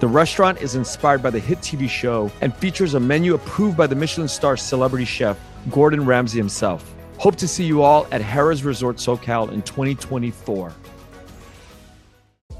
[0.00, 3.86] The restaurant is inspired by the hit TV show and features a menu approved by
[3.86, 5.36] the Michelin star celebrity chef
[5.70, 6.80] Gordon Ramsay himself.
[7.18, 10.70] Hope to see you all at Harrah's Resort SoCal in 2024.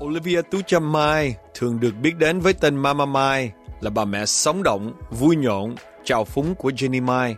[0.03, 4.63] Olivia Tucham Mai thường được biết đến với tên Mama Mai là bà mẹ sống
[4.63, 7.37] động, vui nhộn, trào phúng của Jenny Mai.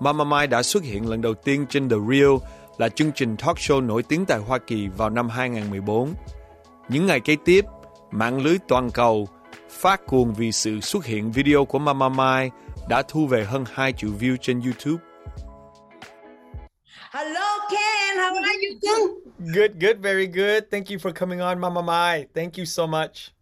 [0.00, 2.34] Mama Mai đã xuất hiện lần đầu tiên trên The Real
[2.78, 6.14] là chương trình talk show nổi tiếng tại Hoa Kỳ vào năm 2014.
[6.88, 7.64] Những ngày kế tiếp,
[8.12, 9.28] mạng lưới toàn cầu
[9.70, 12.50] phát cuồng vì sự xuất hiện video của Mama Mai
[12.88, 15.04] đã thu về hơn 2 triệu view trên YouTube.
[17.12, 18.16] Hello, Ken.
[18.16, 19.22] How are you doing?
[19.54, 20.62] Good, good, very good.
[20.70, 22.26] Thank you for coming on, Mama Mai.
[22.34, 23.32] Thank you so much.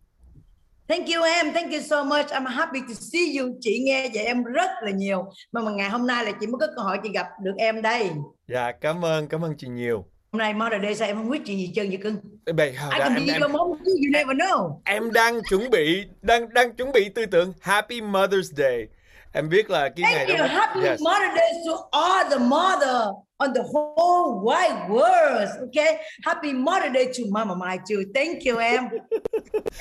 [0.89, 2.27] Thank you em, thank you so much.
[2.27, 3.49] I'm happy to see you.
[3.61, 5.25] Chị nghe vậy em rất là nhiều.
[5.53, 7.83] Mà mà ngày hôm nay là chị mới có cơ hội chị gặp được em
[7.83, 8.11] đây.
[8.49, 10.05] Dạ, cảm ơn, cảm ơn chị nhiều.
[10.33, 12.17] Hôm nay Mother Day sao em không biết chị gì trơn vậy cưng?
[12.57, 14.81] Bày, I can be your mom you never know.
[14.85, 18.87] em đang chuẩn bị đang đang chuẩn bị tư tưởng Happy Mother's Day.
[19.33, 20.37] Em biết là cái ngày Thank you.
[20.39, 20.47] đó.
[20.47, 21.01] Happy Yes.
[21.01, 22.97] Mother Day to all the mother
[23.37, 25.49] on the whole wide world.
[25.69, 25.97] Okay.
[26.25, 28.03] Happy Mother Day to Mama Mai too.
[28.15, 28.85] Thank you em.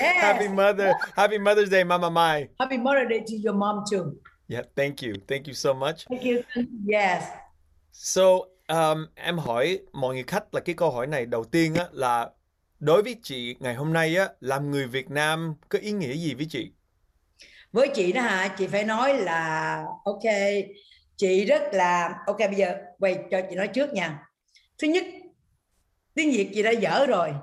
[0.01, 0.15] Yes.
[0.21, 2.47] Happy Mother Happy Mother's Day, Mama Mai.
[2.59, 4.13] Happy Mother Day to your mom too.
[4.47, 5.13] Yeah, thank you.
[5.27, 6.05] Thank you so much.
[6.09, 6.43] Thank you.
[6.85, 7.23] Yes.
[7.91, 11.85] So, um, em hỏi mọi người khách là cái câu hỏi này đầu tiên á
[11.91, 12.29] là
[12.79, 16.33] đối với chị ngày hôm nay á làm người Việt Nam có ý nghĩa gì
[16.33, 16.71] với chị?
[17.71, 18.55] với chị đó hả?
[18.57, 20.23] Chị phải nói là ok
[21.17, 24.19] chị rất là ok bây giờ quay cho chị nói trước nha.
[24.77, 25.03] Thứ nhất
[26.15, 27.33] tiếng việt chị đã dở rồi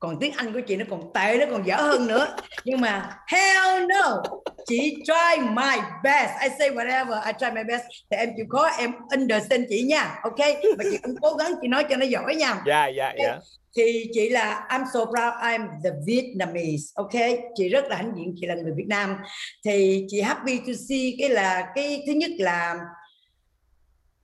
[0.00, 2.36] còn tiếng anh của chị nó còn tệ nó còn dở hơn nữa.
[2.64, 4.22] Nhưng mà hell no!
[4.66, 6.30] Chị try my best.
[6.42, 7.84] I say whatever I try my best.
[8.10, 10.38] Thì em chịu khó em understand chị nha ok?
[10.78, 12.62] Và chị cũng cố gắng chị nói cho nó giỏi nha.
[12.66, 13.38] Dạ, dạ, dạ.
[13.76, 17.38] thì chị là I'm so proud I'm the Vietnamese ok?
[17.54, 19.16] Chị rất là hãnh diện chị là người Việt Nam.
[19.64, 22.76] Thì chị happy to see cái là cái thứ nhất là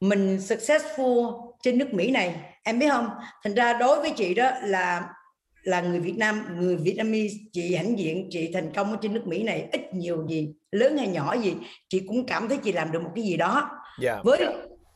[0.00, 2.34] mình successful trên nước Mỹ này.
[2.64, 3.08] Em biết không?
[3.44, 5.02] Thành ra đối với chị đó là
[5.66, 9.26] là người Việt Nam người Vietnamese chị hãnh diện chị thành công ở trên nước
[9.26, 11.54] Mỹ này ít nhiều gì lớn hay nhỏ gì
[11.88, 14.20] chị cũng cảm thấy chị làm được một cái gì đó Dạ.
[14.24, 14.46] với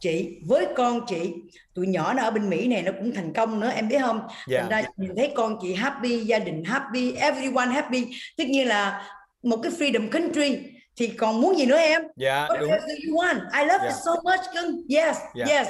[0.00, 1.32] chị với con chị
[1.74, 4.20] tụi nhỏ nó ở bên Mỹ này nó cũng thành công nữa em biết không
[4.48, 4.60] Dạ.
[4.60, 9.08] thành ra nhìn thấy con chị happy gia đình happy everyone happy tất nhiên là
[9.42, 10.58] một cái freedom country
[10.96, 12.70] thì còn muốn gì nữa em Dạ, What đúng.
[12.70, 12.76] do
[13.08, 13.88] you want I love Dạ.
[13.88, 15.44] it so much cưng yes Dạ.
[15.48, 15.68] yes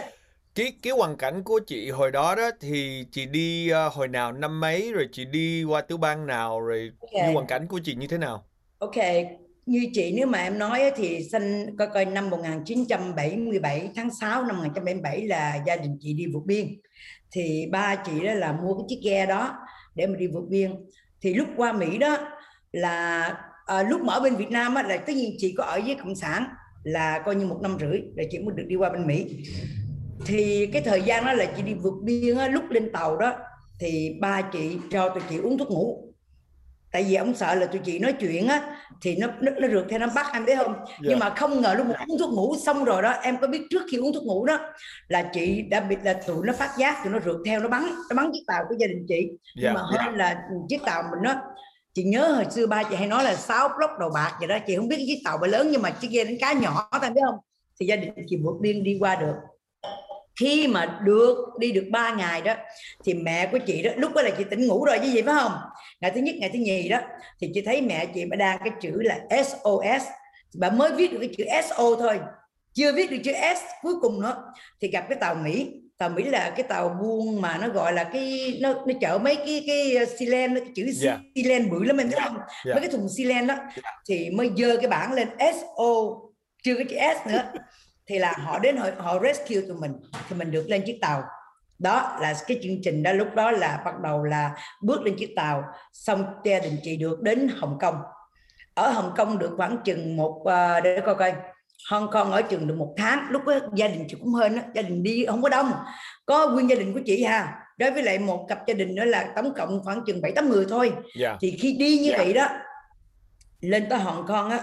[0.55, 4.33] Cái cái hoàn cảnh của chị hồi đó đó thì chị đi ờ, hồi nào
[4.33, 7.11] năm mấy rồi chị đi qua tiểu bang nào rồi Ok.
[7.25, 8.45] như hoàn cảnh của chị như thế nào?
[8.79, 8.97] Ok,
[9.67, 14.57] như chị nếu mà em nói thì sinh coi coi năm 1977 tháng 6 năm
[14.57, 16.67] 1977 là gia đình chị đi vượt biên.
[17.33, 19.57] Thì ba chị đó là mua cái chiếc ghe đó
[19.95, 20.73] để mà đi vượt biên.
[21.23, 22.19] Thì lúc qua Mỹ đó
[22.73, 23.21] là
[23.67, 25.95] à, lúc mà ở bên Việt Nam á, là tất nhiên chị có ở với
[25.95, 26.45] cộng sản
[26.85, 29.27] là coi như một năm rưỡi rồi chị mới được đi qua bên Mỹ.
[30.27, 33.33] Thì cái thời gian đó là chị đi vượt biên á, lúc lên tàu đó
[33.81, 36.07] thì ba chị cho tụi chị uống thuốc ngủ.
[36.93, 39.87] Tại vì ông sợ là tụi chị nói chuyện á thì nó nó, nó rượt
[39.91, 40.75] theo nó bắt em biết không?
[41.01, 43.63] Nhưng mà không ngờ lúc mà uống thuốc ngủ xong rồi đó em có biết
[43.71, 44.59] trước khi uống thuốc ngủ đó
[45.09, 47.83] là chị đã bị là tụi nó phát giác tụi nó rượt theo nó bắn
[48.11, 49.31] nó bắn chiếc tàu của gia đình chị.
[49.57, 50.03] Dạ, nhưng mà dạ.
[50.03, 51.35] hơn là chiếc tàu mình đó
[51.95, 54.59] chị nhớ hồi xưa ba chị hay nói là sáu block đầu bạc vậy đó
[54.67, 56.89] chị không biết cái chiếc tàu bay lớn nhưng mà chiếc ghe đánh cá nhỏ
[57.03, 57.39] em biết không?
[57.81, 59.35] Thì gia đình chị vượt biên đi qua được
[60.41, 62.55] khi mà được đi được 3 ngày đó
[63.05, 65.35] thì mẹ của chị đó lúc đó là chị tỉnh ngủ rồi chứ gì phải
[65.35, 65.53] không?
[66.01, 66.99] Ngày thứ nhất ngày thứ nhì đó
[67.41, 70.03] thì chị thấy mẹ chị bà đang cái chữ là SOS
[70.55, 72.21] bà mới viết được cái chữ SO thôi
[72.75, 74.45] chưa viết được chữ S cuối cùng nữa.
[74.81, 78.05] Thì gặp cái tàu Mỹ tàu Mỹ là cái tàu buôn mà nó gọi là
[78.05, 81.19] cái nó nó chở mấy cái cái xi len cái chữ Dạ.
[81.35, 82.37] xi len bự lắm em biết không?
[82.65, 82.75] Dạ.
[82.75, 83.55] mấy cái thùng xi len đó.
[84.09, 86.21] Thì mới dơ cái bảng lên SO
[86.63, 87.43] chưa có chữ S nữa
[88.11, 89.93] thì là họ đến họ, họ rescue tụi mình
[90.29, 91.23] thì mình được lên chiếc tàu.
[91.79, 94.51] Đó là cái chương trình đó lúc đó là bắt đầu là
[94.83, 97.95] bước lên chiếc tàu xong gia đình chị được đến Hồng Kông.
[98.75, 101.35] Ở Hồng Kông được khoảng chừng một uh, để coi coi
[101.91, 103.27] Hong Kong ở chừng được một tháng.
[103.31, 105.73] Lúc đó gia đình chị cũng hên đó, gia đình đi không có đông.
[106.27, 109.05] Có nguyên gia đình của chị ha đối với lại một cặp gia đình nữa
[109.05, 110.93] là tổng cộng khoảng chừng bảy tám người thôi.
[110.93, 111.03] Yeah.
[111.17, 111.37] Dạ.
[111.41, 112.49] thì khi đi như vậy đó
[113.61, 114.61] lên tới Hồng Kông á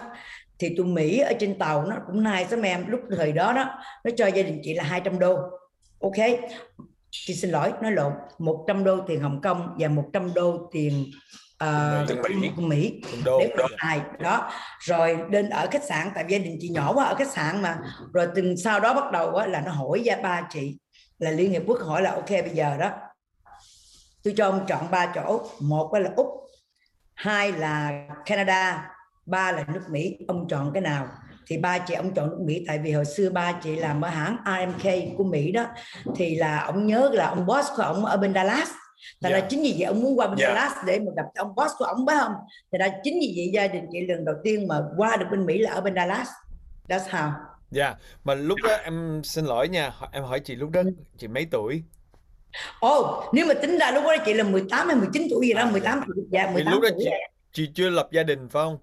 [0.60, 2.86] thì tụi Mỹ ở trên tàu nó cũng nice lắm em.
[2.88, 5.36] Lúc thời đó đó nó cho gia đình chị là 200 đô.
[6.00, 6.28] Ok?
[7.12, 8.14] Chị xin lỗi nói lộn.
[8.38, 11.12] 100 đô tiền Hồng Kông và 100 đô tiền
[11.64, 13.02] uh, Mỹ, Mỹ.
[13.26, 13.66] Đô, để đô.
[14.20, 14.52] Đó.
[14.80, 17.80] Rồi lên ở khách sạn tại gia đình chị nhỏ quá ở khách sạn mà.
[18.14, 20.78] Rồi từng sau đó bắt đầu á, là nó hỏi gia ba chị
[21.20, 22.92] là Liên Hiệp Quốc hỏi là ok bây giờ đó
[24.24, 25.42] tôi cho ông chọn ba chỗ.
[25.60, 26.28] Một là úc
[27.14, 28.97] hai là canada
[29.28, 31.08] ba là nước mỹ ông chọn cái nào
[31.48, 34.10] thì ba chị ông chọn nước Mỹ tại vì hồi xưa ba chị làm ở
[34.10, 35.66] hãng RMK của Mỹ đó
[36.16, 38.70] thì là ông nhớ là ông boss của ông ở bên Dallas
[39.22, 39.44] Tại yeah.
[39.44, 40.50] là chính vì vậy ông muốn qua bên yeah.
[40.50, 42.34] Dallas để mà gặp ông boss của ông phải không?
[42.72, 45.46] Thì ra chính vì vậy gia đình chị lần đầu tiên mà qua được bên
[45.46, 46.28] Mỹ là ở bên Dallas.
[46.88, 47.32] That's how.
[47.72, 47.98] Dạ, yeah.
[48.24, 50.82] mà lúc đó em xin lỗi nha, em hỏi chị lúc đó
[51.18, 51.84] chị mấy tuổi?
[52.80, 55.54] Ồ, oh, nếu mà tính ra lúc đó chị là 18 hay 19 tuổi gì
[55.54, 56.26] đó, à, 18 tuổi.
[56.32, 57.06] Dạ, 18 lúc đó tuổi.
[57.06, 57.12] Chị,
[57.52, 58.78] chị chưa lập gia đình phải không?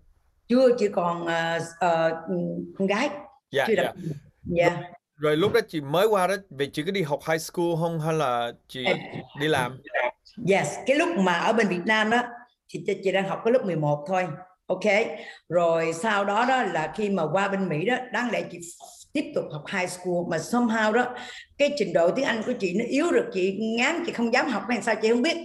[0.49, 2.13] Chưa, chị còn uh, uh,
[2.79, 3.11] con gái.
[3.51, 3.83] Dạ, chưa dạ.
[3.83, 3.95] Lập...
[4.43, 4.81] dạ.
[5.17, 8.01] Rồi lúc đó chị mới qua đó, vì chị có đi học high school không
[8.01, 8.85] hay là chị
[9.41, 9.79] đi làm?
[10.49, 12.23] Yes, cái lúc mà ở bên Việt Nam đó
[12.69, 14.27] thì chị đang học cái lớp 11 thôi.
[14.67, 14.85] Ok.
[15.49, 18.59] Rồi sau đó đó là khi mà qua bên Mỹ đó, đáng lẽ chị
[19.13, 21.15] tiếp tục học high school mà somehow đó
[21.59, 24.49] cái trình độ tiếng Anh của chị nó yếu được chị ngán chị không dám
[24.49, 25.37] học hay sao chị không biết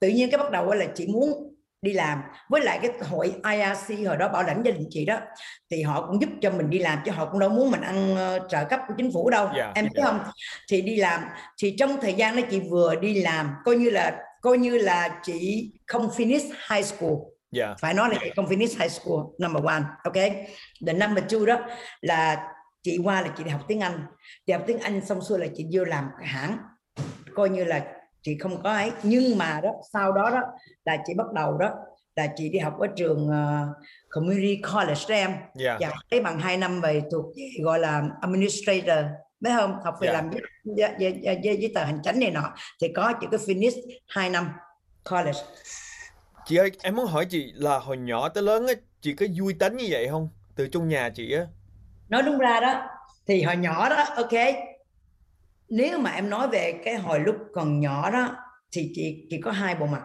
[0.00, 1.47] tự nhiên cái bắt đầu là chị muốn
[1.82, 2.22] đi làm.
[2.48, 5.18] Với lại cái hội IRC hồi đó bảo lãnh gia đình chị đó
[5.70, 8.12] thì họ cũng giúp cho mình đi làm chứ họ cũng đâu muốn mình ăn
[8.12, 9.44] uh, trợ cấp của chính phủ đâu.
[9.44, 10.08] Yeah, dạ, em biết yeah.
[10.08, 10.20] không?
[10.70, 11.20] Thì đi làm.
[11.62, 15.20] Thì trong thời gian đó chị vừa đi làm coi như là coi như là
[15.22, 17.12] chị không finish high school.
[17.56, 17.78] Yeah.
[17.80, 20.14] phải nói là chị không finish high school number one ok?
[20.86, 21.58] The number two đó
[22.00, 22.48] là
[22.82, 24.06] chị qua là chị đi học tiếng Anh.
[24.46, 26.58] Chị học tiếng Anh xong xuôi là chị vô làm hãng.
[27.34, 27.82] Coi như là
[28.22, 28.92] chị không có ấy.
[29.02, 30.42] Nhưng mà đó sau đó đó
[30.84, 31.74] là chị bắt đầu đó
[32.16, 33.76] là chị đi học ở trường uh,
[34.08, 35.34] community college đó em.
[35.60, 35.80] Yeah.
[35.80, 37.24] và lấy bằng 2 năm về thuộc
[37.62, 39.04] gọi là administrator.
[39.40, 39.78] Biết không?
[39.84, 40.24] Học về yeah.
[40.24, 40.30] làm
[40.64, 42.54] giấy, giấy, giấy, giấy tờ hành chánh này nọ.
[42.80, 44.50] Thì có chỉ có finish 2 năm
[45.10, 45.38] college.
[46.46, 49.54] Chị ơi em muốn hỏi chị là hồi nhỏ tới lớn á chị có vui
[49.54, 50.28] tính như vậy không?
[50.56, 51.46] Từ trong nhà chị á.
[52.08, 52.88] Nói đúng ra đó
[53.26, 54.32] thì hồi nhỏ đó ok
[55.68, 58.36] nếu mà em nói về cái hồi lúc còn nhỏ đó
[58.72, 60.02] thì chị chỉ có hai bộ mặt.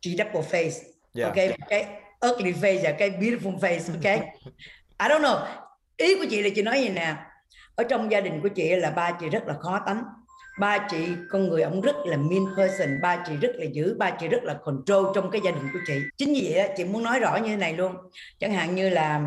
[0.00, 0.80] Chị double face
[1.14, 1.28] yeah.
[1.28, 1.68] ok?
[1.68, 1.86] Cái
[2.30, 4.22] ugly face và cái beautiful face ok?
[4.98, 5.46] I don't know.
[5.96, 7.16] Ý của chị là chị nói gì nè?
[7.74, 10.04] Ở trong gia đình của chị là ba chị rất là khó tánh.
[10.60, 13.00] Ba chị con người ông rất là mean person.
[13.02, 13.96] Ba chị rất là dữ.
[13.98, 16.00] Ba chị rất là control trong cái gia đình của chị.
[16.16, 17.96] Chính vì vậy chị muốn nói rõ như thế này luôn.
[18.38, 19.22] Chẳng hạn như là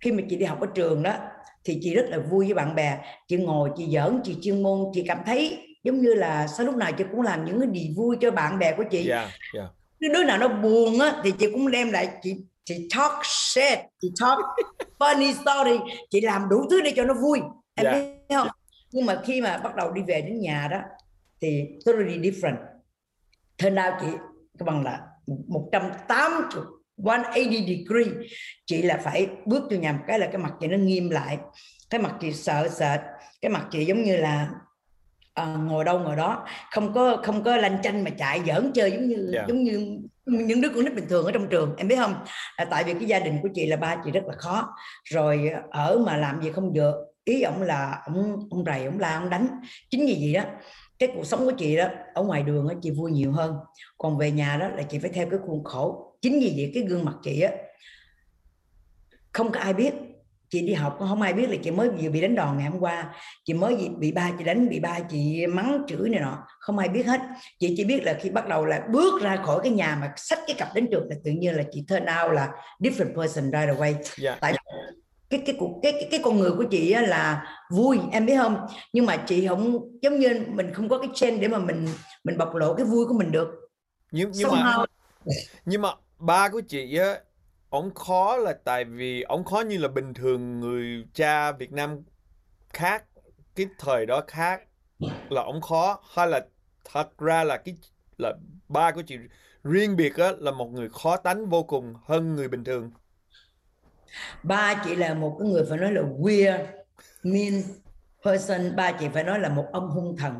[0.00, 1.16] khi mà chị đi học ở trường đó
[1.66, 2.98] thì chị rất là vui với bạn bè.
[3.28, 6.76] Chị ngồi chị giỡn chị chuyên môn chị cảm thấy giống như là sau lúc
[6.76, 9.08] nào chị cũng làm những cái gì vui cho bạn bè của chị.
[9.08, 9.70] Yeah, yeah.
[10.00, 14.12] đứa nào nó buồn á thì chị cũng đem lại chị chị talk shit chị
[14.20, 14.38] talk
[14.98, 15.78] funny story
[16.10, 17.40] chị làm đủ thứ để cho nó vui.
[17.74, 17.96] Em yeah.
[17.96, 18.48] biết không?
[18.92, 20.80] Nhưng mà khi mà bắt đầu đi về đến nhà đó
[21.40, 22.56] thì totally different.
[23.58, 24.06] Thân out chị
[24.64, 26.42] bằng là 180
[26.96, 28.26] 180 degree.
[28.66, 31.38] Chị là phải bước vô nhà một cái là cái mặt chị nó nghiêm lại.
[31.90, 33.00] Cái mặt chị sợ sệt
[33.40, 34.50] cái mặt chị giống như là
[35.42, 36.46] uh, ngồi đâu ngồi đó.
[36.70, 39.34] Không có không có lanh chanh mà chạy giỡn chơi giống như yeah.
[39.34, 39.44] Dạ.
[39.48, 42.14] giống như những đứa con nít bình thường ở trong trường em biết không?
[42.58, 44.74] Là tại vì cái gia đình của chị là ba chị rất là khó.
[45.04, 46.94] Rồi ở mà làm gì không được.
[47.24, 49.48] Ý ông là ông ông rầy ông la ông đánh.
[49.90, 50.50] Chính vì vậy đó
[50.98, 53.54] cái cuộc sống của chị đó ở ngoài đường đó, chị vui nhiều hơn.
[53.98, 56.82] Còn về nhà đó là chị phải theo cái khuôn khổ chính vì vậy cái
[56.82, 57.52] gương mặt chị á
[59.36, 59.94] không có ai biết.
[60.50, 62.80] Chị đi học không ai biết là chị mới vừa bị đánh đòn ngày hôm
[62.80, 63.14] qua.
[63.44, 66.88] Chị mới bị ba chị đánh bị ba chị mắng chửi này nọ không ai
[66.88, 67.20] biết hết.
[67.58, 70.38] Chị chỉ biết là khi bắt đầu là bước ra khỏi cái nhà mà xách
[70.46, 73.78] cái cặp đến trường là tự nhiên là chị turn out là different person right
[73.78, 73.92] away.
[73.92, 74.18] Yeah.
[74.18, 74.36] Dạ.
[74.40, 74.54] tại
[75.30, 78.66] cái cái cuộc cái, cái cái con người của chị là vui em biết không?
[78.92, 81.88] Nhưng mà chị không giống như mình không có cái trend để mà mình
[82.24, 83.48] mình bộc lộ cái vui của mình được.
[84.12, 84.84] Nhưng nhưng Somehow, mà
[85.64, 87.20] nhưng mà ba của chị á
[87.68, 92.02] ông khó là tại vì ông khó như là bình thường người cha Việt Nam
[92.72, 93.04] khác,
[93.54, 94.62] cái thời đó khác
[95.30, 96.00] là ông khó.
[96.14, 96.46] Hay là
[96.84, 97.76] thật ra là cái
[98.18, 98.32] là
[98.68, 99.16] ba của chị
[99.64, 102.90] riêng biệt á, là một người khó tánh vô cùng hơn người bình thường.
[104.42, 106.66] Ba chị là một cái người phải nói là weird
[107.22, 107.62] mean
[108.24, 108.76] person.
[108.76, 110.34] Ba chị phải nói là một ông hung thần.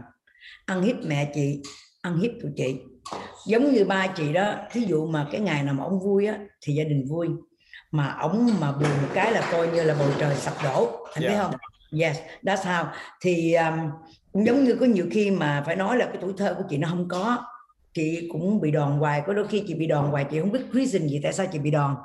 [0.67, 1.63] Ăn hiếp mẹ chị,
[2.03, 2.81] ăn hiếp tụi chị
[3.47, 6.39] giống như ba chị đó thí dụ mà cái ngày nào mà ông vui á
[6.61, 7.29] thì gia đình vui.
[7.91, 11.25] Mà ông mà buồn một cái là coi như là bầu trời sập đổ anh
[11.25, 11.35] yeah.
[11.35, 11.55] biết không?
[12.01, 12.85] Yes that's how.
[13.21, 13.91] Thì um,
[14.45, 16.89] giống như có nhiều khi mà phải nói là cái tuổi thơ của chị nó
[16.89, 17.45] không có
[17.95, 20.61] chị cũng bị đòn hoài có đôi khi chị bị đòn hoài chị không biết
[20.73, 21.97] reason gì tại sao chị bị đòn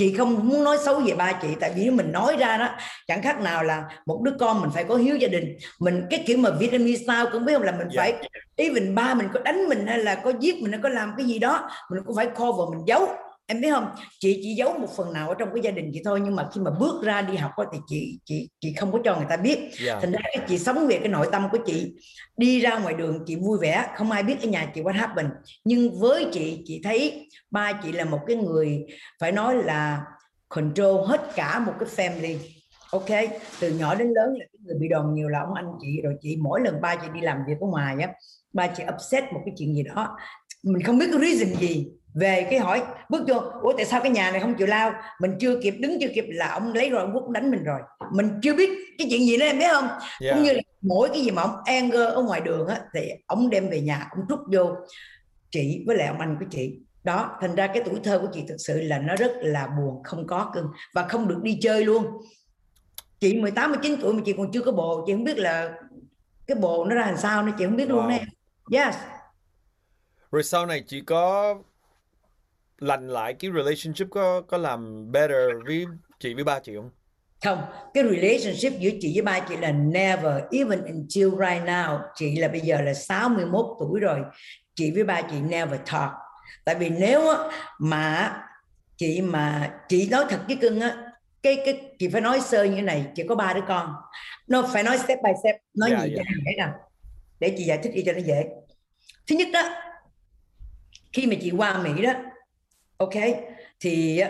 [0.00, 2.68] chị không muốn nói xấu về ba chị tại vì mình nói ra đó
[3.06, 5.56] chẳng khác nào là một đứa con mình phải có hiếu gia đình.
[5.78, 7.62] Mình cái kiểu mà vitamin sao cũng biết không?
[7.62, 7.96] Là mình yeah.
[7.96, 11.12] phải even ba mình có đánh mình hay là có giết mình hay có làm
[11.16, 13.08] cái gì đó mình cũng phải cover mình giấu
[13.50, 13.90] em biết không?
[14.20, 16.48] Chị chỉ giấu một phần nào ở trong cái gia đình chị thôi nhưng mà
[16.54, 19.36] khi mà bước ra đi học thì chị chị chị không có cho người ta
[19.36, 19.58] biết.
[19.86, 20.02] Yeah.
[20.02, 21.94] thành ra chị sống về cái nội tâm của chị.
[22.36, 25.32] Đi ra ngoài đường chị vui vẻ không ai biết ở nhà chị what happened.
[25.64, 28.86] Nhưng với chị chị thấy ba chị là một cái người
[29.20, 30.04] phải nói là
[30.48, 32.36] control hết cả một cái family.
[32.90, 33.30] Ok?
[33.60, 36.14] Từ nhỏ đến lớn là cái người bị đòn nhiều là ông anh chị rồi
[36.20, 38.08] chị mỗi lần ba chị đi làm việc ở ngoài á
[38.52, 40.16] ba chị upset một cái chuyện gì đó
[40.62, 44.10] mình không biết cái reason gì về cái hỏi bước vô ủa tại sao cái
[44.10, 44.92] nhà này không chịu lao?
[45.20, 47.80] Mình chưa kịp đứng chưa kịp là ông lấy rồi ông quốc đánh mình rồi.
[48.12, 49.88] Mình chưa biết cái chuyện gì nữa em biết không?
[50.20, 50.34] Yeah.
[50.34, 53.50] cũng như là mỗi cái gì mà ông anger ở ngoài đường á thì ông
[53.50, 54.76] đem về nhà ông trút vô
[55.50, 56.78] chị với lại ông anh của chị.
[57.04, 60.02] Đó thành ra cái tuổi thơ của chị thực sự là nó rất là buồn
[60.04, 62.06] không có cưng và không được đi chơi luôn.
[63.20, 65.72] Chị 18 19 tuổi mà chị còn chưa có bồ chị không biết là
[66.46, 67.94] cái bồ nó ra làm sao nữa chị không biết wow.
[67.94, 68.24] luôn nè
[68.72, 68.94] yes
[70.30, 71.54] rồi sau này chị có
[72.78, 75.86] lành lại cái relationship có có làm better với
[76.20, 76.90] chị với ba chị không?
[77.44, 77.62] Không,
[77.94, 82.00] cái relationship giữa chị với ba chị là never, even until right now.
[82.14, 84.20] Chị là bây giờ là 61 tuổi rồi.
[84.74, 86.10] Chị với ba chị never talk.
[86.64, 87.34] Tại vì nếu
[87.78, 88.36] mà
[88.96, 90.96] chị mà chị nói thật với cưng á,
[91.42, 93.94] cái cái chị phải nói sơ như thế này, chị có ba đứa con.
[94.48, 96.26] Nó phải nói step by step, nói yeah, gì yeah.
[96.26, 96.74] cho dễ nào.
[97.40, 98.44] Để chị giải thích đi cho nó dễ.
[99.26, 99.62] Thứ nhất đó,
[101.12, 102.12] khi mà chị qua Mỹ đó
[102.96, 103.14] ok
[103.80, 104.22] thì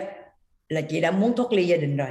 [0.69, 2.09] là chị đã muốn thoát ly gia đình rồi.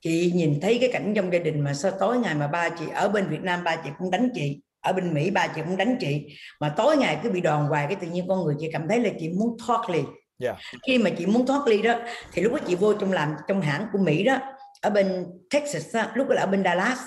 [0.00, 2.84] Chị nhìn thấy cái cảnh trong gia đình mà sao tối ngày mà ba chị
[2.94, 5.76] ở bên Việt Nam ba chị cũng đánh chị ở bên Mỹ ba chị cũng
[5.76, 6.26] đánh chị
[6.60, 9.00] mà tối ngày cứ bị đòn hoài cái tự nhiên con người chị cảm thấy
[9.00, 10.00] là chị muốn thoát ly.
[10.42, 10.56] Yeah.
[10.86, 11.94] khi mà chị muốn thoát ly đó
[12.32, 14.38] thì lúc đó chị vô trong làm trong hãng của Mỹ đó
[14.80, 16.98] ở bên Texas đó, lúc đó là ở bên Dallas.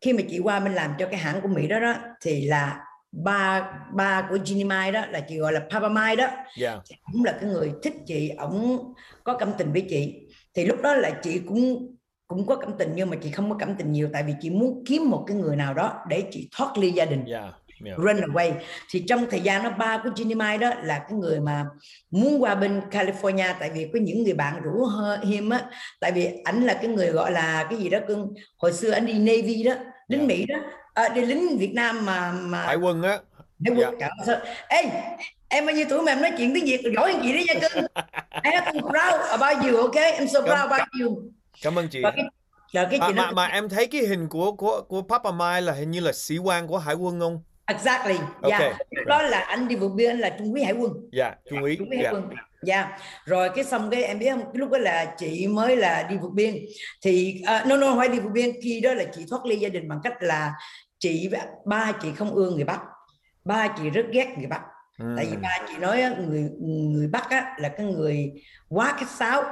[0.00, 2.80] Khi mà chị qua bên làm cho cái hãng của Mỹ đó đó thì là
[3.12, 6.26] ba ba của Ginny Mai đó là chị gọi là Papa Mai đó
[6.60, 6.82] yeah.
[7.12, 8.92] cũng là cái người thích chị ổng
[9.24, 10.14] có cảm tình với chị
[10.54, 11.94] thì lúc đó là chị cũng
[12.26, 14.50] cũng có cảm tình nhưng mà chị không có cảm tình nhiều tại vì chị
[14.50, 17.54] muốn kiếm một cái người nào đó để chị thoát ly gia đình yeah.
[17.84, 17.98] Yeah.
[17.98, 18.52] run away
[18.90, 21.64] thì trong thời gian đó ba của Ginny Mai đó là cái người mà
[22.10, 24.86] muốn qua bên California tại vì có những người bạn rủ
[25.22, 25.64] him á
[26.00, 29.06] tại vì ảnh là cái người gọi là cái gì đó cưng hồi xưa anh
[29.06, 29.74] đi Navy đó
[30.08, 30.28] lính yeah.
[30.28, 30.56] Mỹ đó
[30.94, 33.18] à, đi lính Việt Nam mà mà hải quân á
[33.66, 34.08] hải quân dạ.
[34.26, 34.36] sao
[34.68, 34.82] ê
[35.48, 37.68] em bao nhiêu tuổi mà em nói chuyện tiếng Việt giỏi hơn chị đấy nha
[37.68, 37.84] cưng
[38.42, 41.22] em proud about you ok em so proud about you
[41.62, 42.02] cảm ơn chị
[42.72, 45.62] Và cái, cái à, mà, mà em thấy cái hình của của của Papa Mai
[45.62, 48.16] là hình như là sĩ quan của hải quân không Exactly.
[48.42, 48.60] Okay.
[48.60, 49.06] Yeah.
[49.06, 50.92] Đó là anh đi vượt biên là trung úy hải quân.
[51.12, 51.76] Dạ, yeah, trung úy.
[51.76, 52.14] Trung úy hải yeah.
[52.14, 52.30] quân.
[52.62, 52.82] Dạ.
[52.82, 53.00] Yeah.
[53.24, 56.16] Rồi cái xong cái em biết không, cái lúc đó là chị mới là đi
[56.16, 56.56] vượt biên
[57.02, 59.68] thì uh, no no phải đi vượt biên khi đó là chị thoát ly gia
[59.68, 60.52] đình bằng cách là
[60.98, 61.30] chị
[61.66, 62.80] ba chị không ưa người Bắc.
[63.44, 64.60] Ba chị rất ghét người Bắc.
[64.98, 65.14] Ừ.
[65.16, 66.50] Tại vì ba chị nói người
[66.90, 68.32] người Bắc á, là cái người
[68.68, 69.42] quá khách sáo.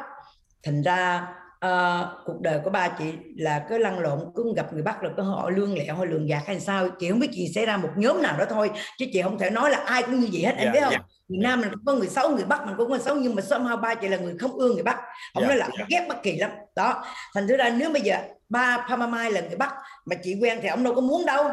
[0.63, 1.29] Thành ra
[1.67, 3.05] uh, cuộc đời của ba chị
[3.37, 6.27] là cái lăn lộn cứ gặp người Bắc là có họ lương lẹo hay lường
[6.27, 9.07] gạt hay sao chị không biết chị sẽ ra một nhóm nào đó thôi chứ
[9.13, 11.05] chị không thể nói là ai cũng như vậy hết em yeah, biết không yeah.
[11.31, 13.35] Việt Nam mình cũng có người xấu người Bắc mình cũng có người xấu nhưng
[13.35, 15.01] mà somehow ba chị là người không ưa người Bắc.
[15.33, 15.89] Ông yeah, nói là yeah.
[15.89, 16.51] ghét Bắc Kỳ lắm.
[16.77, 18.19] Đó thành thử ra nếu bây giờ
[18.49, 21.51] ba Pama Mai là người Bắc mà chị quen thì ông đâu có muốn đâu.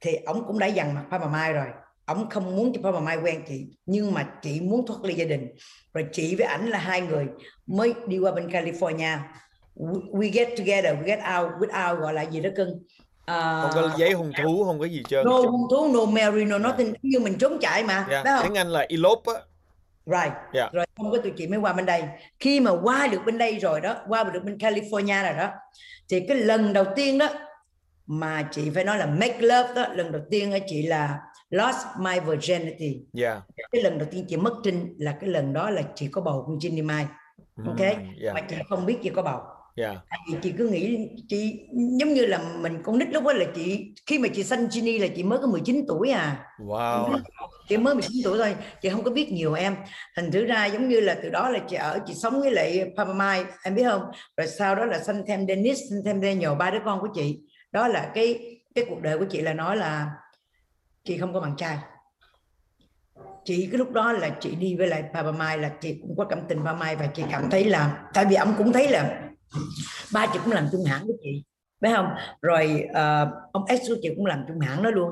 [0.00, 1.66] Thì ông cũng đã dằn mặt Pama Mai rồi.
[2.04, 5.24] Ông không muốn cho Papa Mai quen chị nhưng mà chị muốn thoát ly gia
[5.24, 5.48] đình.
[5.94, 7.26] Rồi chị với ảnh là hai người
[7.66, 9.18] mới đi qua bên California.
[10.12, 12.82] We get together we get out without gọi là gì đó cưng
[13.30, 16.44] Uh, không có giấy hôn thú không có gì trơn no hôn thú no marry
[16.44, 17.04] no nothing yeah.
[17.04, 18.24] như mình trốn chạy mà yeah.
[18.24, 18.46] Đó không?
[18.46, 19.40] tiếng Anh là elope á
[20.06, 20.72] right yeah.
[20.72, 22.02] rồi không có tụi chị mới qua bên đây
[22.40, 25.50] khi mà qua được bên đây rồi đó qua được bên California rồi đó
[26.08, 27.28] thì cái lần đầu tiên đó
[28.06, 31.18] mà chị phải nói là make love đó lần đầu tiên chị là
[31.50, 33.42] lost my virginity yeah.
[33.72, 36.44] cái lần đầu tiên chị mất trinh là cái lần đó là chị có bầu
[36.46, 37.06] con Ginny Mai
[37.66, 38.34] ok mm, yeah.
[38.34, 39.40] mà chị không biết chị có bầu
[39.74, 39.96] yeah.
[40.10, 43.94] Tại chị cứ nghĩ chị giống như là mình con nít lúc đó là chị
[44.06, 46.46] khi mà chị sanh Ginny là chị mới có 19 tuổi à.
[46.58, 47.18] Wow.
[47.68, 49.76] Chị mới 19 tuổi thôi chị không có biết nhiều em.
[50.16, 52.92] Thành thử ra giống như là từ đó là chị ở chị sống với lại
[52.96, 54.02] Papa Mai em biết không?
[54.36, 57.40] Rồi sau đó là sanh thêm Dennis sanh thêm Daniel ba đứa con của chị.
[57.72, 58.38] Đó là cái
[58.74, 60.10] cái cuộc đời của chị là nói là
[61.04, 61.78] chị không có bạn trai.
[63.44, 66.24] Chị cái lúc đó là chị đi với lại Papa Mai là chị cũng có
[66.24, 69.20] cảm tình Papa Mai và chị cảm thấy là tại vì ông cũng thấy là
[70.12, 71.42] ba chị cũng làm chung hãng với chị.
[71.82, 72.06] Phải không?
[72.42, 75.10] Rồi uh, ông S của chị cũng làm chung hãng đó luôn.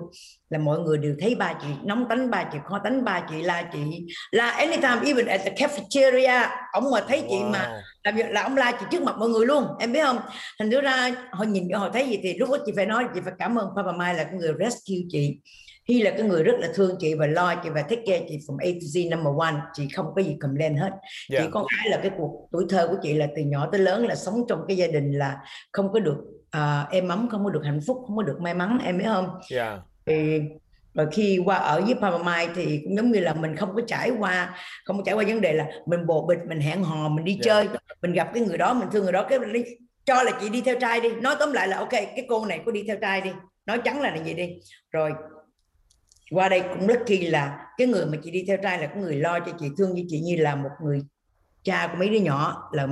[0.51, 3.43] Là mọi người đều thấy ba chị nóng tánh ba chị khó tánh ba chị
[3.43, 4.07] la chị.
[4.31, 7.29] Là anytime even at the cafeteria ông mà thấy wow.
[7.29, 9.65] chị mà làm việc là ông la chị trước mặt mọi người luôn.
[9.79, 10.19] Em biết không?
[10.59, 13.33] Thành ra họ nhìn họ thấy gì thì lúc đó chị phải nói chị phải
[13.39, 15.39] cảm ơn Papa Mai là người rescue chị
[15.91, 18.39] Hy là cái người rất là thương chị và lo chị và take care chị
[18.47, 20.91] from A to Z number one chị không có gì cầm lên hết
[21.31, 21.45] yeah.
[21.45, 24.07] chỉ có cái là cái cuộc tuổi thơ của chị là từ nhỏ tới lớn
[24.07, 25.37] là sống trong cái gia đình là
[25.73, 26.17] không có được
[26.57, 29.05] uh, êm ấm không có được hạnh phúc không có được may mắn em biết
[29.05, 29.81] không yeah.
[30.07, 30.41] thì
[30.95, 33.83] rồi khi qua ở với Papa Mai thì cũng giống như là mình không có
[33.87, 37.09] trải qua không có trải qua vấn đề là mình bồ bịch mình hẹn hò
[37.09, 37.45] mình đi yeah.
[37.45, 37.69] chơi
[38.03, 39.65] mình gặp cái người đó mình thương người đó cái mình
[40.05, 42.61] cho là chị đi theo trai đi nói tóm lại là ok cái cô này
[42.67, 43.31] có đi theo trai đi
[43.67, 44.57] nói trắng là là gì đi
[44.93, 45.13] rồi
[46.31, 48.97] qua đây cũng rất kỳ là cái người mà chị đi theo trai là cái
[48.97, 51.01] người lo cho chị thương như chị như là một người
[51.65, 52.89] cha của mấy đứa nhỏ là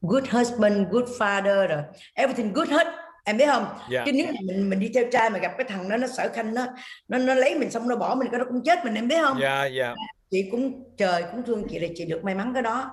[0.00, 1.82] good husband good father rồi
[2.14, 2.86] everything good hết
[3.24, 3.90] em biết không yeah.
[3.90, 4.02] Dạ.
[4.06, 6.30] chứ nếu mà mình mình đi theo trai mà gặp cái thằng đó nó sợ
[6.34, 6.66] khanh nó
[7.08, 9.22] nó nó lấy mình xong nó bỏ mình cái đó cũng chết mình em biết
[9.22, 9.96] không yeah, dạ, yeah.
[9.96, 10.04] Dạ.
[10.30, 12.90] chị cũng trời cũng thương chị là chị được may mắn cái đó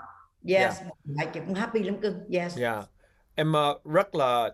[0.48, 0.76] yes yeah.
[1.06, 2.86] lại chị cũng happy lắm cưng yes yeah.
[3.36, 4.50] em uh, rất là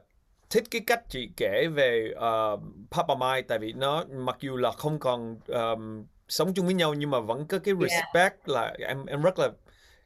[0.52, 2.60] thích cái cách chị kể về uh,
[2.92, 6.94] Papa Mai tại vì nó mặc dù là không còn um, sống chung với nhau
[6.94, 8.50] nhưng mà vẫn có cái respect yeah.
[8.50, 9.50] là em em rất là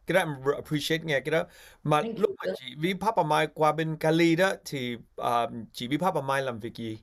[0.07, 1.43] cái đó em appreciate nghe cái đó.
[1.83, 5.87] Mà Thank lúc mà chị với Papa Mai qua bên Cali đó thì uh, chị
[5.87, 6.99] với Papa Mai làm việc gì?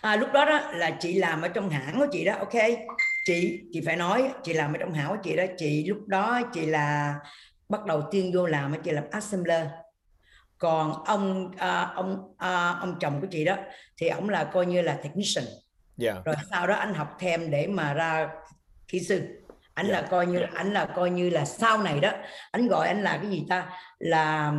[0.00, 2.62] À, lúc đó đó là chị làm ở trong hãng của chị đó ok?
[3.26, 5.44] Chị chị phải nói chị làm ở trong hãng của chị đó.
[5.58, 7.14] Chị lúc đó chị là
[7.68, 9.66] bắt đầu tiên vô làm chị làm assembler
[10.62, 13.56] còn ông à, ông à, ông chồng của chị đó
[13.96, 15.44] thì ông là coi như là technician
[16.02, 16.24] yeah.
[16.24, 18.28] rồi sau đó anh học thêm để mà ra
[18.88, 19.22] kỹ sư
[19.74, 20.02] anh yeah.
[20.02, 22.10] là coi như anh là coi như là sau này đó
[22.50, 24.52] anh gọi anh là cái gì ta là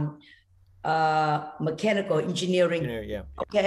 [0.88, 3.26] uh, mechanical engineering yeah, yeah.
[3.36, 3.63] ok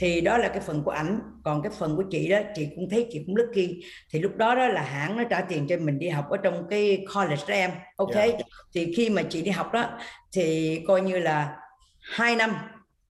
[0.00, 1.20] thì đó là cái phần của ảnh.
[1.44, 3.84] Còn cái phần của chị đó chị cũng thấy chị cũng lucky.
[4.10, 6.66] Thì lúc đó đó là hãng nó trả tiền cho mình đi học ở trong
[6.70, 7.70] cái college đó em.
[7.96, 8.14] Ok.
[8.14, 8.34] Yeah.
[8.74, 9.90] thì khi mà chị đi học đó
[10.32, 11.56] thì coi như là
[12.00, 12.50] hai năm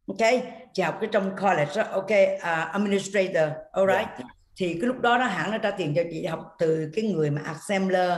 [0.06, 0.30] ok
[0.74, 4.24] chị học cái trong college đó ok uh, administrator alright yeah.
[4.56, 7.30] thì cái lúc đó nó hãng nó trả tiền cho chị học từ cái người
[7.30, 8.12] mà assembler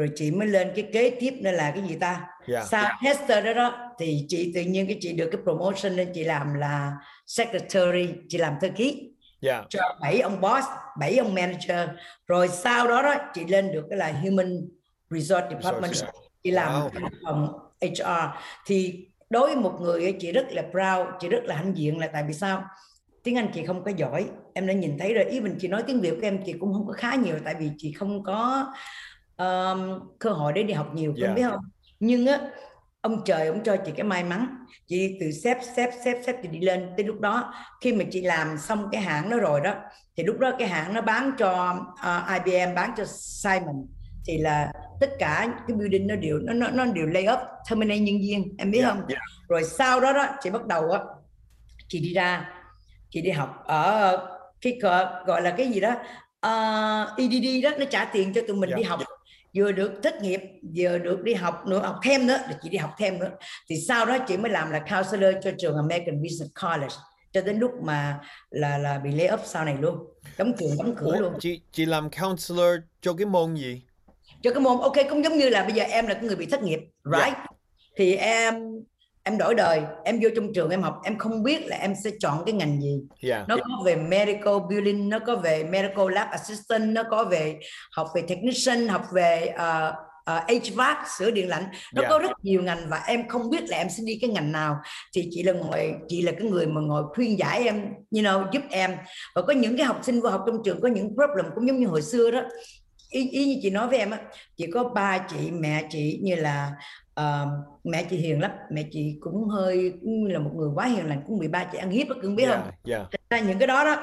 [0.00, 2.66] rồi chị mới lên cái kế tiếp nên là cái gì ta yeah.
[2.70, 6.24] sau tester đó đó thì chị tự nhiên cái chị được cái promotion nên chị
[6.24, 6.92] làm là
[7.26, 9.10] secretary chị làm thư ký
[9.40, 9.66] yeah.
[9.68, 10.66] cho bảy ông boss
[11.00, 11.88] bảy ông manager
[12.26, 14.68] rồi sau đó đó chị lên được cái là human
[15.10, 16.24] resource department Resource, yeah.
[16.42, 17.08] chị làm wow.
[17.24, 17.48] phòng
[17.80, 21.98] HR thì đối với một người chị rất là proud chị rất là hãnh diện
[21.98, 22.64] là tại vì sao
[23.22, 25.82] tiếng Anh chị không có giỏi em đã nhìn thấy rồi ý mình chị nói
[25.86, 28.66] tiếng Việt của em chị cũng không có khá nhiều tại vì chị không có
[29.40, 31.36] um, cơ hội để đi học nhiều yeah.
[31.36, 31.60] biết không?
[32.00, 32.40] Nhưng á
[33.00, 34.64] ông trời ông cho chị cái may mắn.
[34.86, 37.54] Chị từ xếp xếp xếp xếp thì đi lên tới lúc đó.
[37.80, 39.74] Khi mà chị làm xong cái hãng đó rồi đó
[40.16, 43.86] thì lúc đó cái hãng nó bán cho uh, IBM bán cho Simon.
[44.26, 47.98] Thì là tất cả cái building nó đều nó nó, nó đều lay off terminate
[48.00, 49.06] nhân viên em biết yeah, không?
[49.08, 49.22] yeah.
[49.48, 51.00] rồi sau đó đó chị bắt đầu á
[51.88, 52.50] chị đi ra
[53.10, 54.18] chị đi học ở
[54.60, 54.78] cái
[55.26, 55.90] gọi là cái gì đó?
[55.90, 56.00] Uh,
[56.40, 58.98] ờ, EDD đó nó trả tiền cho tụi mình yeah, đi học.
[58.98, 59.19] yeah
[59.54, 60.40] vừa được thất nghiệp
[60.76, 63.30] vừa được đi học nữa học thêm nữa để chị đi học thêm nữa.
[63.68, 66.94] Thì sau đó chị mới làm là counselor cho trường American Business College.
[67.32, 69.98] Cho đến lúc mà là là bị lay off sau này luôn.
[70.38, 71.34] Đóng trường đóng cửa Ủa, luôn.
[71.40, 73.82] chị chị làm counselor cho cái môn gì?
[74.42, 76.46] Cho cái môn ok cũng giống như là bây giờ em là cái người bị
[76.46, 77.18] thất nghiệp dạ.
[77.18, 77.36] right?
[77.36, 77.50] Yeah.
[77.96, 78.54] thì em
[79.24, 82.10] em đổi đời em vô trong trường em học em không biết là em sẽ
[82.20, 83.00] chọn cái ngành gì.
[83.22, 83.48] Yeah.
[83.48, 87.58] nó có về medical billing nó có về medical lab assistant nó có về
[87.92, 89.94] học về technician học về uh,
[90.30, 91.64] uh, HVAC sửa điện lạnh.
[91.94, 92.10] Nó yeah.
[92.10, 94.76] có rất nhiều ngành và em không biết là em sẽ đi cái ngành nào.
[95.14, 98.46] Thì chị là ngồi chị là cái người mà ngồi khuyên giải em you know
[98.52, 98.96] giúp em.
[99.34, 101.80] Và có những cái học sinh vô học trong trường có những problem cũng giống
[101.80, 102.42] như hồi xưa đó.
[103.10, 104.18] Ý, ý như chị nói với em á
[104.56, 106.70] chỉ có ba chị mẹ chị như là
[107.20, 107.48] uh,
[107.84, 108.50] mẹ chị hiền lắm.
[108.70, 111.78] Mẹ chị cũng hơi cũng là một người quá hiền lành cũng bị ba chị
[111.78, 112.70] ăn hiếp đó cưng biết yeah, không?
[112.84, 113.06] yeah.
[113.30, 113.96] ra những cái đó đó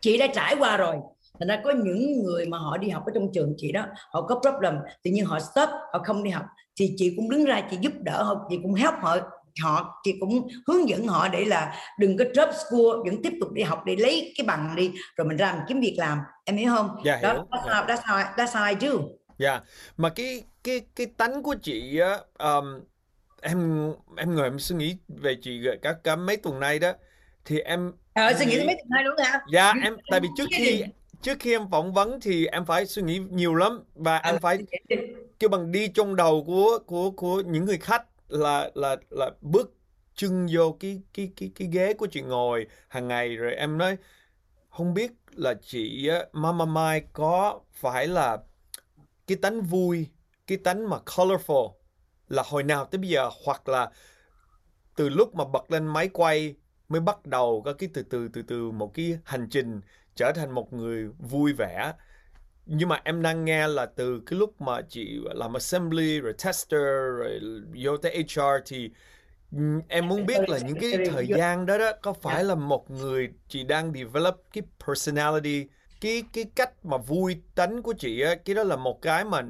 [0.00, 0.96] chị đã trải qua rồi.
[1.38, 4.22] Thành ra có những người mà họ đi học ở trong trường chị đó họ
[4.22, 6.44] có problem tự nhiên họ stop họ không đi học.
[6.78, 9.16] Thì chị cũng đứng ra chị giúp đỡ họ chị cũng help họ
[9.62, 13.52] họ chị cũng hướng dẫn họ để là đừng có drop school vẫn tiếp tục
[13.52, 16.18] đi học để lấy cái bằng đi rồi mình ra mình kiếm việc làm.
[16.44, 16.96] Em hiểu không?
[17.04, 17.44] Yeah, đó hiểu.
[17.50, 18.98] that's how that's how I, that's how I do
[19.38, 19.50] dạ.
[19.50, 19.64] Yeah.
[19.96, 22.80] mà cái cái cái tánh của chị á um,
[23.42, 26.92] em em ngồi em suy nghĩ về chị các cả mấy tuần nay đó
[27.44, 30.46] thì em ờ suy nghĩ mấy tuần nay luôn hả dạ em tại vì trước
[30.58, 30.84] khi
[31.22, 34.38] trước khi em phỏng vấn thì em phải suy nghĩ nhiều lắm và em Ờ,
[34.42, 34.58] phải
[35.38, 39.74] kêu bằng đi trong đầu của của của những người khách là là là bước
[40.14, 43.36] chân vô cái cái cái cái ghế của chị ngồi hàng ngày.
[43.36, 43.96] Rồi em nói
[44.70, 48.38] không biết là chị Mama Mai có phải là
[49.28, 50.06] cái tánh vui
[50.46, 51.72] cái tánh mà colorful
[52.28, 53.90] là hồi nào tới bây giờ hoặc là
[54.96, 56.54] từ lúc mà bật lên máy quay
[56.88, 59.80] mới bắt đầu có cái từ từ từ từ một cái hành trình
[60.14, 61.92] trở thành một người vui vẻ.
[62.66, 66.80] Nhưng mà em đang nghe là từ cái lúc mà chị làm assembly rồi tester
[67.18, 67.40] rồi
[67.84, 68.90] vô tới HR thì
[69.88, 73.32] em muốn biết là những cái thời gian đó đó có phải là một người
[73.48, 75.66] chị đang develop cái personality
[76.00, 79.42] cái cái cách mà vui tánh của chị á cái đó là một cái mà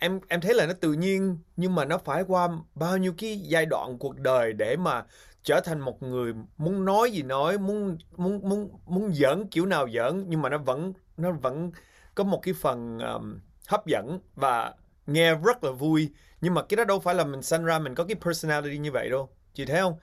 [0.00, 3.38] em em thấy là nó tự nhiên nhưng mà nó phải qua bao nhiêu cái
[3.38, 5.04] giai đoạn cuộc đời để mà
[5.42, 9.88] trở thành một người muốn nói gì nói muốn muốn muốn muốn giỡn kiểu nào
[9.94, 11.70] giỡn nhưng mà nó vẫn nó vẫn
[12.14, 14.74] có một cái phần um, hấp dẫn và
[15.06, 16.12] nghe rất là vui.
[16.40, 18.92] Nhưng mà cái đó đâu phải là mình sinh ra mình có cái personality như
[18.92, 19.28] vậy đâu.
[19.54, 19.94] Chị thấy không?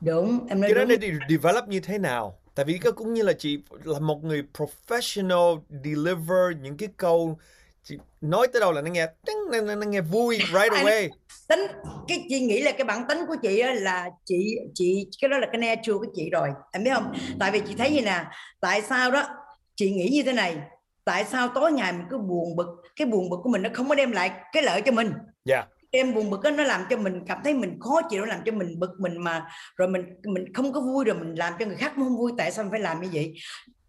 [0.00, 1.00] Đúng em nói cái đó đúng.
[1.00, 4.42] để develop như thế nào tại vì cái cũng như là chị là một người
[4.58, 7.38] professional deliver những cái câu
[7.84, 11.08] chị nói tới đâu là nó nghe nó, nó, nó nghe vui right away.
[11.48, 11.60] tính
[12.08, 15.46] cái chị nghĩ là cái bản tính của chị là chị chị cái đó là
[15.52, 17.12] cái natural của chị rồi em biết không?
[17.40, 18.24] Tại vì chị thấy như nè
[18.60, 19.28] tại sao đó
[19.76, 20.56] chị nghĩ như thế này
[21.04, 22.66] tại sao tối ngày mình cứ buồn bực
[22.96, 25.12] cái buồn bực của mình nó không có đem lại cái lợi cho mình?
[25.44, 28.26] Dạ em buồn bực á, nó làm cho mình cảm thấy mình khó chịu nó
[28.26, 29.46] làm cho mình bực mình mà.
[29.76, 32.32] Rồi mình mình không có vui rồi mình làm cho người khác cũng không vui
[32.38, 33.34] tại sao mình phải làm như vậy?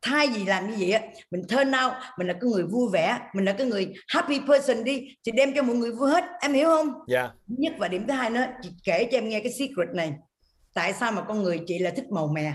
[0.02, 3.20] Thay vì làm như vậy á mình turn out mình là cái người vui vẻ
[3.34, 6.26] mình là cái người happy person đi thì đem cho mọi người vui hết.
[6.42, 6.94] Em hiểu không?
[7.08, 7.28] Dạ.
[7.48, 10.14] Thứ nhất và điểm thứ hai nữa chị kể cho em nghe cái secret này.
[10.74, 12.54] Tại sao mà con người chị là thích màu mè?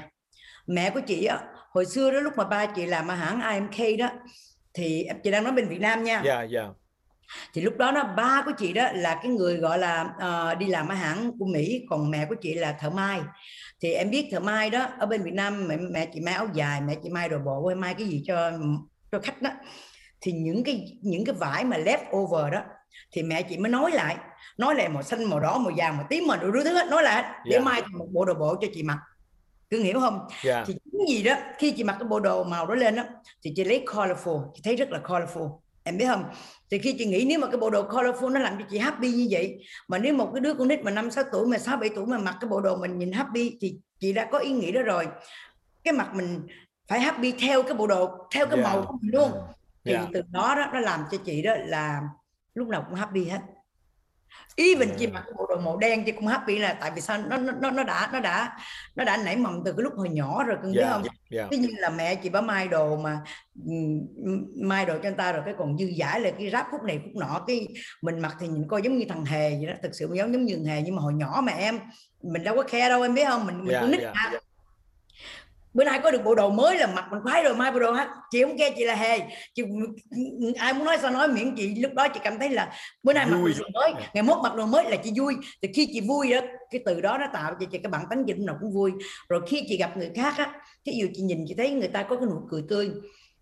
[0.67, 3.99] Mẹ của chị á hồi xưa đó lúc mà ba chị làm ở hãng IMK
[3.99, 4.11] đó
[4.75, 6.23] thì chị đang nói bên Việt Nam nha.
[6.25, 6.69] Dạ dạ
[7.55, 10.67] thì lúc đó nó ba của chị đó là cái người gọi là ờ, đi
[10.67, 13.21] làm ở hãng của Mỹ còn mẹ của chị là thợ may.
[13.81, 16.49] Thì em biết thợ may đó ở bên Việt Nam mẹ, mẹ chị may áo
[16.55, 18.53] dài mẹ chị may đồ bộ hay may cái gì cho
[19.13, 19.51] cho khách đó.
[20.21, 22.61] Thì những cái những cái vải mà left over đó
[23.13, 24.17] thì mẹ chị mới nói lại
[24.59, 27.03] nói lại màu xanh màu đỏ màu vàng màu tím màu đủ thứ hết nói
[27.03, 27.61] lại để Dạ.
[27.61, 28.99] may thành một bộ đồ bộ cho chị mặc.
[29.71, 30.21] Cứ hiểu không?
[30.45, 30.65] Dạ.
[30.67, 33.03] Thì chính gì đó khi chị mặc cái bộ đồ màu đó lên đó
[33.43, 36.25] thì chị lấy colorful chị thấy rất là colorful em biết không
[36.71, 39.13] thì khi chị nghĩ nếu mà cái bộ đồ colorful nó làm cho chị happy
[39.13, 41.77] như vậy mà nếu một cái đứa con nít mà năm sáu tuổi mà sáu
[41.77, 44.53] bảy tuổi mà mặc cái bộ đồ mình nhìn happy thì chị đã có ý
[44.53, 45.07] nghĩ đó rồi
[45.85, 46.47] cái mặt mình
[46.89, 48.63] phải happy theo cái bộ đồ theo cái Dạ.
[48.65, 49.31] màu của mình luôn
[49.85, 50.07] thì Dạ.
[50.13, 52.01] từ đó đó nó làm cho chị đó là
[52.55, 53.41] lúc nào cũng happy hết
[54.57, 55.11] even chị Ừ.
[55.13, 57.71] mặc cái bộ đồ màu đen chị cũng happy là tại vì sao nó nó
[57.71, 58.53] nó- đã nó đã
[58.97, 61.47] nó đã nảy mầm từ cái lúc hồi nhỏ rồi cưng biết dạ không dạ
[61.51, 63.19] Tuy nhiên là mẹ chị bả mai đồ mà
[64.57, 67.01] mai đồ cho anh ta rồi cái còn dư giải là cái ráp khúc này
[67.05, 67.69] khúc nọ cái
[68.03, 70.45] mình mặc thì nhìn coi giống như thằng hề vậy đó thực sự giống giống
[70.45, 71.79] như thằng hề nhưng mà hồi nhỏ mà em
[72.23, 74.11] mình đâu có khe đâu em biết không mình mình Dạ, cũng nít dạ.
[74.15, 74.33] à.
[75.75, 77.93] Bữa nay có được bộ đồ mới là mặc mình khoái rồi mai bộ đồ
[77.93, 79.19] hết chị không khe chị là hề.
[79.55, 79.63] Chị
[80.57, 83.27] ai muốn nói sao nói miễn chị lúc đó chị cảm thấy là bữa nay
[83.27, 85.35] mặc đồ mới ngày mốt mặc đồ mới là chị vui.
[85.63, 88.33] Thì khi chị vui đó cái từ đó nó tạo cho chị cái bản chị
[88.33, 88.93] lúc nào cũng vui.
[89.29, 90.53] Rồi khi chị gặp người khác á
[90.87, 92.91] thí dụ chị nhìn chị thấy người ta có cái nụ cười tươi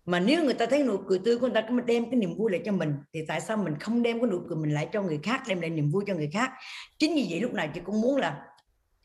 [0.05, 2.35] mà nếu người ta thấy nụ cười tươi của người ta có đem cái niềm
[2.37, 4.87] vui lại cho mình thì tại sao mình không đem cái nụ cười mình lại
[4.93, 6.51] cho người khác đem lại niềm vui cho người khác?
[6.99, 8.41] Chính vì vậy lúc nào chị cũng muốn là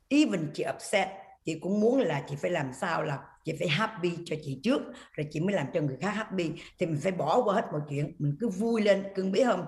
[0.08, 1.08] even chị upset
[1.48, 4.82] chị cũng muốn là chị phải làm sao là chị phải happy cho chị trước
[5.12, 6.50] rồi chị mới làm cho người khác happy.
[6.78, 9.64] Thì mình phải bỏ qua hết mọi chuyện mình cứ vui lên cưng biết không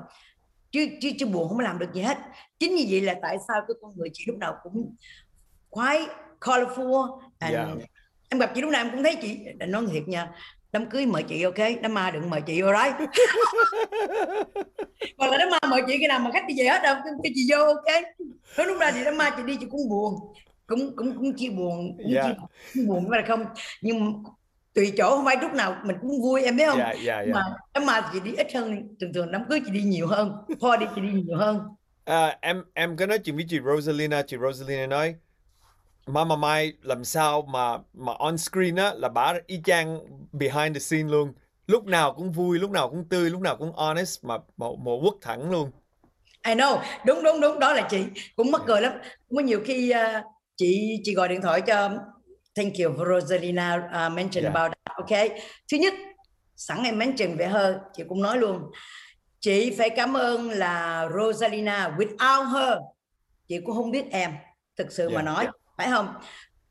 [0.70, 2.18] chứ chứ chứ buồn không làm được gì hết.
[2.58, 4.94] Chính vì vậy là tại sao cái con người chị lúc nào cũng
[5.70, 6.06] khoái
[6.40, 7.66] colorful and Dạ.
[8.28, 9.38] em gặp chị lúc nào em cũng thấy chị
[9.68, 10.30] nói thiệt nha
[10.72, 11.58] đám cưới mời chị ok?
[11.82, 12.94] Đám ma đừng mời chị alright?
[15.18, 17.32] Còn là đám ma mời chị cái nào mà khách đi về hết đâu cái,
[17.34, 18.02] chị vô ok?
[18.58, 20.14] Nói lúc nào thì đám ma chị đi chị cũng buồn
[20.70, 22.22] cũng cũng cũng chia buồn cũng Dạ.
[22.74, 23.44] chia buồn phải là không?
[23.82, 24.22] Nhưng
[24.74, 26.78] tùy chỗ không phải lúc nào mình cũng vui em biết không?
[26.78, 27.32] Dạ dạ dạ.
[27.34, 27.42] mà
[27.74, 30.86] đám ma chị đi ít hơn thường thường đám cưới chị đi nhiều hơn party
[30.94, 31.60] chị đi nhiều hơn.
[32.04, 35.14] À, em em có nói chuyện với chị Rosalina, chị Rosalina nói
[36.06, 39.98] Mama Mai làm sao mà mà on screen á là bả y chang
[40.32, 41.32] behind the scene luôn.
[41.66, 45.00] Lúc nào cũng vui, lúc nào cũng tươi, lúc nào cũng honest mà một một
[45.02, 45.70] quất thẳng luôn.
[46.46, 46.78] I know.
[47.06, 48.04] Đúng đúng đúng đó là chị.
[48.36, 48.92] Cũng mắc cười lắm.
[49.36, 50.24] Có nhiều khi uh,
[50.60, 51.90] chị chị gọi điện thoại cho
[52.54, 54.54] thank you Rosalina uh, mention Yeah.
[54.54, 55.38] about that ok
[55.72, 55.94] thứ nhất
[56.56, 58.70] sẵn em mention về her chị cũng nói luôn.
[59.40, 62.78] Chị phải cảm ơn là Rosalina without her
[63.48, 64.32] chị cũng không biết em
[64.76, 65.46] thực sự mà Yeah, nói
[65.76, 66.14] phải không?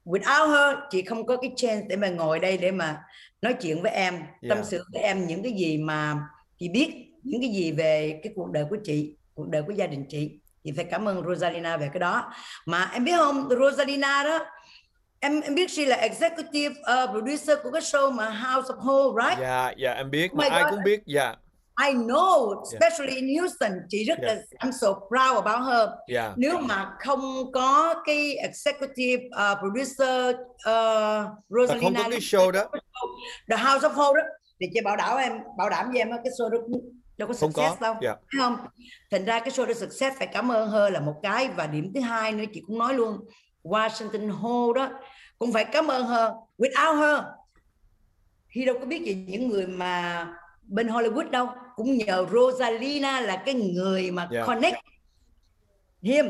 [0.06, 3.02] Without her chị không có cái chance để mà ngồi đây để mà
[3.42, 4.14] nói chuyện với em
[4.50, 4.66] tâm Yeah.
[4.66, 6.16] sự với em những cái gì mà
[6.60, 9.88] chị biết những cái gì về cái cuộc đời của chị cuộc đời của gia
[9.88, 12.34] đình chị chị phải cảm ơn Rosalina về cái đó.
[12.66, 14.46] Mà em biết không Rosalina đó
[15.20, 19.24] em em biết she là executive uh, producer của cái show mà House of Ho
[19.24, 19.40] right?
[19.42, 20.72] Dạ, dạ em biết, Oh mà ai God.
[20.72, 21.02] cũng biết.
[21.06, 21.36] Dạ,
[21.88, 25.90] I know especially in Houston chị rất là I'm so proud about her.
[26.08, 32.52] Dạ, nếu mà không có cái executive uh, producer uh, Rosalina không có cái show
[32.52, 32.64] đó.
[33.50, 34.22] The House of Ho đó
[34.60, 36.58] thì chị bảo đảm em bảo đảm với em cái show đó
[37.20, 37.82] đâu có Không success có.
[37.82, 38.16] đâu Dạ.
[38.16, 38.58] Thấy không
[39.12, 41.92] thành ra cái show đó success phải cảm ơn her là một cái và điểm
[41.94, 43.18] thứ hai nữa chị cũng nói luôn
[43.64, 44.90] Washington Ho đó
[45.40, 47.24] cũng phải cảm ơn her without her
[48.48, 50.28] khi đâu có biết gì những người mà
[50.64, 54.48] bên Hollywood đâu cũng nhờ Rosalina là cái người mà Yeah.
[54.48, 54.78] connect
[56.02, 56.26] him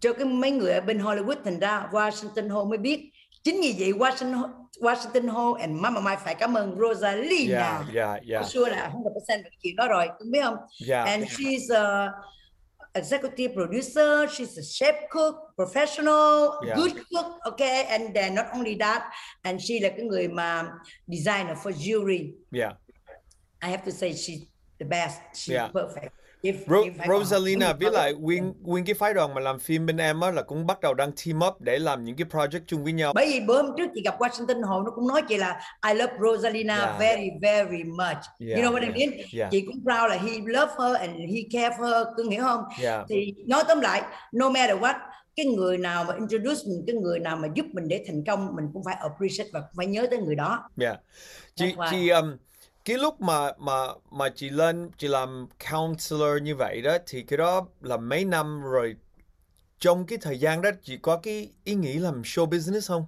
[0.00, 3.10] cho cái mấy người ở bên Hollywood thành ra Washington Ho mới biết
[3.42, 8.18] chính vì vậy Washington Washington Ho and Mama Mai phải cảm ơn Rosalina dạ, dạ,
[8.30, 8.46] yeah.
[8.46, 11.04] sure là 100% về chuyện đó rồi cũng biết không dạ.
[11.04, 12.12] and she's a
[12.94, 16.76] executive producer she's a chef cook professional Yeah.
[16.78, 19.02] good cook okay and then not only that
[19.42, 20.70] and she là cái người mà
[21.06, 22.72] designer for jewelry Dạ.
[23.60, 24.40] I have to say she's
[24.78, 25.70] the best she's Yeah.
[25.72, 26.12] perfect
[26.52, 29.96] if, Ro- I- Rosalina với lại nguyên nguyên cái phái đoàn mà làm phim bên
[29.96, 32.84] em á là cũng bắt đầu đang team up để làm những cái project chung
[32.84, 33.12] với nhau.
[33.14, 35.94] bởi vì bữa hôm trước chị gặp Washington Hồ nó cũng nói chị là I
[35.94, 36.98] love Rosalina Yeah.
[37.00, 39.48] very very much Yeah, you know what I yeah, mean yeah.
[39.50, 42.60] chị cũng proud là he love her and he care for her cưng hiểu không
[42.80, 43.04] Dạ.
[43.08, 44.94] thì nói tóm lại no matter what
[45.36, 48.56] cái người nào mà introduce mình cái người nào mà giúp mình để thành công
[48.56, 50.94] mình cũng phải appreciate và cũng phải nhớ tới người đó Dạ.
[51.54, 52.36] Chị chị um,
[52.86, 53.74] cái lúc mà mà
[54.12, 58.62] mà chị lên, chị làm counselor như vậy đó, thì cái đó là mấy năm
[58.62, 58.96] rồi
[59.80, 63.06] trong cái thời gian đó, chị có cái ý nghĩ làm show business không?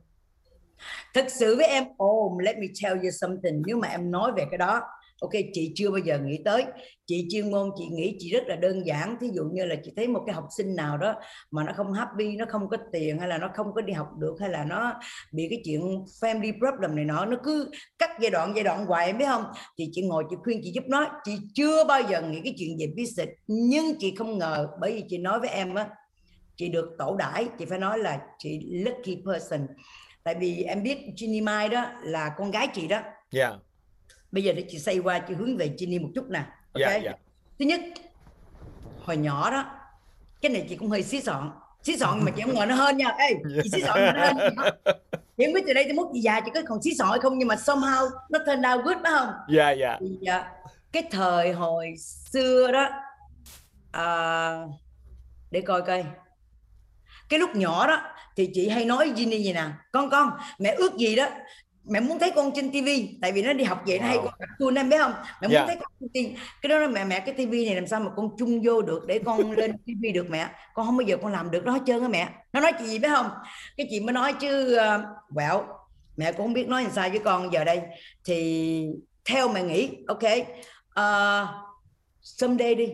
[1.14, 4.44] thật sự với em oh let me tell you something nếu mà em nói về
[4.50, 4.82] cái đó
[5.20, 6.64] ok, chị chưa bao giờ nghĩ tới.
[7.06, 9.16] Chị chuyên môn, chị nghĩ chị rất là đơn giản.
[9.20, 11.14] Thí dụ như là chị thấy một cái học sinh nào đó
[11.50, 14.08] mà nó không happy, nó không có tiền, hay là nó không có đi học
[14.18, 14.94] được, hay là nó
[15.32, 15.80] bị cái chuyện
[16.20, 19.44] family problem này nọ, nó cứ cắt giai đoạn giai đoạn hoài, em biết không?
[19.78, 21.06] Thì chị ngồi chị khuyên chị giúp nó.
[21.24, 25.04] Chị chưa bao giờ nghĩ cái chuyện về business, nhưng chị không ngờ, bởi vì
[25.08, 25.88] chị nói với em á,
[26.56, 29.66] chị được tổ đãi, chị phải nói là chị lucky person.
[30.24, 33.00] Tại vì em biết Ginny Mai đó là con gái chị đó.
[33.32, 33.52] Dạ
[34.32, 36.38] bây giờ để chị xoay qua chị hướng về Ginny một chút nè
[36.72, 36.80] ok?
[36.80, 37.12] Dạ, dạ.
[37.58, 37.80] thứ nhất
[39.04, 39.64] hồi nhỏ đó
[40.40, 41.50] cái này chị cũng hơi xí xọn
[41.82, 44.36] xí xọn mà chị không ngờ nó hơn nha ê chị xí xọn nó hơn
[45.36, 47.18] chị không biết từ đây tới mốt chị già chị có còn xí xọn hay
[47.18, 49.32] không nhưng mà somehow nó turn out good phải không?
[49.48, 49.98] Dạ dạ.
[50.00, 50.52] thì à,
[50.92, 51.94] cái thời hồi
[52.30, 52.88] xưa đó
[53.92, 54.50] à,
[55.50, 56.04] để coi coi.
[57.28, 58.02] Cái lúc nhỏ đó
[58.36, 61.28] thì chị hay nói Ginny gì nè con con mẹ ước gì đó
[61.90, 64.24] mẹ muốn thấy con trên tivi tại vì nó đi học vậy nó hay Wow.
[64.24, 65.66] con cartoon em biết không mẹ muốn Dạ.
[65.66, 66.38] thấy con trên TV.
[66.62, 69.06] cái đó là mẹ mẹ cái tivi này làm sao mà con chung vô được
[69.06, 71.80] để con lên tivi được mẹ con không bao giờ con làm được đó hết
[71.86, 73.30] trơn á mẹ nó nói chị gì biết không
[73.76, 75.64] cái chị mới nói chứ uh, quẹo
[76.16, 77.80] mẹ cũng không biết nói làm sao với con giờ đây
[78.24, 78.86] thì
[79.24, 80.22] theo mẹ nghĩ ok
[81.00, 81.48] uh,
[82.22, 82.88] someday đi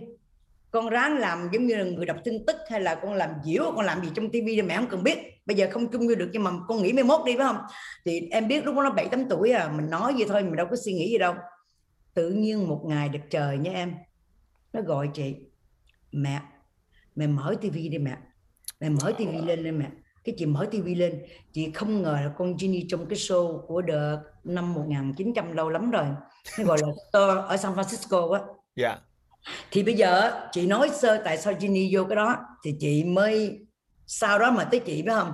[0.75, 3.73] con ráng làm giống như là người đọc tin tức hay là con làm diễu
[3.77, 5.19] con làm gì trong tivi thì mẹ không cần biết.
[5.47, 7.57] Bây giờ không chung như được nhưng mà con nghĩ mai mốt đi, phải không?
[8.05, 10.57] Thì em biết lúc đó nó bảy, tám tuổi à mình nói vậy thôi, mình
[10.57, 11.35] đâu có suy nghĩ gì đâu.
[12.15, 13.95] Tự nhiên một ngày đẹp trời nha em.
[14.73, 15.35] Nó gọi chị,
[16.13, 16.41] mẹ
[17.15, 18.17] mẹ mở tivi đi mẹ.
[18.81, 19.91] Mẹ mở tivi lên đi mẹ.
[20.25, 23.83] Cái chị mở tivi lên, chị không ngờ là con Ginny trong cái show của
[23.89, 26.05] The năm 1900 lâu lắm rồi.
[26.59, 26.89] Nó gọi là
[27.43, 28.41] ở San Francisco á.
[28.77, 28.99] Dạ
[29.71, 33.59] thì bây giờ chị nói sơ tại sao Ginny vô cái đó, thì chị mới,
[34.07, 35.33] sau đó mà tới chị phải không?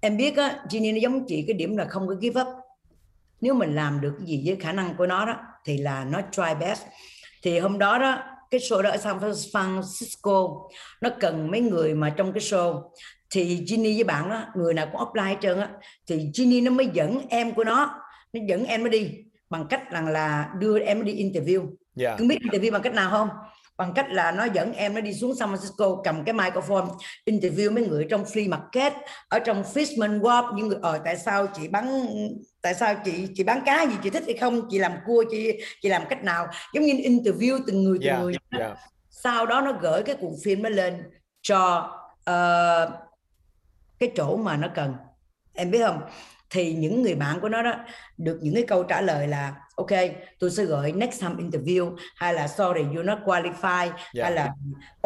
[0.00, 2.48] Em biết á, Ginny nó giống chị, cái điểm là không có give up.
[3.40, 6.20] Nếu mình làm được cái gì với khả năng của nó đó, thì là nó
[6.32, 6.82] try best.
[7.42, 10.68] Thì hôm đó đó, cái show đó ở San Francisco,
[11.00, 12.82] nó cần mấy người mà trong cái show.
[13.30, 15.68] Thì Ginny với bạn đó, người nào cũng apply hết trơn á.
[16.06, 18.00] Thì Ginny nó mới dẫn em của nó
[18.32, 19.10] nó dẫn em nó đi,
[19.50, 21.66] bằng cách rằng là đưa em nó đi interview.
[21.98, 22.16] Dạ.
[22.16, 23.28] Cưng biết interview bằng cách nào không?
[23.76, 26.86] Bằng cách là nó dẫn em nó đi xuống San Francisco cầm cái microphone
[27.26, 28.92] interview mấy người trong flea market
[29.28, 32.06] ở trong Fishman Wharf những người ờ tại sao chị bán
[32.62, 35.60] tại sao chị chị bán cá gì chị thích hay không chị làm cua chị
[35.82, 38.18] chị làm cách nào giống như interview từng người từng Dạ.
[38.18, 38.74] người Dạ.
[39.10, 41.02] sau đó nó gửi cái cuộn phim nó lên
[41.42, 41.90] cho
[42.24, 42.90] ờ,
[43.98, 44.94] cái chỗ mà nó cần
[45.54, 46.00] em biết không
[46.50, 47.74] thì những người bạn của nó đó
[48.18, 49.90] được những cái câu trả lời là ok
[50.38, 54.24] tôi sẽ gửi next time interview hay là sorry you not qualify Dạ.
[54.24, 54.52] hay là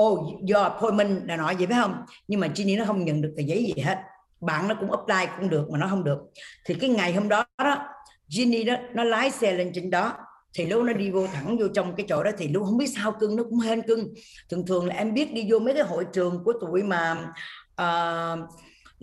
[0.02, 2.02] oh your appointment là nói vậy phải không?
[2.28, 3.98] Nhưng mà Ginny nó không nhận được tờ giấy gì hết.
[4.40, 6.18] Bạn nó cũng apply cũng được mà nó không được.
[6.64, 7.78] Thì cái ngày hôm đó đó
[8.28, 10.12] Ginny đó nó lái xe lên trên đó.
[10.55, 12.87] Thì lúc nó đi vô thẳng vô trong cái chỗ đó thì lúc không biết
[12.96, 14.14] sao cưng nó cũng hên cưng.
[14.50, 17.16] Thường thường là em biết đi vô mấy cái hội trường của tụi mà
[17.83, 18.38] uh,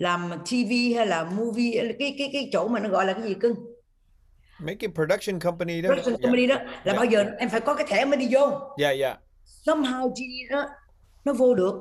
[0.00, 3.34] làm TV hay là movie cái cái cái chỗ mà nó gọi là cái gì
[3.34, 3.54] cưng?
[4.60, 5.88] Mấy cái production company đó.
[5.88, 6.22] Production yeah.
[6.22, 6.54] company đó.
[6.54, 6.96] Là Yeah.
[6.96, 8.50] bao giờ em phải có cái thẻ mới đi vô?
[8.78, 9.18] Yeah yeah
[9.64, 10.64] somehow Ginny đó
[11.24, 11.74] nó vô được.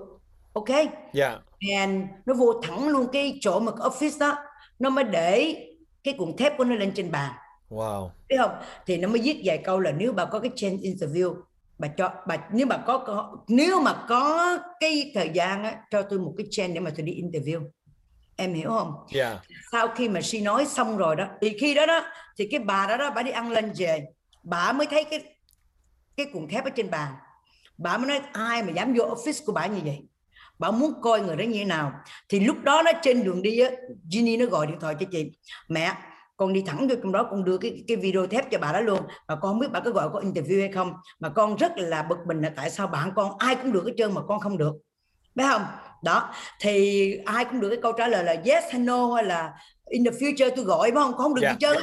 [0.54, 0.70] Ok?
[1.14, 1.42] Yeah
[1.76, 4.38] and nó vô thẳng luôn cái chỗ mà cái office đó.
[4.80, 5.56] Nó mới để
[6.04, 7.34] cái cuộn thép của nó lên trên bàn.
[7.70, 8.10] Wow.
[8.30, 8.52] Biết không?
[8.86, 11.36] Thì nó mới viết vài câu là nếu bà có cái change interview
[11.80, 16.02] bà cho bà nếu bà có, có nếu mà có cái thời gian á, cho
[16.02, 17.62] tôi một cái change để mà tôi đi interview
[18.40, 18.94] em hiểu không?
[19.14, 19.38] Yeah
[19.72, 22.06] sau khi mà she nói xong rồi đó thì khi đó đó
[22.38, 24.06] thì cái bà đó đó bà đi ăn lên về.
[24.44, 25.24] Bà mới thấy cái
[26.18, 27.14] cái cuộn thép ở trên bàn.
[27.78, 30.08] Bà mới nói ai mà dám vô office của bà như vậy?
[30.60, 31.92] Bà muốn coi người đó như thế nào?
[32.30, 33.70] Thì lúc đó nó trên đường đi á
[34.12, 35.32] Ginny nó gọi điện thoại cho chị
[35.68, 35.94] mẹ
[36.38, 38.80] con đi thẳng vô trong đó con đưa cái cái video thép cho bà đó
[38.80, 39.00] luôn.
[39.28, 40.94] Mà con không biết bà có gọi có interview hay không.
[41.20, 43.94] Mà con rất là bực mình là tại sao bạn con ai cũng được hết
[43.98, 44.74] trơn mà con không được.
[45.36, 45.66] Biết không
[46.04, 49.54] đó thì ai cũng được cái câu trả lời là yes hay no hay là
[49.90, 51.12] in the future tôi gọi phải không?
[51.12, 51.78] Con không được Dạ, gì trơn.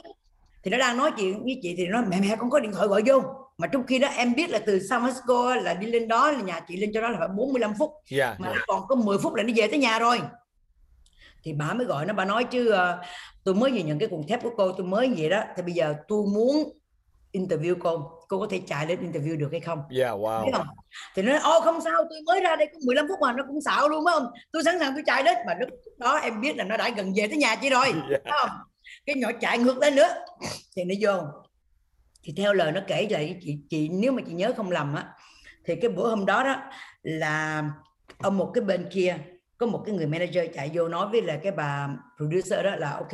[0.62, 2.88] Thì nó đang nói chuyện với chị thì nó mẹ mẹ con có điện thoại
[2.88, 3.22] gọi vô.
[3.58, 6.40] Mà trong khi đó em biết là từ San Francisco là đi lên đó là
[6.40, 7.90] nhà chị lên cho đó là phải 45 phút.
[8.10, 8.60] Yeah mà yeah.
[8.66, 10.20] còn có 10 phút là đi về tới nhà rồi.
[11.42, 13.02] Thì bà mới gọi nó bà nói chứ ờ,
[13.44, 15.72] tôi mới vừa nhận cái cuộn thép của cô tôi mới vậy đó thì bây
[15.72, 16.72] giờ tôi muốn
[17.32, 19.82] interview cô cô có thể chạy lên interview được hay không?
[19.96, 20.52] Yeah wow.
[20.52, 20.66] Không?
[21.14, 23.44] Thì nó nói ô không sao tôi mới ra đây có 15 phút mà nó
[23.48, 24.26] cũng xạo luôn phải không?
[24.52, 27.12] Tôi sẵn sàng tôi chạy đến mà lúc đó em biết là nó đã gần
[27.16, 28.22] về tới nhà chị rồi Yeah.
[28.30, 28.50] không?
[29.06, 30.08] Cái nhỏ chạy ngược lên nữa.
[30.76, 31.22] Thì nó vô.
[32.24, 35.04] Thì theo lời nó kể lại chị chị nếu mà chị nhớ không lầm á
[35.66, 36.62] thì cái bữa hôm đó đó
[37.02, 37.64] là
[38.18, 39.16] ở một cái bên kia
[39.58, 42.90] có một cái người manager chạy vô nói với là cái bà producer đó là
[42.90, 43.12] ok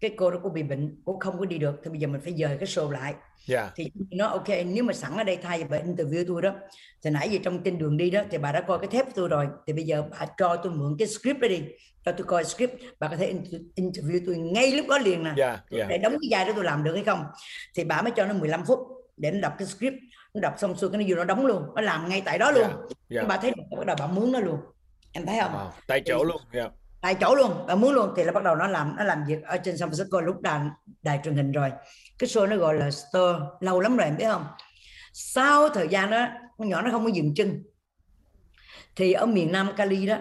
[0.00, 2.20] cái cô đó cô bị bệnh cô không có đi được thì bây giờ mình
[2.20, 3.14] phải dời cái show lại.
[3.48, 3.72] Yeah.
[3.76, 6.54] Thì nó ok nếu mà sẵn ở đây thay bà interview tôi đó
[7.02, 9.12] thì nãy giờ trong trên đường đi đó thì bà đã coi cái thép của
[9.14, 11.62] tôi rồi thì bây giờ bà cho tôi mượn cái script đó đi
[12.04, 15.32] cho tôi coi script bà có thể inter- interview tôi ngay lúc đó liền nè.
[15.36, 15.88] Yeah yeah.
[15.88, 17.24] để đóng cái vai đó tôi làm được hay không?
[17.74, 18.78] Thì bà mới cho nó 15 phút
[19.16, 19.96] để nó đọc cái script
[20.34, 22.50] nó đọc xong xuôi cái nó vô nó đóng luôn nó làm ngay tại đó
[22.50, 22.66] luôn.
[22.66, 22.78] Yeah
[23.10, 23.28] yeah.
[23.28, 24.58] Bà thấy được bắt đầu bà mướn nó luôn.
[25.12, 25.52] Em thấy không?
[25.52, 28.12] Wow tại chỗ luôn yeah tại chỗ luôn bà muốn luôn.
[28.16, 30.60] Thì là bắt đầu nó làm nó làm việc ở trên San Francisco lúc đài
[31.02, 31.72] đài truyền hình rồi.
[32.18, 34.46] Cái show nó gọi là Stir lâu lắm rồi em biết không?
[35.12, 36.26] Sau thời gian đó
[36.58, 37.62] con nhỏ nó không có dừng chân.
[38.96, 40.16] Thì ở miền Nam Cali đó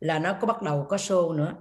[0.00, 1.54] là nó có bắt đầu có show nữa.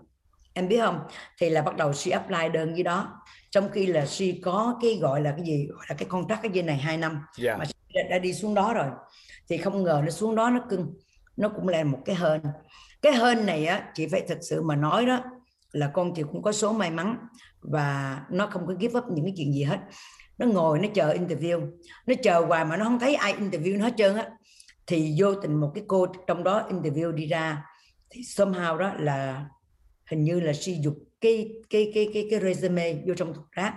[0.54, 1.00] Em biết không?
[1.40, 3.22] Thì là bắt đầu she apply đơn với đó.
[3.52, 6.52] Trong khi là she có cái gọi là cái gì gọi là cái contract cái
[6.52, 7.22] dây này 2 năm.
[7.44, 8.88] Yeah mà đã, đã đi xuống đó rồi.
[9.48, 10.94] Thì không ngờ nó xuống đó nó cưng.
[11.38, 12.42] Nó cũng là một cái hên
[13.06, 15.24] cái hên này á chị phải thật sự mà nói đó
[15.72, 17.18] là con chị cũng có số may mắn
[17.62, 19.80] và nó không có give up những cái chuyện gì hết.
[20.38, 21.72] Nó ngồi nó chờ interview.
[22.08, 24.30] Nó chờ hoài mà nó không thấy ai interview nó hết trơn á.
[24.88, 27.66] Thì vô tình một cái cô trong đó interview đi ra
[28.10, 29.46] thì somehow đó là
[30.12, 33.74] hình như là sử dụng cái cái cái cái cái resume vô trong thùng rác.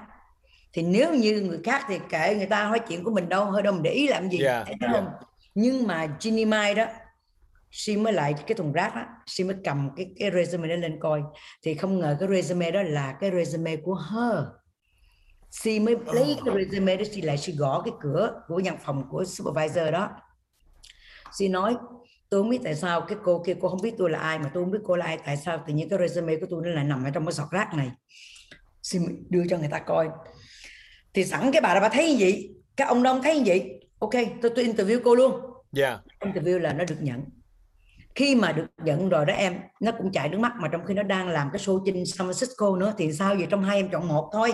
[0.72, 3.62] Thì nếu như người khác thì kệ người ta hỏi chuyện của mình đâu hơi
[3.62, 4.92] đâu mình để ý làm gì Yeah, yeah.
[4.92, 5.08] không?
[5.54, 6.86] nhưng mà Ginny Mai đó
[7.96, 11.22] mới lại cái thùng rác đó She mới cầm cái cái resume đó lên coi.
[11.62, 14.44] Thì không ngờ cái resume đó là cái resume của her.
[15.50, 19.08] She mới lấy cái resume đó She lại she gõ cái cửa của văn phòng
[19.10, 20.10] của supervisor đó.
[21.38, 21.76] She nói
[22.30, 24.50] tôi không biết tại sao cái cô kia cô không biết tôi là ai mà
[24.54, 25.18] tôi không biết cô là ai.
[25.24, 27.50] Tại sao tự nhiên cái resume của tôi nó lại nằm ở trong cái sọt
[27.50, 27.90] rác này?
[28.82, 30.08] She đưa cho người ta coi.
[31.14, 32.54] Thì sẵn cái bà đó bà thấy như vậy.
[32.76, 33.80] Cái ông đó ông thấy như vậy.
[33.98, 35.40] Ok tôi tôi interview cô luôn.
[35.76, 37.24] Yeah interview là nó được nhận
[38.18, 40.94] khi mà được nhận rồi đó em nó cũng chạy nước mắt mà trong khi
[40.94, 43.46] nó đang làm cái show trên San Francisco nữa thì sao vậy?
[43.50, 44.52] Trong hai em chọn một thôi.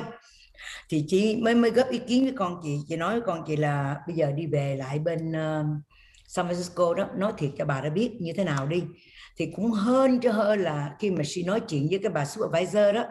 [0.89, 3.57] Thì chị mới mới góp ý kiến với con chị chị nói với con chị
[3.57, 5.67] là bây giờ đi về lại bên uh,
[6.27, 8.83] San Francisco đó nói thiệt cho bà đã biết như thế nào đi.
[9.37, 12.95] Thì cũng hơn cho hơn là khi mà chị nói chuyện với cái bà supervisor
[12.95, 13.05] đó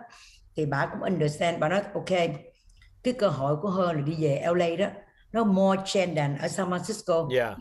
[0.56, 2.30] thì bà cũng understand bà nói ok
[3.04, 4.88] cái cơ hội của hơn là đi về LA đó.
[5.32, 7.36] Nó more chance than ở San Francisco.
[7.36, 7.58] Yeah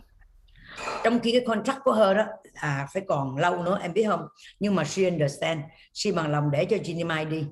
[1.03, 2.23] trong khi cái contract của her đó
[2.63, 4.27] là phải còn lâu nữa em biết không?
[4.59, 5.61] Nhưng mà she understand.
[5.93, 7.45] She bằng lòng để cho Ginny Mai đi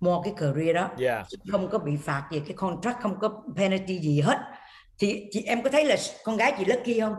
[0.00, 0.90] mua cái career đó.
[0.98, 1.26] Yeah.
[1.50, 4.38] Không có bị phạt gì cái contract không có penalty gì hết.
[4.98, 7.14] Thì chị em có thấy là con gái chị lucky không?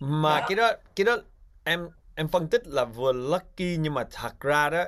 [0.00, 0.46] Mà Đó.
[0.48, 1.16] cái đó cái đó
[1.64, 4.84] em em phân tích là vừa lucky nhưng mà thật ra đó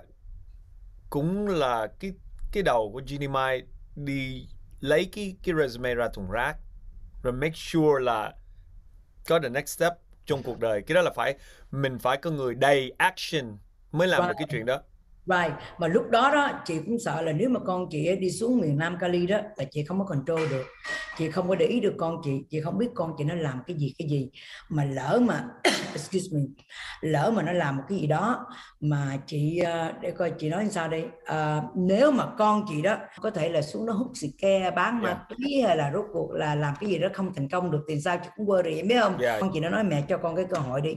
[1.10, 2.12] cũng là cái
[2.52, 3.62] cái đầu của Ginny Mai
[3.96, 4.48] đi
[4.80, 6.56] lấy cái cái resume ra thùng rác.
[7.22, 8.32] Rồi make sure là
[9.28, 9.92] có the next step
[10.26, 11.34] trong cuộc đời cái đó là phải
[11.70, 13.56] mình phải có người đầy action
[13.92, 14.28] mới làm Vâng.
[14.28, 14.80] được cái chuyện đó
[15.28, 15.52] Right.
[15.78, 18.76] Mà lúc đó đó chị cũng sợ là nếu mà con chị đi xuống miền
[18.78, 20.66] Nam Cali đó là chị không có control được.
[21.18, 23.60] Chị không có để ý được con chị, chị không biết con chị nó làm
[23.66, 24.30] cái gì cái gì.
[24.68, 25.44] Mà lỡ mà
[25.96, 26.40] excuse me,
[27.00, 28.46] lỡ mà nó làm một cái gì đó
[28.80, 31.04] mà chị ờ, để coi chị nói sao đây.
[31.24, 35.02] À, nếu mà con chị đó có thể là xuống nó hút xì ke bán
[35.02, 35.28] ma Yeah.
[35.28, 38.00] túy hay là rốt cuộc là làm cái gì đó không thành công được thì
[38.00, 39.18] sao chị cũng worry em biết không?
[39.18, 39.40] Yeah.
[39.40, 40.94] Con chị nó nói mẹ cho con cái cơ hội đi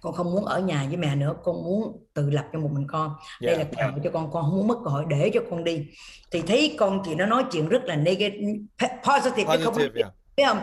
[0.00, 2.86] con không muốn ở nhà với mẹ nữa con muốn tự lập cho một mình
[2.88, 3.10] con
[3.40, 3.58] đây Yeah.
[3.58, 5.86] là cơ hội cho con con không muốn mất cơ hội để cho con đi
[6.30, 8.58] thì thấy con chị nó nói chuyện rất là negative
[9.04, 10.14] positive, chứ không Positive, yeah.
[10.36, 10.58] biết không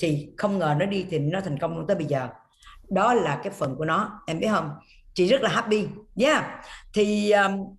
[0.00, 2.28] thì không ngờ nó đi thì nó thành công luôn tới bây giờ
[2.88, 4.70] đó là cái phần của nó em biết không?
[5.14, 6.44] Chị rất là happy yeah.
[6.94, 7.76] Thì um,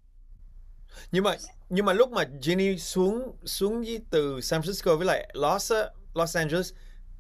[1.12, 1.36] nhưng mà
[1.70, 5.74] nhưng mà lúc mà Jenny xuống xuống với từ San Francisco với lại Los
[6.14, 6.74] Los Angeles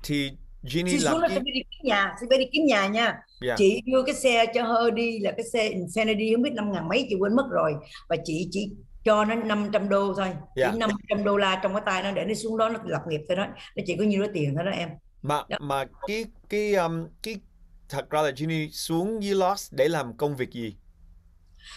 [0.03, 0.31] thì
[0.63, 3.17] Jenny chị làm xuống nó cái đi kiếm nhà sẽ phải đi kiếm nhà nha.
[3.41, 3.57] Yeah.
[3.57, 6.87] chị đưa cái xe cho hơi đi là cái xe Infinity không biết năm ngàn
[6.87, 7.73] mấy chị quên mất rồi.
[8.09, 8.69] Và chị chỉ
[9.03, 10.27] cho nó 500 đô thôi.
[10.55, 10.69] Dạ.
[10.71, 13.21] chỉ 500 đô la trong cái tay nó để nó xuống đó nó lập nghiệp
[13.27, 13.47] thôi đó.
[13.75, 14.89] Nó chỉ có nhiêu đó tiền thôi đó em.
[15.21, 15.57] Mà Dạ.
[15.59, 17.35] mà cái cái um, cái
[17.89, 20.75] thật ra là Jenny xuống với Los để làm công việc gì?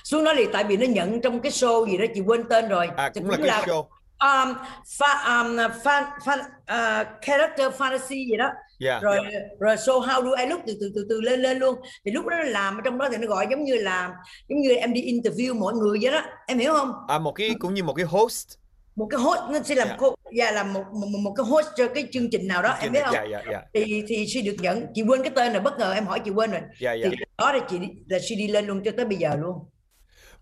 [0.05, 2.69] Xuống đó thì tại vì nó nhận trong cái show gì đó chị quên tên
[2.69, 2.89] rồi.
[2.97, 3.87] À Thì cũng là cái show.
[4.21, 4.55] Um,
[4.99, 8.51] fa, um, fan, fan, uh, character fantasy gì đó.
[8.81, 9.19] Yeah rồi
[9.61, 11.77] rồi show how do I look từ từ từ từ lên lên luôn.
[12.05, 14.11] Thì lúc đó nó làm ở trong đó thì nó gọi giống như là
[14.49, 16.23] giống như em đi interview mọi người vậy đó.
[16.47, 16.93] Em hiểu không?
[17.09, 18.60] À một cái cũng như một cái host
[18.97, 19.97] một cái host nó sẽ làm Dạ.
[19.99, 22.93] cô dạ làm một, một một cái host cho cái chương trình nào đó em
[22.93, 23.15] biết không?
[23.15, 23.63] dạ dạ dạ.
[23.75, 26.31] Thì thì she được nhận chị quên cái tên rồi bất ngờ em hỏi chị
[26.31, 26.61] quên rồi.
[26.81, 27.09] Dạ dạ.
[27.11, 27.79] Thì đó là chị
[28.09, 29.59] là she đi lên luôn cho tới bây giờ luôn.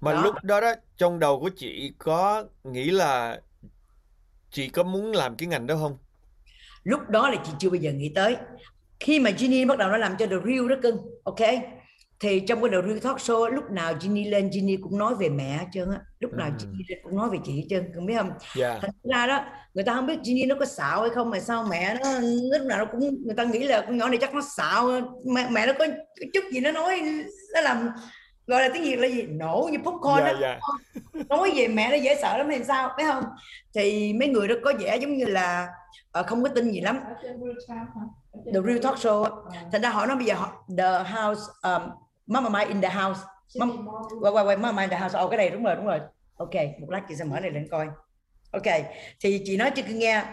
[0.00, 0.22] Mà Đó.
[0.22, 3.40] lúc đó đó trong đầu của chị có nghĩ là
[4.50, 5.98] chị có muốn làm cái ngành đó không?
[6.84, 8.36] Lúc đó là chị chưa bao giờ nghĩ tới.
[9.00, 11.40] Khi mà Ginny bắt đầu nó làm cho The Real đó cưng ok
[12.20, 15.28] thì trong cái The Real Talk Show lúc nào Ginny lên Ginny cũng nói về
[15.28, 16.00] mẹ hết trơn á.
[16.20, 16.54] Lúc nào Ừ.
[16.58, 18.30] Ginny lên cũng nói về chị hết trơn cưng biết không?
[18.56, 18.78] Dạ.
[18.82, 19.44] Thành ra đó
[19.74, 22.10] người ta không biết Ginny nó có xạo hay không mà sao mẹ nó
[22.58, 25.00] lúc nào nó cũng người ta nghĩ là con nhỏ này chắc nó xạo
[25.34, 25.86] mẹ, mẹ nó có
[26.20, 27.00] cái chút gì nó nói
[27.54, 27.88] nó làm
[28.46, 29.22] gọi là tiếng Việt là gì?
[29.22, 30.58] Nổ như popcorn dạ đó dạ.
[31.28, 33.24] Nói về mẹ nó dễ sợ lắm hay sao phải không?
[33.74, 35.68] Thì mấy người đó có vẻ giống như là
[36.12, 37.00] ờ, không có tin gì lắm.
[38.52, 39.30] The Real Talk Show á.
[39.72, 41.82] thành ra họ nói bây giờ họ, The House um,
[42.28, 43.20] Mama Mai in the House.
[43.58, 43.74] Mama,
[44.20, 45.18] quay quay quay Mama in the House.
[45.18, 46.00] Ồ cái này đúng rồi đúng rồi.
[46.36, 47.86] Ok một lát chị sẽ mở này lên coi.
[48.50, 48.74] Ok
[49.20, 50.24] thì chị nói cho cứ nghe.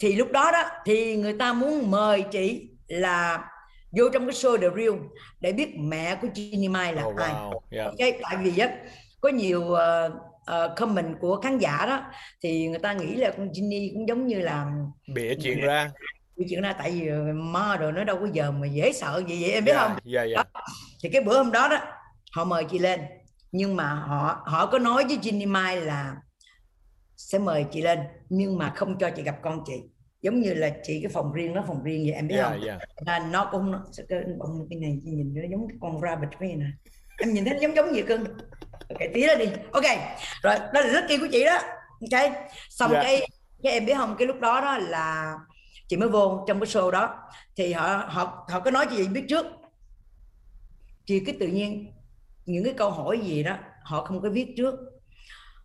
[0.00, 3.44] Thì lúc đó đó thì người ta muốn mời chị là
[3.92, 4.98] vô trong cái show The Real
[5.40, 7.32] để biết mẹ của Ginny Mai là oh, ai.
[7.32, 7.60] wow.
[7.70, 8.70] Dạ Ok, tại vì á
[9.20, 10.10] có nhiều ờ,
[10.46, 12.04] ờ, comment của khán giả đó
[12.42, 14.66] thì người ta nghĩ là con Ginny cũng giống như là
[15.14, 15.90] bịa chuyện ra
[16.36, 19.42] cái chuyện đó tại vì ma rồi nó đâu có giờ mà dễ sợ gì
[19.42, 19.92] vậy em biết không?
[20.04, 20.44] dạ dạ.
[21.02, 21.78] Thì cái bữa hôm đó đó
[22.32, 23.00] họ mời chị lên.
[23.52, 26.16] Nhưng mà họ họ có nói với Ginny Mai là
[27.16, 29.74] sẽ mời chị lên nhưng mà không cho chị gặp con chị.
[30.22, 32.60] Giống như là chị cái phòng riêng nó phòng riêng vậy em biết dạ không?
[32.66, 32.78] dạ.
[33.06, 34.18] Là nó cũng nó, cái
[34.70, 36.66] cái này chị nhìn nó giống cái con rabbit cái này nè.
[37.18, 38.24] Em nhìn thấy giống giống gì cưng.
[38.88, 39.46] Ok tí đó đi.
[39.72, 39.84] Ok
[40.42, 41.58] rồi đó là rất kỳ của chị đó.
[42.12, 42.32] Ok
[42.70, 43.02] xong Dạ.
[43.02, 43.28] cái
[43.62, 44.16] cái em biết không?
[44.18, 45.34] Cái lúc đó đó là
[45.88, 47.14] chị mới vô trong cái show đó.
[47.56, 49.46] Thì họ họ họ có nói cho chị biết trước.
[51.06, 51.92] Chị cứ tự nhiên
[52.46, 54.74] những cái câu hỏi gì đó họ không có viết trước.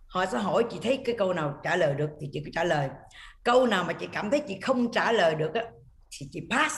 [0.07, 2.63] Họ sẽ hỏi chị thấy cái câu nào trả lời được thì chị cứ trả
[2.63, 2.89] lời.
[3.43, 5.63] Câu nào mà chị cảm thấy chị không trả lời được á
[6.11, 6.75] thì chị pass.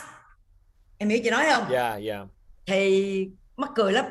[0.98, 1.64] Em hiểu chị nói không?
[1.72, 2.26] Dạ dạ.
[2.66, 3.28] Thì
[3.58, 4.06] mắc cười lắm.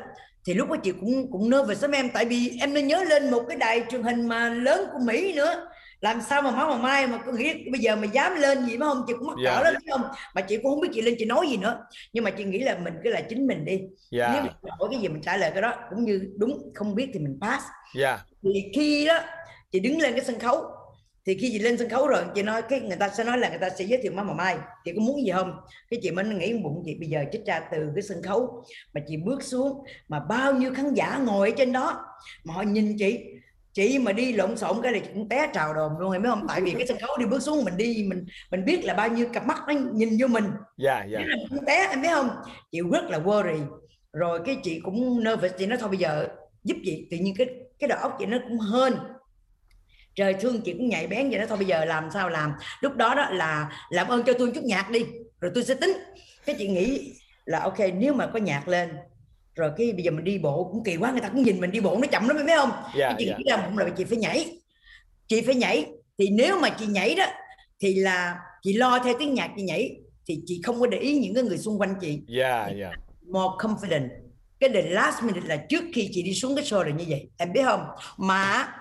[0.45, 2.09] Thì lúc đó chị cũng cũng nervous lắm em.
[2.13, 5.33] Tại vì em nên nhớ lên một cái đài truyền hình mà lớn của Mỹ
[5.35, 5.67] nữa
[6.01, 8.77] làm sao mà máu mà mai mà có nghĩ bây giờ mà dám lên gì
[8.77, 9.03] phải không?
[9.07, 9.55] Chị cũng mắc Dạ.
[9.63, 10.01] cỡ lắm không?
[10.35, 11.77] Mà chị cũng không biết chị lên chị nói gì nữa.
[12.13, 13.77] Nhưng mà chị nghĩ là mình cứ là chính mình đi.
[13.77, 16.95] Nếu dạ mà hỏi cái gì mình trả lời cái đó cũng như đúng không
[16.95, 17.65] biết thì mình pass.
[17.95, 18.19] Dạ.
[18.43, 19.19] Thì khi đó
[19.71, 20.63] chị đứng lên cái sân khấu.
[21.25, 23.49] Thì khi chị lên sân khấu rồi chị nói cái người ta sẽ nói là
[23.49, 24.57] người ta sẽ giới thiệu má mà mai.
[24.85, 25.53] Chị có muốn gì không?
[25.89, 29.01] Cái chị mới nghĩ bụng chị bây giờ chết ra từ cái sân khấu mà
[29.07, 32.05] chị bước xuống mà bao nhiêu khán giả ngồi ở trên đó
[32.43, 33.19] mà họ nhìn chị
[33.73, 36.45] chị mà đi lộn xộn cái này cũng té trào đồn luôn em biết không?
[36.47, 39.07] Tại vì cái sân khấu đi bước xuống mình đi mình mình biết là bao
[39.07, 40.51] nhiêu cặp mắt nó nhìn vô mình.
[40.77, 41.19] Dạ dạ.
[41.19, 42.29] Thế là cũng té em biết không?
[42.71, 43.65] Chị rất là worry.
[44.13, 46.27] Rồi cái chị cũng nervous chị nói thôi bây giờ
[46.63, 47.07] giúp chị.
[47.11, 47.47] Tự nhiên cái
[47.79, 48.93] cái đầu óc chị nó cũng hên.
[50.15, 52.53] Trời thương chị cũng nhạy bén vậy đó thôi bây giờ làm sao làm?
[52.81, 55.05] Lúc đó đó là làm ơn cho tôi chút nhạc đi
[55.41, 55.97] rồi tôi sẽ tính.
[56.45, 57.13] Cái chị nghĩ
[57.45, 58.89] là ok nếu mà có nhạc lên
[59.55, 61.71] rồi cái bây giờ mình đi bộ cũng kỳ quá người ta cũng nhìn mình
[61.71, 62.71] đi bộ nó chậm lắm biết không?
[62.97, 63.37] Cái chị dạ.
[63.37, 64.57] nghĩ là là chị phải nhảy
[65.27, 65.85] chị phải nhảy.
[66.17, 67.25] Thì nếu mà chị nhảy đó
[67.79, 69.95] thì là chị lo theo tiếng nhạc chị nhảy
[70.27, 72.21] thì chị không có để ý những cái người xung quanh chị.
[72.27, 72.91] Dạ dạ.
[73.21, 74.09] More confident.
[74.59, 77.29] Cái the last minute là trước khi chị đi xuống cái show là như vậy.
[77.37, 77.85] Em biết không?
[78.17, 78.73] Mà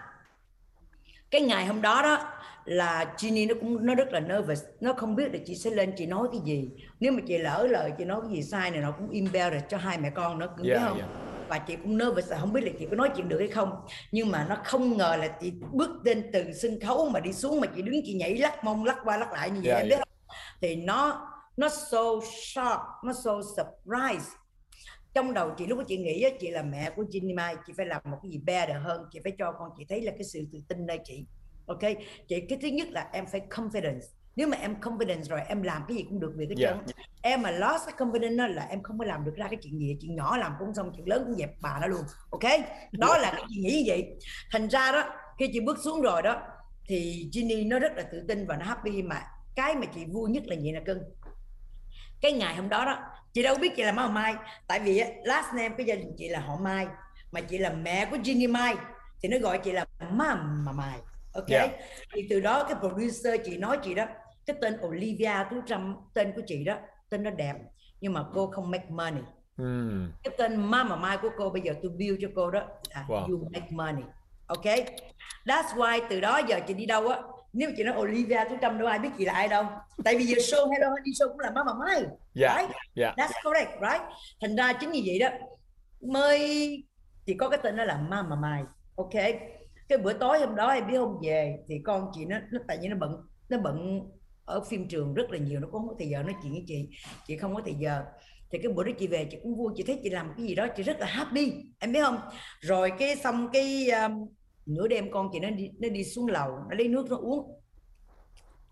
[1.30, 2.32] cái ngày hôm đó đó
[2.64, 4.62] là Ginny nó cũng nó rất là nervous.
[4.80, 6.70] Nó không biết là chị sẽ lên chị nói cái gì.
[7.00, 9.76] Nếu mà chị lỡ lời chị nói cái gì sai này nó cũng embarrass cho
[9.76, 10.98] hai mẹ con nó cũng yeah, biết không?
[10.98, 11.10] yeah.
[11.48, 13.72] và chị cũng nervous là không biết là chị có nói chuyện được hay không.
[14.12, 17.60] Nhưng mà nó không ngờ là chị bước lên từ sân khấu mà đi xuống
[17.60, 19.88] mà chị đứng chị nhảy lắc mông lắc qua lắc lại như vậy yeah, em
[19.88, 20.08] biết yeah.
[20.08, 20.36] không?
[20.60, 22.02] Thì nó nó so
[22.42, 24.30] shock nó so surprise
[25.14, 27.86] trong đầu chị lúc đó chị nghĩ chị là mẹ của Ginny Mai chị phải
[27.86, 29.04] làm một cái gì better hơn.
[29.12, 31.26] Chị phải cho con chị thấy là cái sự tự tin nơi chị
[31.70, 31.98] ok?
[32.28, 34.00] Chị cái thứ nhất là em phải confidence.
[34.36, 36.76] Nếu mà em confidence rồi em làm cái gì cũng được việc cái yeah.
[37.22, 39.96] em mà lost confidence đó là em không có làm được ra cái chuyện gì.
[40.00, 42.02] Chuyện nhỏ làm cũng xong chuyện lớn cũng dẹp bà nó luôn.
[42.30, 42.42] Ok?
[42.92, 44.18] Đó là cái chị nghĩ như vậy.
[44.52, 46.42] Thành ra đó khi chị bước xuống rồi đó
[46.86, 49.22] thì Ginny nó rất là tự tin và nó happy mà
[49.56, 50.98] cái mà chị vui nhất là gì nè cưng?
[52.20, 52.98] Cái ngày hôm đó đó
[53.32, 54.34] chị đâu biết chị là má mai.
[54.66, 56.86] Tại vì last name cái gia đình chị là họ mai
[57.32, 58.76] mà chị là mẹ của Ginny Mai.
[59.22, 60.98] Thì nó gọi chị là má mà mai
[61.32, 61.70] ok yeah.
[62.14, 64.06] thì từ đó cái producer chị nói chị đó
[64.46, 66.78] cái tên Olivia Tú Trâm tên của chị đó
[67.10, 67.54] tên nó đẹp
[68.00, 69.22] nhưng mà cô không make money
[69.56, 70.12] mm.
[70.24, 72.62] cái tên Mama Mai của cô bây giờ tôi build cho cô đó
[72.94, 73.30] là wow.
[73.30, 74.04] you make money
[74.46, 74.64] ok
[75.44, 77.18] that's why từ đó giờ chị đi đâu á
[77.52, 79.64] nếu chị nói Olivia Tú Trâm đâu ai biết chị là ai đâu
[80.04, 82.04] tại vì giờ show Hello Honey show cũng là Mama Mai
[82.34, 82.60] yeah.
[82.60, 83.16] right yeah.
[83.16, 84.02] that's correct right
[84.40, 85.28] thành ra chính như vậy đó
[86.00, 86.84] mới
[87.26, 88.62] chỉ có cái tên đó là Mama Mai
[88.96, 89.14] ok
[89.90, 91.20] cái bữa tối hôm đó em biết không?
[91.22, 93.16] Về thì con chị nó, nó tại vì nó bận
[93.48, 94.00] nó bận
[94.44, 96.88] ở phim trường rất là nhiều nó không có thời giờ nói chuyện với chị
[97.26, 98.04] chị không có thời giờ.
[98.50, 100.54] Thì cái bữa đó chị về chị cũng vui chị thấy chị làm cái gì
[100.54, 102.18] đó chị rất là happy em biết không?
[102.60, 104.28] Rồi cái xong cái um,
[104.66, 107.60] nửa đêm con chị nó đi nó đi xuống lầu nó lấy nước nó uống.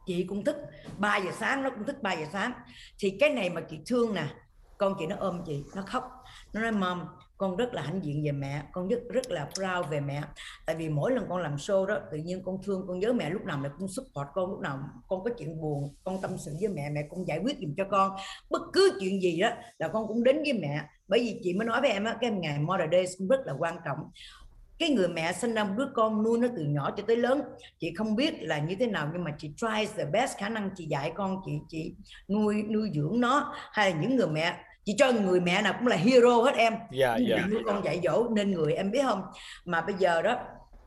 [0.07, 0.57] Chị cũng thức
[0.99, 2.53] 3 giờ sáng nó cũng thức 3 giờ sáng.
[2.99, 4.27] Thì cái này mà chị thương nè
[4.79, 6.05] con chị nó ôm chị nó khóc
[6.53, 7.01] nó nói mom
[7.39, 10.23] con rất là hãnh diện về mẹ, con rất rất là proud về mẹ.
[10.67, 13.31] Tại vì mỗi lần con làm show đó, tự nhiên con thương con nhớ mẹ,
[13.31, 14.79] lúc nào mẹ cũng support con, lúc nào
[15.09, 17.85] con có chuyện buồn, con tâm sự với mẹ mẹ cũng giải quyết giùm cho
[17.91, 18.17] con.
[18.51, 20.81] Bất cứ chuyện gì đó là con cũng đến với mẹ.
[21.09, 23.53] Bởi vì chị mới nói với em á, cái ngày Mother Day cũng rất là
[23.59, 23.99] quan trọng.
[24.79, 27.43] Cái người mẹ sinh ra một đứa con nuôi nó từ nhỏ cho tới lớn,
[27.79, 30.71] chị không biết là như thế nào, nhưng mà chị try the best khả năng
[30.77, 31.95] chị dạy con, chị chị
[32.29, 33.55] nuôi nuôi dưỡng nó.
[33.73, 34.57] Hay là những người mẹ
[34.89, 36.75] chị cho người mẹ nào cũng là hero hết em.
[36.99, 37.41] Yeah, yeah.
[37.67, 39.23] con dạy dỗ nên người em biết không?
[39.65, 40.37] Mà bây giờ đó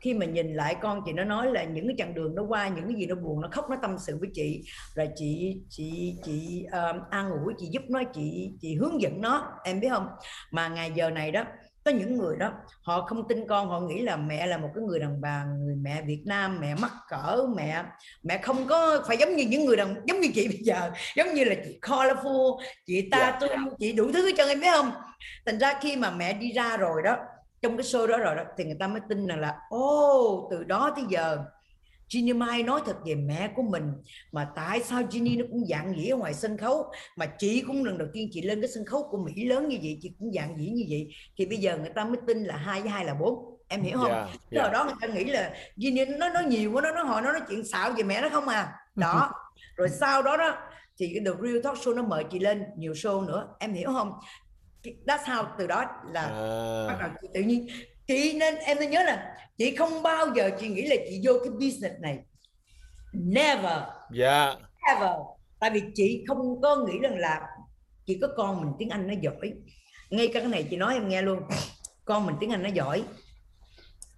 [0.00, 2.68] khi mà nhìn lại con chị nó nói là những cái chặng đường nó qua
[2.68, 4.62] những cái gì nó buồn nó khóc nó tâm sự với chị.
[4.94, 9.52] Rồi chị chị chị um, an ủi chị giúp nó chị chị hướng dẫn nó.
[9.64, 10.06] Em biết không?
[10.50, 11.44] Mà ngày giờ này đó
[11.84, 12.52] có những người đó
[12.82, 15.74] họ không tin con họ nghĩ là mẹ là một cái người đàn bà người
[15.74, 17.82] mẹ Việt Nam mẹ mắc cỡ mẹ
[18.22, 21.34] mẹ không có phải giống như những người đàn giống như chị bây giờ giống
[21.34, 23.36] như là chị colorful chị ta yeah.
[23.40, 23.56] Dạ.
[23.78, 24.92] chị đủ thứ cho em biết không
[25.46, 27.16] thành ra khi mà mẹ đi ra rồi đó
[27.62, 30.64] trong cái show đó rồi đó thì người ta mới tin rằng là ô từ
[30.64, 31.38] đó tới giờ
[32.12, 33.92] Ginny Mai nói thật về mẹ của mình
[34.32, 37.84] mà tại sao Ginny nó cũng dạng dĩ ở ngoài sân khấu mà chị cũng
[37.84, 40.32] lần đầu tiên chị lên cái sân khấu của Mỹ lớn như vậy chị cũng
[40.32, 43.04] dạng dĩ như vậy thì bây giờ người ta mới tin là hai với hai
[43.04, 44.12] là bốn em hiểu không?
[44.12, 44.72] Yeah, yeah.
[44.72, 47.42] Đó người ta nghĩ là Ginny nó nói nhiều quá nó nói hồi nó nói
[47.48, 49.30] chuyện xạo về mẹ nó không à đó
[49.76, 50.56] rồi sau đó đó
[50.98, 53.88] thì cái The Real Talk Show nó mời chị lên nhiều show nữa em hiểu
[53.92, 54.12] không?
[55.06, 56.86] That's how từ đó là à.
[56.88, 57.66] bắt đầu tự nhiên
[58.06, 61.32] chị nên em nên nhớ là chị không bao giờ chị nghĩ là chị vô
[61.44, 62.18] cái business này
[63.12, 63.88] never yeah.
[64.12, 64.54] Dạ.
[64.86, 65.10] never
[65.60, 67.40] tại vì chị không có nghĩ rằng là
[68.06, 69.52] chị có con mình tiếng Anh nó giỏi
[70.10, 71.42] ngay cả cái này chị nói em nghe luôn
[72.04, 73.02] con mình tiếng Anh nó giỏi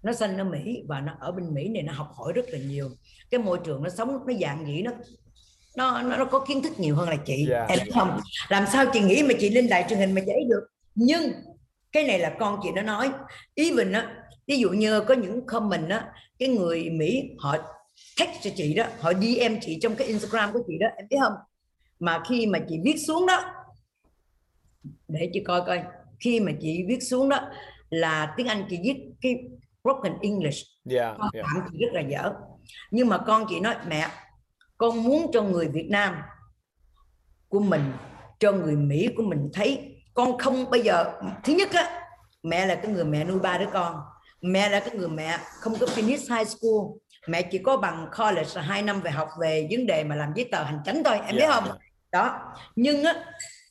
[0.03, 2.59] nó sinh ở Mỹ và nó ở bên Mỹ này nó học hỏi rất là
[2.59, 2.91] nhiều
[3.31, 4.91] cái môi trường nó sống nó dạng dĩ nó
[5.77, 7.69] nó nó, nó có kiến thức nhiều hơn là chị yeah.
[7.69, 7.77] Dạ.
[7.77, 10.67] em không làm sao chị nghĩ mà chị lên đài truyền hình mà dễ được
[10.95, 11.33] nhưng
[11.95, 13.11] cái này là con chị nó nói.
[13.55, 14.17] Even á
[14.47, 17.57] ví dụ như có những comment á cái người mỹ họ
[18.19, 21.17] text cho chị đó họ dm chị trong cái instagram của chị đó em biết
[21.21, 21.33] không?
[22.01, 23.45] Mà khi mà chị viết xuống đó
[25.09, 25.83] để chị coi coi
[26.21, 27.41] khi mà chị viết xuống đó
[27.91, 29.35] là tiếng anh chị viết cái
[29.83, 30.67] broken english.
[30.91, 31.47] Yeah, con yeah.
[31.73, 32.33] chị rất là dở.
[32.91, 34.09] Nhưng mà con chị nói mẹ
[34.79, 36.17] con muốn cho người việt nam
[37.49, 37.93] của mình
[38.39, 41.13] cho người mỹ của mình thấy con không bây giờ
[41.45, 42.05] thứ nhất á
[42.45, 44.01] mẹ là cái người mẹ nuôi ba đứa con.
[44.41, 46.97] Mẹ là cái người mẹ không có finish high school.
[47.27, 50.33] Mẹ chỉ có bằng college là hai năm về học về vấn đề mà làm
[50.37, 51.65] giấy tờ hành chánh thôi em yeah, biết không?
[51.65, 51.79] yeah.
[52.13, 52.41] đó.
[52.77, 53.15] Nhưng á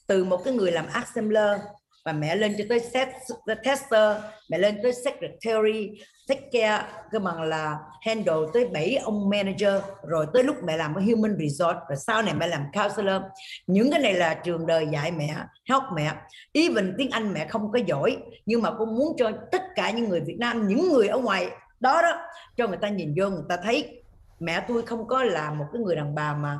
[0.08, 1.60] từ một cái người làm assembler
[2.06, 4.18] và mẹ lên cho tới set- tester
[4.50, 5.92] mẹ lên tới secretary
[6.28, 9.74] take care cơ bằng là handle tới bảy ông manager
[10.08, 13.22] rồi tới lúc mẹ làm ở human resort rồi sau này mẹ làm counselor.
[13.68, 15.36] Những cái này là trường đời dạy mẹ
[15.70, 16.14] help mẹ.
[16.54, 20.10] Even tiếng Anh mẹ không có giỏi nhưng mà con muốn cho tất cả những
[20.10, 21.50] người Việt Nam những người ở ngoài
[21.80, 22.22] đó đó
[22.58, 24.04] cho người ta nhìn vô người ta thấy
[24.40, 26.60] mẹ tôi không có là một cái người đàn bà mà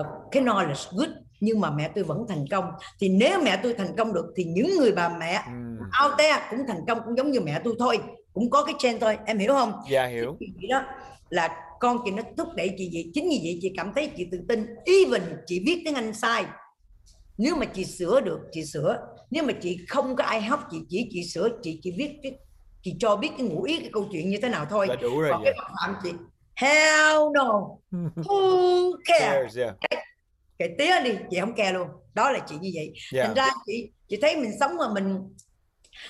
[0.00, 1.10] uh, cái knowledge good
[1.42, 2.64] nhưng mà mẹ tôi vẫn thành công.
[3.00, 5.52] Thì nếu mẹ tôi thành công được thì những người bà mẹ Ừ.
[6.04, 7.98] out there cũng thành công cũng giống như mẹ tôi thôi.
[8.32, 9.18] Cũng có cái trend thôi.
[9.26, 9.72] Em hiểu không?
[9.90, 10.36] Dạ hiểu.
[10.40, 10.82] Thì đó
[11.30, 13.10] là con chị nó thúc đẩy chị vậy.
[13.14, 14.66] Chính vì vậy chị cảm thấy chị tự tin.
[14.84, 16.44] Even chị viết tiếng Anh sai.
[17.38, 18.96] Nếu mà chị sửa được chị sửa.
[19.30, 22.32] Nếu mà chị không có ai help chị chỉ chị sửa chị chỉ viết cái
[22.82, 24.86] chị cho biết cái ngụ ý cái câu chuyện như thế nào thôi.
[24.88, 25.30] Là đủ rồi.
[25.32, 26.10] còn cái phạm chị
[26.56, 27.60] hell no.
[28.16, 29.22] Who cares?
[29.32, 29.74] Cares, yeah.
[30.68, 33.24] Cái tía đi chị không care luôn đó là chị như vậy Dạ.
[33.24, 35.18] thành ra chị chị thấy mình sống mà mình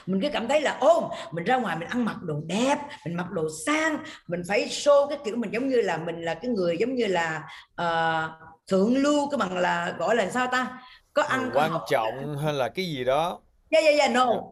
[0.07, 3.17] mình cứ cảm thấy là ô mình ra ngoài mình ăn mặc đồ đẹp mình
[3.17, 3.97] mặc đồ sang
[4.29, 7.07] mình phải show cái kiểu mình giống như là mình là cái người giống như
[7.07, 7.43] là
[7.75, 8.31] ờ,
[8.67, 10.79] thượng lưu cái bằng là gọi là sao ta
[11.13, 13.41] có ăn có quan học trọng hay là cái gì đó.
[13.71, 14.43] yeah yeah yeah no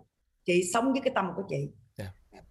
[0.47, 1.80] chị sống với cái tâm của chị Dạ.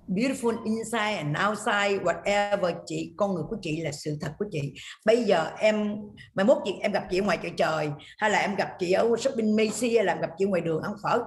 [0.10, 4.74] Beautiful inside and outside whatever chị con người của chị là sự thật của chị
[5.06, 5.96] bây giờ em
[6.34, 8.92] mai mốt chị em gặp chị ở ngoài chợ trời hay là em gặp chị
[8.92, 11.20] ở shopping Macy hay là em gặp chị ngoài đường ăn phở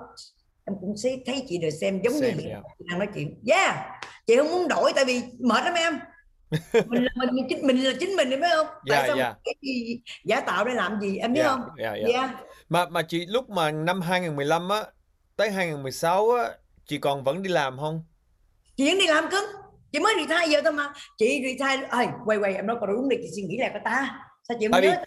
[0.64, 2.62] em cũng sẽ thấy chị được xem giống Same, như yeah.
[2.78, 3.76] chị đang nói chuyện yeah
[4.26, 5.98] chị không muốn đổi tại vì mệt lắm em
[6.86, 9.36] mình là mình, chính mình là chính mình phải không Yeah, tại sao yeah.
[9.44, 12.18] cái gì giả tạo để làm gì em biết Dạ, không dạ, dạ.
[12.18, 12.30] yeah.
[12.68, 14.84] Mà mà chị lúc mà năm 2015 á
[15.36, 16.48] tới 2016 á
[16.86, 18.04] chị còn vẫn đi làm không?
[18.82, 19.44] Chị vẫn đi làm cứng.
[19.92, 20.92] Chị mới retire giờ thôi mà.
[21.18, 23.80] Chị retire ơi quay quay em nói có đúng đi chị suy nghĩ lại có
[23.84, 24.26] ta.
[24.48, 25.04] Sao chị không Tại nhớ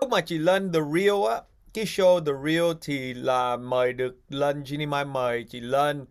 [0.00, 1.42] lúc mà chị lên The Real á,
[1.74, 6.04] cái show The Real thì là mời được lên Ginny Mai mời chị lên.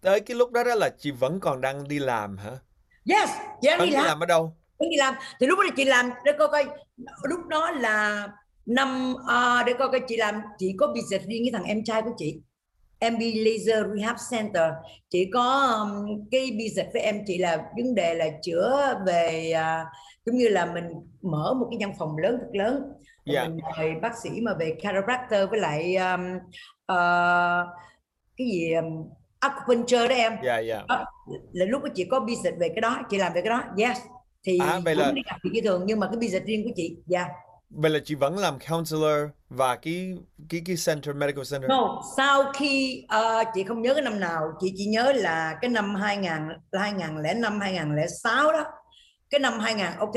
[0.00, 2.50] Tới cái lúc đó đó là chị vẫn còn đang đi làm hả?
[3.10, 3.30] yes
[3.62, 4.04] chị đang đi đi làm.
[4.04, 4.56] làm ở đâu?
[4.78, 5.14] vẫn đi làm.
[5.40, 6.66] Thì lúc đó chị làm để coi coi
[7.22, 8.28] lúc đó là
[8.66, 12.02] năm à, để coi coi chị làm chị có business riêng với thằng em trai
[12.02, 12.40] của chị
[13.00, 14.70] MB Laser Rehab Center.
[15.10, 15.42] Chị có
[15.82, 19.84] um, cái business với em chị là vấn đề là chữa về à,
[20.26, 20.84] giống như là mình
[21.22, 22.82] mở một cái văn phòng lớn thật lớn.
[22.82, 23.44] Rồi Dạ.
[23.48, 26.20] mình mời bác sĩ mà về chiropractor với lại um,
[26.86, 27.66] ờ,
[28.36, 28.84] cái gì um,
[29.40, 30.32] acupuncture đó em.
[30.44, 30.82] Dạ dạ.
[30.88, 31.04] đó,
[31.52, 33.62] là lúc đó chị có business về cái đó chị làm về cái đó.
[33.78, 33.98] Yes.
[34.46, 36.70] Thì À, vậy cũng là- đi gặp chị thường nhưng mà cái business riêng của
[36.76, 37.26] chị dạ
[37.70, 41.70] Vậy là chị vẫn làm counselor và cái cái cái center medical center.
[41.70, 45.70] no sau khi uh, chị không nhớ cái năm nào chị chỉ nhớ là cái
[45.70, 46.32] năm 2000
[46.72, 48.64] 2005 2006 đó
[49.30, 50.14] cái năm 2000 ok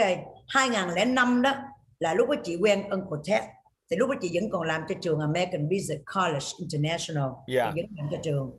[0.47, 1.54] 2005 đó
[2.00, 3.43] là lúc đó chị quen Uncle Ted
[3.89, 7.85] thì lúc đó chị vẫn còn làm cho trường American Business College International chị vẫn
[7.97, 8.51] làm cho trường.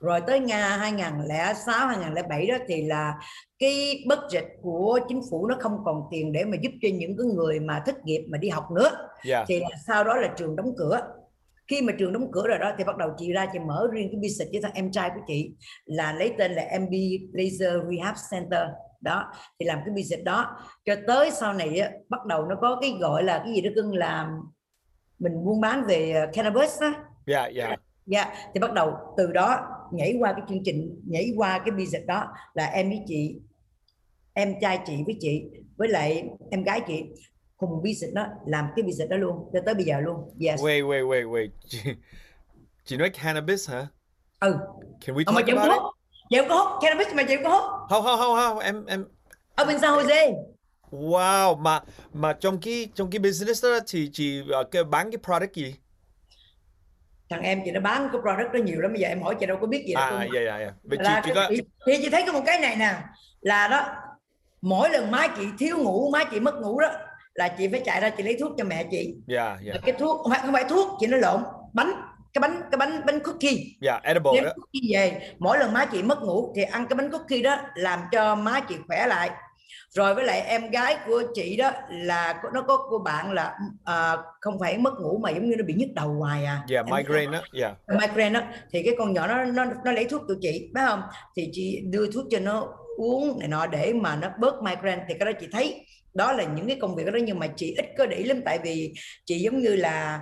[0.00, 3.14] Rồi tới Nga 2006 2007 đó thì là
[3.58, 7.26] cái budget của chính phủ nó không còn tiền để mà giúp cho những cái
[7.26, 8.90] người mà thất nghiệp mà đi học nữa.
[9.24, 9.44] Dạ.
[9.48, 11.00] thì là sau đó là trường đóng cửa.
[11.68, 14.08] Khi mà trường đóng cửa rồi đó thì bắt đầu chị ra chị mở riêng
[14.12, 15.50] cái business với thằng em trai của chị
[15.84, 16.92] là lấy tên là MB
[17.32, 18.62] Laser Rehab Center.
[19.00, 20.56] Đó thì làm cái business đó.
[20.84, 23.70] Cho tới sau này á, bắt đầu nó có cái gọi là cái gì đó
[23.74, 24.28] cưng làm
[25.18, 26.92] mình buôn bán về ờ, cannabis á
[27.26, 27.76] Dạ dạ.
[28.06, 29.60] Dạ, thì bắt đầu từ đó
[29.92, 33.40] nhảy qua cái chương trình, nhảy qua cái business đó là em với chị,
[34.34, 35.42] em trai chị với chị,
[35.76, 37.04] với lại em gái chị
[37.56, 40.30] cùng business đó, làm cái business đó luôn, cho tới bây giờ luôn.
[40.40, 40.60] Yes.
[40.60, 41.48] Wait wait wait wait.
[41.68, 41.78] Chị,
[42.84, 43.86] chị nói cannabis hả?
[44.40, 44.56] Ừ,
[45.06, 45.82] Can we Ờ, mà talk chị không about có it?
[45.82, 45.94] hút,
[46.30, 47.88] chị không có hút, cannabis mà chị không có hút.
[47.90, 49.04] Không không không không em em
[49.54, 50.34] Ở bên San Jose.
[50.90, 51.80] Wow, mà
[52.12, 55.74] mà trong cái trong cái business đó thì chị ờ, cái bán cái product gì?
[57.30, 59.46] Thằng em chị nó bán cái product đó nhiều lắm, bây giờ em hỏi chị
[59.46, 60.04] đâu có biết gì đâu.
[60.04, 60.72] À dạ dạ dạ.
[60.82, 62.94] Vậy chị chị cái, có chị, thì chị thấy có một cái này nè
[63.40, 63.86] là đó
[64.62, 66.88] mỗi lần má chị thiếu ngủ má chị mất ngủ đó
[67.34, 69.94] là chị phải chạy ra chị lấy thuốc cho mẹ chị dạ dạ Và cái
[69.98, 71.92] thuốc không phải, không phải thuốc chị nó lộn bánh
[72.32, 74.50] cái bánh cái bánh bánh cookie dạ edible đem đó.
[74.56, 78.00] cookie về mỗi lần má chị mất ngủ thì ăn cái bánh cookie đó làm
[78.12, 79.30] cho má chị khỏe lại
[79.94, 83.54] rồi với lại em gái của chị đó là nó có cô bạn là
[83.84, 86.62] à, không phải mất ngủ mà giống như nó bị nhức đầu hoài à.
[86.68, 87.40] Dạ Em migraine đó.
[87.52, 87.74] Dạ.
[88.00, 91.02] migraine đó thì cái con nhỏ nó nó nó lấy thuốc từ chị phải không?
[91.36, 95.04] Thì chị đưa thuốc cho nó uống này nọ để mà nó bớt migraine.
[95.08, 97.74] Thì cái đó chị thấy đó là những cái công việc đó nhưng mà chị
[97.78, 98.40] ít có để lắm.
[98.44, 98.92] Tại vì
[99.24, 100.20] chị giống như là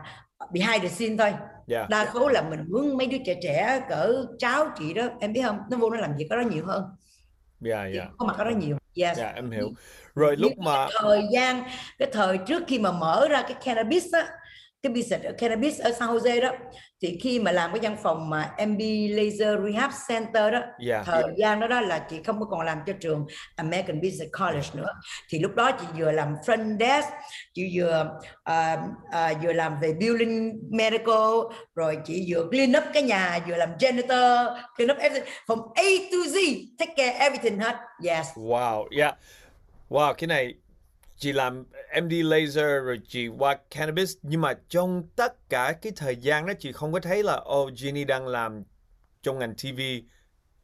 [0.53, 1.32] behind the scene thôi.
[1.66, 1.86] Dạ.
[1.90, 5.42] đa số là mình hướng mấy đứa trẻ trẻ cỡ cháu chị đó em biết
[5.42, 5.59] không?
[5.70, 6.84] Nó vô nó làm việc đó nhiều hơn
[7.64, 8.06] Dạ dạ.
[8.18, 9.18] có mặt ở đó nhiều yes.
[9.18, 9.72] Dạ em hiểu.
[10.14, 11.62] Rồi lúc mà thời gian
[11.98, 14.26] cái thời trước khi mà mở ra cái cannabis á
[14.85, 16.51] cái business ở cannabis ở San Jose đó
[17.03, 18.80] thì khi mà làm cái văn phòng mà MB
[19.11, 21.07] Laser Rehab Center đó Yeah.
[21.07, 23.26] thời gian đó đó là chị không có còn làm cho trường
[23.57, 24.89] American Business College nữa
[25.28, 27.09] thì lúc đó chị vừa làm front desk
[27.55, 28.11] chị vừa
[28.45, 28.78] à,
[29.11, 31.35] à, vừa làm về building medical
[31.74, 35.85] rồi chị vừa clean up cái nhà vừa làm janitor clean up everything from A
[36.12, 39.14] to Z take care everything hết yes Wow, yeah.
[39.91, 40.55] Wow, cái này
[41.16, 41.64] chị làm
[42.03, 44.16] MD laser rồi chị qua cannabis.
[44.22, 47.72] Nhưng mà trong tất cả cái thời gian đó, chị không có thấy là oh
[47.72, 48.62] Jenny đang làm
[49.22, 49.80] trong ngành TV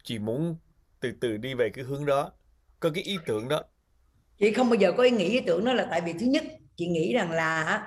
[0.04, 0.56] chị muốn
[1.00, 2.32] từ từ đi về cái hướng đó.
[2.80, 3.62] Có cái ý tưởng đó.
[4.38, 6.44] Chị không bao giờ có ý nghĩ, ý tưởng đó là tại vì thứ nhất,
[6.76, 7.82] chị nghĩ rằng là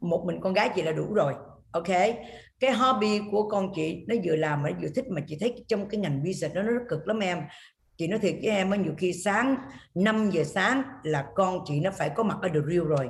[0.00, 1.34] một mình con gái chị là đủ rồi,
[1.72, 1.88] ok?
[2.60, 5.64] Cái hobby của con chị nó vừa làm mà nó vừa thích mà chị thấy
[5.68, 7.38] trong cái ngành business đó nó rất cực lắm em
[7.96, 9.56] chị nói thiệt với em á nhiều khi sáng
[9.94, 13.08] 5 giờ sáng là con chị nó phải có mặt ở The Real rồi.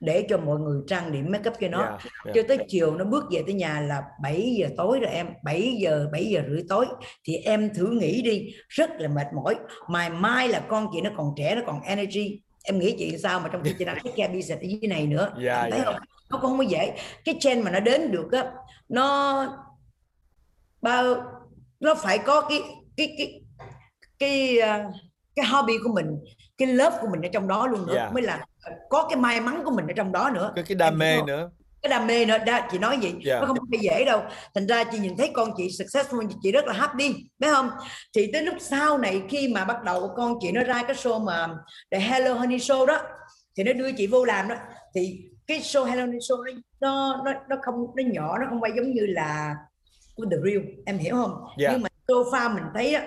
[0.00, 1.78] Để cho mọi người trang điểm make up cho nó.
[1.82, 2.34] Yeah, yeah.
[2.34, 5.26] cho tới chiều nó bước về tới nhà là 7 giờ tối rồi em.
[5.44, 6.86] 7 giờ 7 giờ rưỡi tối.
[7.24, 9.54] Thì em thử nghĩ đi rất là mệt mỏi.
[9.88, 12.40] Mai mai là con chị nó còn trẻ nó còn energy.
[12.64, 15.06] Em nghĩ chị sao mà trong khi chị đang take care business ở dưới này
[15.06, 15.32] nữa?
[15.42, 15.84] Yeah, Em thấy yeah.
[15.84, 15.94] không?
[16.30, 16.92] Nó cũng không có dễ.
[17.24, 18.44] Cái trend mà nó đến được á
[18.88, 19.46] nó
[20.82, 21.14] bao
[21.80, 22.62] nó phải có cái
[22.96, 23.43] cái cái
[24.24, 24.80] cái ờ,
[25.36, 26.06] cái hobby của mình
[26.58, 28.12] cái love của mình ở trong đó luôn nữa Yeah.
[28.12, 28.44] mới là
[28.90, 31.50] có cái may mắn của mình ở trong đó nữa có cái đam mê nữa
[31.82, 33.40] cái đam mê nữa đó chị nói gì Yeah.
[33.40, 34.22] nó không phải dễ đâu
[34.54, 37.70] thành ra chị nhìn thấy con chị successful chị rất là happy biết không
[38.16, 41.24] thì tới lúc sau này khi mà bắt đầu con chị nó ra cái show
[41.24, 41.48] mà
[41.90, 43.00] The Hello Honey Show đó
[43.56, 44.54] thì nó đưa chị vô làm đó
[44.94, 48.60] thì cái show Hello Honey Show nó nó nó, nó không nó nhỏ nó không
[48.60, 49.54] phải giống như là
[50.16, 51.72] của The Real em hiểu không Yeah.
[51.72, 53.02] nhưng mà sofa mình thấy á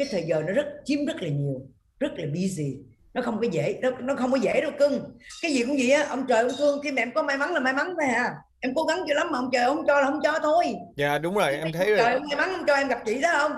[0.00, 1.60] cái thời giờ nó rất chiếm rất là nhiều
[2.00, 2.76] rất là busy.
[3.14, 5.00] Nó không có dễ nó, nó không có dễ đâu cưng.
[5.42, 7.54] Cái gì cũng vậy á ông trời ông thương khi mà em có may mắn
[7.54, 8.34] là may mắn thôi à.
[8.60, 10.64] Em cố gắng dữ lắm mà ông trời không cho là không cho thôi.
[10.96, 12.20] Dạ đúng rồi em thấy trời rồi.
[12.20, 13.52] may mắn không cho em gặp chị đó không?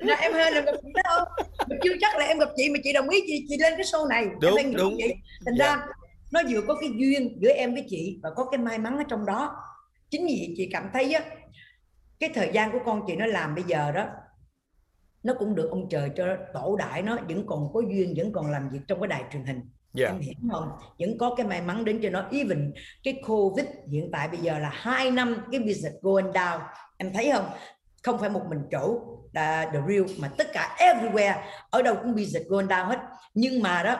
[0.00, 1.46] Là em hên là gặp chị đó không?
[1.68, 3.84] Mà chưa chắc là em gặp chị mà chị đồng ý chị chị lên cái
[3.84, 4.26] show này.
[4.40, 4.96] Đúng, em đúng.
[4.98, 5.14] vậy.
[5.46, 5.66] Thành Dạ.
[5.66, 5.86] ra
[6.32, 9.04] nó vừa có cái duyên giữa em với chị và có cái may mắn ở
[9.08, 9.56] trong đó.
[10.10, 11.22] Chính vì chị cảm thấy á
[12.20, 14.06] cái thời gian của con chị nó làm bây giờ đó
[15.26, 16.24] nó cũng được ông trời cho
[16.54, 19.44] tổ đại nó vẫn còn có duyên vẫn còn làm việc trong cái đài truyền
[19.44, 19.60] hình.
[19.92, 20.06] Dạ.
[20.06, 20.68] Em hiểu không?
[20.98, 22.24] Vẫn có cái may mắn đến cho nó.
[22.32, 22.72] Even
[23.02, 26.60] cái covid hiện tại bây giờ là hai năm cái business going down.
[26.96, 27.48] Em thấy không?
[28.02, 29.00] Không phải một mình chỗ
[29.32, 31.34] là the real mà tất cả everywhere
[31.70, 32.98] ở đâu cũng business going down hết.
[33.34, 33.96] Nhưng mà đó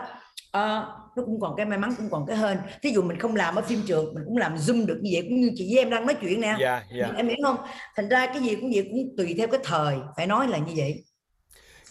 [0.53, 2.59] ờ, nó cũng còn cái may mắn cũng còn cái hên.
[2.83, 5.23] Thí dụ mình không làm ở phim trường mình cũng làm zoom được như vậy
[5.29, 6.57] cũng như chị với em đang nói chuyện nè.
[6.61, 7.13] Dạ dạ.
[7.17, 7.57] Em hiểu không?
[7.97, 9.97] Thành ra cái gì cũng vậy cũng tùy theo cái thời.
[10.17, 11.05] Phải nói là như vậy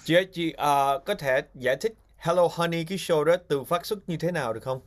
[0.06, 3.86] chị ơi chị ờ, có thể giải thích Hello Honey cái show đó từ phát
[3.86, 4.80] xuất như thế nào được không?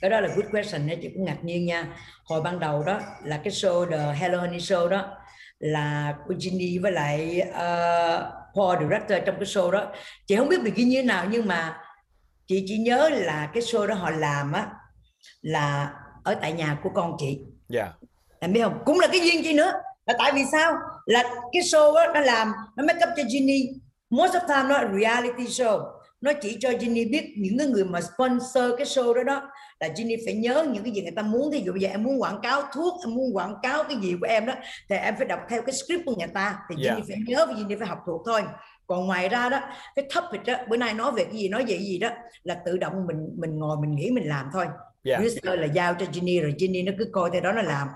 [0.00, 1.86] Cái đó là good question nha chị cũng ngạc nhiên nha.
[2.24, 5.16] Hồi ban đầu đó là cái show The Hello Honey Show đó
[5.58, 8.22] là của Ginny với lại uh,
[8.54, 9.92] Paul director trong cái show đó.
[10.26, 11.78] Chị không biết bị ghi như thế nào nhưng mà
[12.46, 14.66] chị chỉ nhớ là cái show đó họ làm á
[15.42, 15.94] là
[16.24, 17.40] ở tại nhà của con chị.
[17.68, 17.92] Dạ.
[18.40, 18.82] Em biết không?
[18.84, 19.72] Cũng là cái duyên chị nữa.
[20.06, 20.72] Là tại vì sao?
[21.06, 23.62] Là cái show đó nó làm nó make up cho Ginny
[24.10, 25.80] most of time nó là reality show.
[26.20, 29.42] Nó chỉ cho Ginny biết những cái người mà sponsor cái show đó đó.
[29.80, 31.52] Là Ginny phải nhớ những cái gì người ta muốn.
[31.52, 34.16] Thí dụ bây giờ em muốn quảng cáo thuốc em muốn quảng cáo cái gì
[34.20, 34.52] của em đó
[34.88, 36.58] thì em phải đọc theo cái script của người ta.
[36.68, 36.96] Thì Yeah.
[36.96, 38.42] Ginny phải nhớ và Ginny phải học thuộc thôi.
[38.86, 39.60] Còn ngoài ra đó
[39.96, 42.08] cái topic đó bữa nay nói về cái gì nói về cái gì đó
[42.42, 44.66] là tự động mình mình ngồi mình nghĩ mình làm thôi.
[45.04, 47.88] Dạ Producer là giao cho Ginny rồi Ginny nó cứ coi theo đó nó làm.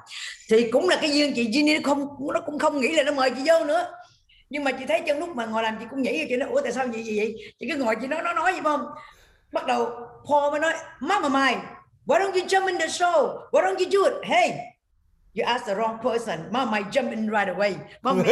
[0.51, 3.13] Thì cũng là cái duyên chị Ginny nó không nó cũng không nghĩ là nó
[3.13, 3.91] mời chị vô nữa
[4.51, 6.61] nhưng mà chị thấy trong lúc mà ngồi làm chị cũng nghĩ chị nói ủa
[6.61, 7.55] tại sao vậy vậy vậy?
[7.61, 8.87] Chị cứ ngồi chị nói nó nói vậy không?
[9.53, 9.91] Bắt đầu
[10.31, 11.61] Paul mới nói Mama mine
[12.07, 13.39] why don't you jump in the show?
[13.51, 14.15] Why don't you do it?
[14.25, 14.51] Hey
[15.35, 16.39] you asked the wrong person.
[16.51, 17.75] Mama might jump in right away.
[18.03, 18.25] Mama,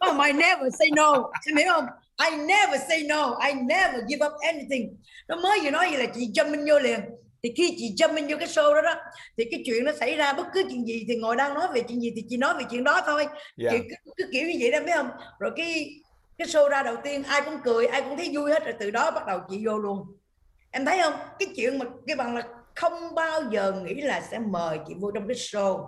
[0.00, 1.30] Mama might never say no.
[1.46, 1.86] Em hiểu không?
[2.18, 3.36] I never say no.
[3.40, 4.96] I never give up anything.
[5.28, 7.00] Nó mới vừa nói vậy là chị jump in vô liền
[7.46, 8.94] thì khi chị jump vô cái show đó đó
[9.36, 11.82] thì cái chuyện nó xảy ra bất cứ chuyện gì thì ngồi đang nói về
[11.88, 13.26] chuyện gì thì chị nói về chuyện đó thôi.
[13.56, 13.70] Dạ.
[13.72, 15.10] Chị cứ, cứ kiểu như vậy đó biết không?
[15.38, 15.90] Rồi cái
[16.38, 18.90] cái show ra đầu tiên ai cũng cười ai cũng thấy vui hết rồi từ
[18.90, 20.06] đó bắt đầu chị vô luôn.
[20.70, 21.14] Em thấy không?
[21.38, 22.42] Cái chuyện mà cái bằng là
[22.74, 25.86] không bao giờ nghĩ là sẽ mời chị vô trong cái show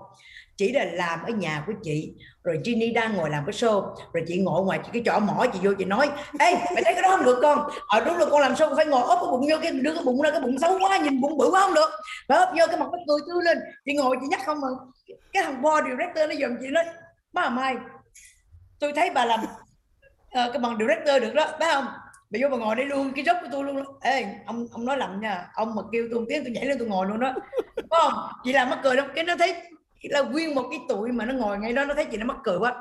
[0.58, 2.14] chỉ là làm ở nhà của chị.
[2.44, 3.94] Rồi Ginny đang ngồi làm cái show.
[4.12, 6.94] Rồi chị ngồi ngoài chị cái chỗ mỏ chị vô chị nói ê mày thấy
[6.94, 7.68] cái đó không được con?
[7.86, 10.04] Ờ đúng là con làm show phải ngồi ốp cái bụng vô cái đưa cái
[10.04, 11.90] bụng ra cái bụng xấu quá nhìn bụng bự quá không được.
[12.28, 13.58] Phải ốp vô cái mặt nó cười tươi lên.
[13.84, 14.68] Chị ngồi chị nhắc không mà.
[15.32, 16.84] Cái thằng board director nó dòm chị nói
[17.32, 17.76] má mai
[18.80, 19.48] tôi thấy bà làm uh,
[20.32, 21.86] cái bằng director được đó phải không?
[22.30, 24.96] Bà vô mà ngồi đây luôn cái dốc của tôi luôn ê ông ông nói
[24.96, 25.46] lầm nha.
[25.54, 27.32] Ông mà kêu tôi một tiếng tôi nhảy lên tôi ngồi luôn đó.
[27.76, 28.12] Phải không?
[28.44, 29.54] Chị làm mắc cười đâu cái nó thấy
[30.02, 32.36] là nguyên một cái tuổi mà nó ngồi ngay đó nó thấy chị nó mắc
[32.44, 32.74] cười quá.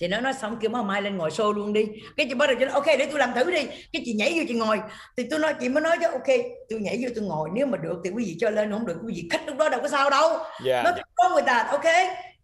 [0.00, 1.86] Thì nó nói xong kêu má mai lên ngồi show luôn đi.
[2.16, 3.66] Cái chị bắt đầu chị nói ok để tôi làm thử đi.
[3.92, 4.80] Cái chị nhảy vô chị ngồi.
[5.16, 6.26] Thì tôi nói chị mới nói chứ ok
[6.68, 8.96] tôi nhảy vô tôi ngồi nếu mà được thì quý vị cho lên không được
[9.06, 10.38] quý vị khách lúc đó đâu có sao đâu.
[10.64, 10.82] Dạ.
[10.82, 11.84] Nó có người ta ok.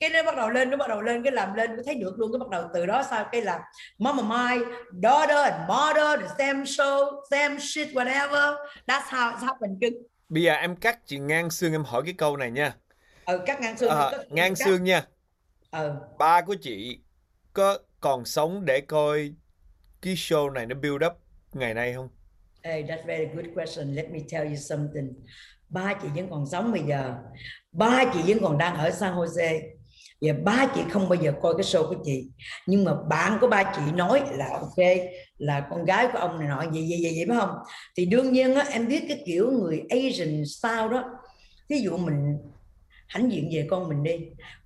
[0.01, 2.15] Cái nó bắt đầu lên nó bắt đầu lên cái làm lên cái thấy được
[2.19, 3.25] luôn cái bắt đầu từ đó sao?
[3.33, 3.61] Cái là
[3.99, 4.65] mama my
[5.03, 8.55] daughter and mother the same show same shit whatever.
[8.87, 9.83] That's how it's happened
[10.29, 12.75] bây giờ em cắt chị ngang xương em hỏi cái câu này nha
[13.27, 14.67] ừ cắt ngang xương Ờ, cắt- ngang cắt.
[14.67, 15.07] xương nha
[15.71, 17.01] ừ ba của chị
[17.53, 19.35] có còn sống để coi
[20.03, 21.13] cái show này nó build up
[21.53, 22.09] ngày nay không
[22.65, 23.95] Hey, that's very good question.
[23.95, 25.13] Let me tell you something.
[25.69, 27.15] Ba chị vẫn còn sống bây giờ.
[27.73, 29.61] Ba chị vẫn còn đang ở San Jose.
[30.21, 32.31] Và ba chị không bao giờ coi cái show của chị.
[32.67, 34.87] Nhưng mà bạn của ba chị nói là ok,
[35.39, 37.51] là con gái của ông này nọ, vậy vậy vậy, vậy phải không?
[37.97, 41.05] Thì đương nhiên á, em biết cái kiểu người Asian style đó.
[41.69, 42.39] Ví dụ mình
[43.09, 44.19] hãnh diện về con mình đi.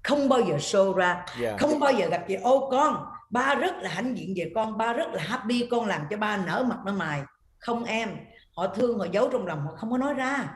[0.03, 1.25] Không bao giờ show ra.
[1.41, 4.79] Dạ không bao giờ gặp chị ô con ba rất là hãnh diện về con
[4.79, 7.23] ba rất là happy con làm cho ba nở mặt nở mày
[7.59, 8.09] không em.
[8.57, 10.49] Họ thương họ giấu trong lòng họ không có nói ra.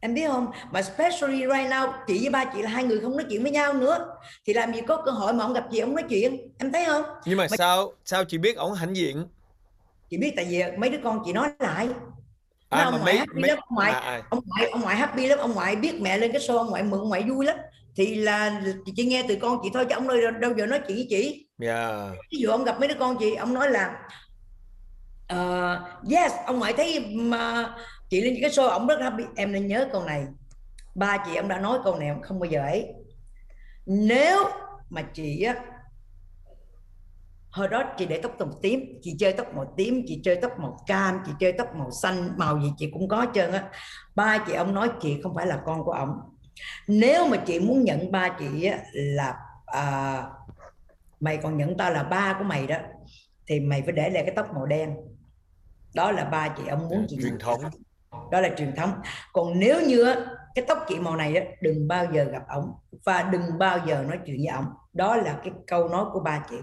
[0.00, 0.50] Em biết không?
[0.70, 3.50] Mà especially right now chị với ba chị là hai người không nói chuyện với
[3.52, 4.06] nhau nữa.
[4.46, 6.52] Thì làm gì có cơ hội mà ông gặp chị ông nói chuyện.
[6.58, 7.02] Em thấy không?
[7.24, 9.26] Nhưng mà Mà- sao sao chị biết ổng hãnh diện?
[10.10, 11.88] Chị biết tại vì mấy đứa con chị nói lại
[12.74, 14.96] À ông ngoại mấy happy mấy lắm ông ngoại à, à, ông ngoại ông ngoại
[14.96, 17.46] happy lắm ông ngoại biết mẹ lên cái show ông ngoại mừng ông ngoại vui
[17.46, 17.56] lắm.
[17.96, 20.80] Thì là chị chỉ nghe từ con chị thôi chứ ông đâu, đâu giờ nói
[20.86, 21.46] chuyện với chị.
[21.58, 22.10] Dạ.
[22.32, 23.98] Ví dụ ông gặp mấy đứa con chị ông nói là
[25.28, 27.74] ờ, yes ông ngoại thấy mà
[28.10, 29.24] chị lên cái show ông rất happy.
[29.36, 30.24] Em nên nhớ câu này.
[30.94, 32.86] Ba chị ông đã nói câu này ông không bao giờ ấy.
[33.86, 34.44] Nếu
[34.90, 35.54] mà chị á
[37.54, 40.52] hồi đó chị để tóc màu tím chị chơi tóc màu tím chị chơi tóc
[40.58, 43.70] màu cam chị chơi tóc màu xanh màu gì chị cũng có trơn á.
[44.14, 46.20] Ba chị ông nói chị không phải là con của ông.
[46.88, 49.34] Nếu mà chị muốn nhận ba chị á, là
[49.66, 50.22] à,
[51.20, 52.76] mày còn nhận tao là ba của mày đó
[53.46, 54.96] thì mày phải để lại cái tóc màu đen.
[55.94, 57.60] Đó là ba chị ông muốn chị truyền thống.
[58.30, 58.92] Đó là truyền thống.
[59.32, 60.16] Còn nếu như á,
[60.54, 62.72] cái tóc chị màu này đó đừng bao giờ gặp ổng
[63.04, 64.66] và đừng bao giờ nói chuyện với ổng.
[64.92, 66.56] Đó là cái câu nói của ba chị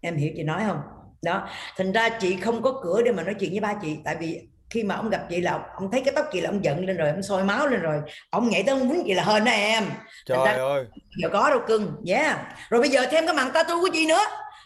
[0.00, 0.80] em hiểu chị nói không?
[1.22, 3.96] Đó thành ra chị không có cửa để mà nói chuyện với ba chị.
[4.04, 6.64] Tại vì khi mà ông gặp chị là ông, thấy cái tóc chị là ông
[6.64, 8.00] giận lên rồi ông sôi máu lên rồi.
[8.30, 9.84] Ông nhảy tới ông quýnh chị là hên đó em.
[10.26, 10.84] Trời Thành ra- ơi.
[11.22, 12.38] Giờ có đâu cưng yeah.
[12.70, 14.22] Rồi bây giờ thêm cái màn tattoo của chị nữa.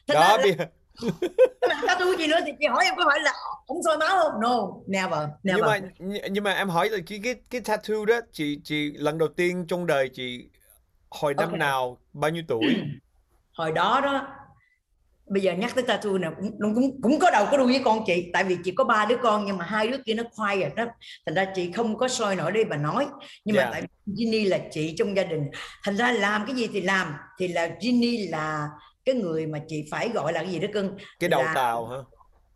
[0.08, 0.56] Thành đó ra bây
[1.68, 3.32] màn tattoo của chị nữa thì chị hỏi em có phải là
[3.66, 4.40] ông sôi máu không?
[4.40, 5.56] No never never.
[5.58, 5.78] nhưng mà
[6.30, 9.64] nhưng mà em hỏi là cái cái cái tattoo đó chị chị lần đầu tiên
[9.68, 10.48] trong đời chị
[11.10, 11.58] hồi năm Ok.
[11.58, 11.98] nào?
[12.12, 12.74] Bao nhiêu tuổi?
[13.52, 14.26] Hồi đó đó
[15.26, 17.80] bây giờ nhắc tới tattoo này cũng, cũng cũng cũng có đầu có đuôi với
[17.84, 20.22] con chị tại vì chị có ba đứa con nhưng mà hai đứa kia nó
[20.36, 20.84] quiet đó.
[21.26, 23.06] Thành ra chị không có soi nổi đây bà nói.
[23.44, 23.64] Nhưng Dạ.
[23.64, 23.82] mà tại
[24.18, 25.42] Ginny là chị trong gia đình.
[25.84, 28.68] Thành ra làm cái gì thì làm thì là Ginny là
[29.04, 30.96] cái người mà chị phải gọi là cái gì đó cưng?
[31.20, 31.96] Cái đầu Là- tàu hả?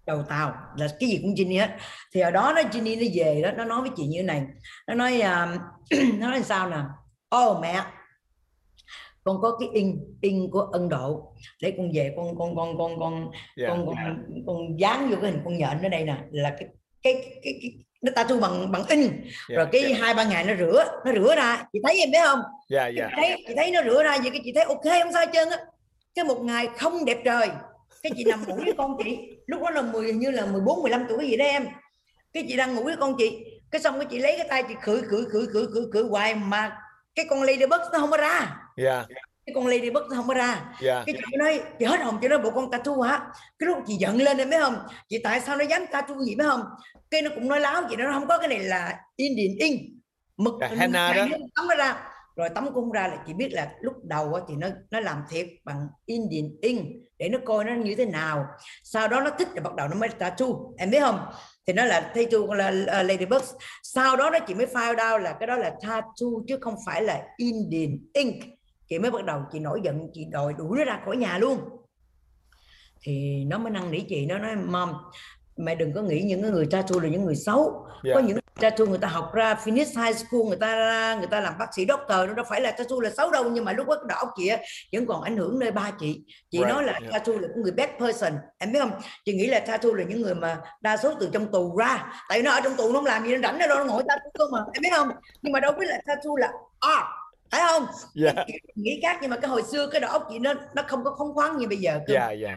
[0.06, 1.70] đầu tàu là cái gì cũng Ginny hết.
[2.14, 4.42] Thì ở đó nó Ginny nó về đó nó nói với chị như thế này.
[4.88, 5.56] Nó nói à,
[6.18, 6.76] nó nói sao nè?
[7.28, 7.80] Ô mẹ
[9.28, 11.32] con có cái in in của Ấn Độ.
[11.62, 13.68] Để con về con con con con con dạ.
[13.68, 13.96] con con
[14.46, 16.68] con dán vô cái hình con nhện ở đây nè là cái
[17.02, 17.72] cái cái, cái
[18.02, 19.00] nó tattoo bằng bằng in.
[19.48, 21.64] Dạ rồi cái hai ba ngày nó rửa nó rửa ra.
[21.72, 22.40] Chị thấy em biết không?
[22.68, 23.08] Dạ chị dạ.
[23.16, 25.56] thấy chị thấy nó rửa ra vậy cái chị thấy ok không sao trơn á.
[26.14, 27.48] Cái một ngày không đẹp trời.
[28.02, 29.18] Cái chị nằm ngủ với con chị.
[29.46, 31.66] Lúc đó là 10 hình như là 14 15 tuổi gì đó em.
[32.32, 33.44] Cái chị đang ngủ với con chị.
[33.70, 36.34] Cái xong cái chị lấy cái tay chị khử khử khử khử khử khử hoài
[36.34, 36.78] mà
[37.14, 39.06] cái con ladybug nó không có ra dạ.
[39.46, 40.74] Cái con ladybug nó không có ra.
[40.80, 41.02] Dạ.
[41.06, 43.20] Cái chị nói chị hết hồn chị nói bộ con tattoo hả?
[43.58, 44.76] Cái lúc chị giận lên em biết không?
[45.08, 46.62] Chị tại sao nó dám tattoo gì biết không?
[47.10, 49.80] Cái nó cũng nói láo chị nó không có cái này là Indian ink.
[50.36, 51.26] Mực Là henna đó.
[51.56, 52.04] tấm nó ra.
[52.36, 55.00] Rồi tấm cũng không ra là chị biết là lúc đầu á thì nó nó
[55.00, 56.86] làm thiệt bằng Indian ink
[57.18, 58.44] để nó coi nó như thế nào.
[58.84, 61.26] Sau đó nó thích rồi bắt đầu nó mới tattoo em biết không?
[61.66, 63.42] Thì nó là tattoo là uh, ladybug
[63.82, 67.02] sau đó đó chị mới file out là cái đó là tattoo chứ không phải
[67.02, 68.34] là Indian ink
[68.88, 71.60] chị mới bắt đầu chị nổi giận chị đòi đuổi nó ra khỏi nhà luôn.
[73.00, 74.92] Thì nó mới năn nỉ chị nó nói mom
[75.58, 77.84] mẹ đừng có nghĩ những cái người tattoo là những người xấu.
[78.04, 78.14] Dạ.
[78.14, 81.40] có những người tattoo người ta học ra Phoenix High School người ta người ta
[81.40, 83.86] làm bác sĩ doctor nó đâu phải là tattoo là xấu đâu nhưng mà lúc
[83.86, 84.50] đó đầu óc chị
[84.92, 86.24] vẫn còn ảnh hưởng nơi ba chị.
[86.50, 87.12] Chị Right, nói là yeah.
[87.12, 88.92] tattoo là cái người bad person em biết không?
[89.24, 92.42] Chị nghĩ là tattoo là những người mà đa số từ trong tù ra tại
[92.42, 94.30] nó ở trong tù nó không làm gì nó rảnh nó đâu nó ngồi tattoo
[94.38, 95.08] cơ mà em biết không?
[95.42, 96.48] Nhưng mà đâu biết là tattoo là
[96.80, 97.06] art
[97.50, 97.86] phải không?
[98.14, 98.32] Dạ.
[98.46, 101.04] Chị nghĩ khác nhưng mà cái hồi xưa cái đầu óc chị nó nó không
[101.04, 102.14] có phóng khoáng như bây giờ cơ.
[102.14, 102.56] Dạ dạ.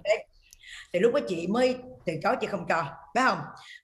[0.94, 1.76] Thì lúc đó chị mới
[2.06, 2.84] từ chối chị không cho
[3.16, 3.40] phải không?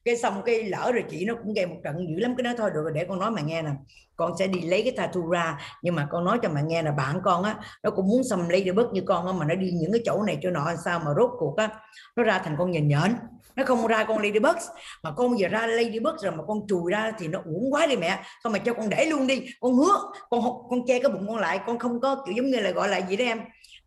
[0.06, 2.54] Cái xong cái lỡ rồi chị nó cũng gây một trận dữ lắm cái nói
[2.58, 3.72] thôi được rồi để con nói mà nghe nè.
[4.16, 6.92] Con sẽ đi lấy cái tattoo ra nhưng mà con nói cho mà nghe là
[6.92, 9.72] bạn con á nó cũng muốn xâm lấy bớt như con á mà nó đi
[9.72, 11.70] những cái chỗ này chỗ nọ sao mà rốt cuộc á
[12.16, 13.16] nó ra thành con nhìn nhện.
[13.56, 14.56] Nó không ra con ladybug
[15.04, 17.96] mà con giờ ra ladybug rồi mà con chùi ra thì nó uổng quá đi
[17.96, 18.24] mẹ.
[18.44, 21.38] Thôi mà cho con để luôn đi con hứa con con che cái bụng con
[21.38, 23.40] lại con không có kiểu giống như là gọi là gì đó em?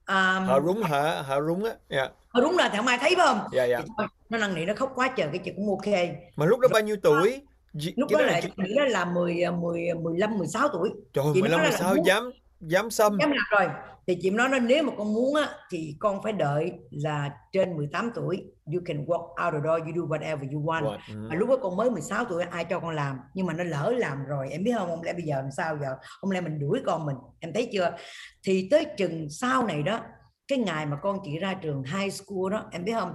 [0.04, 1.22] À, um, họ rúng hả?
[1.22, 3.40] Họ rúng á yeah họ rúng là thằng mai thấy phải không?
[3.52, 3.80] Dạ dạ.
[4.30, 5.94] Nó năn nỉ nó khóc quá trời cái chị cũng ok.
[6.36, 7.40] Mà lúc đó bao nhiêu tuổi?
[7.96, 10.90] lúc đó là chị nghĩ đó là 10 10 15 16 tuổi.
[11.12, 13.18] Trời chị 15 16 dám dám xâm.
[13.20, 13.68] Dám làm rồi.
[14.06, 17.76] Thì chị nói nó nếu mà con muốn á thì con phải đợi là trên
[17.76, 18.44] 18 tuổi.
[18.74, 20.82] You can walk out the door you do whatever you want.
[20.82, 20.98] What?
[21.08, 21.14] Ừ.
[21.30, 23.18] mà lúc đó con mới 16 tuổi ai cho con làm?
[23.34, 24.48] Nhưng mà nó lỡ làm rồi.
[24.50, 25.96] Em biết không ông lẽ bây giờ làm sao giờ?
[26.20, 27.16] Ông lẽ mình đuổi con mình.
[27.40, 27.96] Em thấy chưa?
[28.42, 30.00] Thì tới chừng sau này đó
[30.50, 33.14] cái ngày mà con chị ra trường high school đó em biết không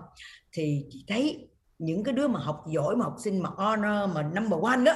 [0.51, 1.47] thì chị thấy
[1.79, 4.93] những cái đứa mà học giỏi mà học sinh mà honor mà number one đó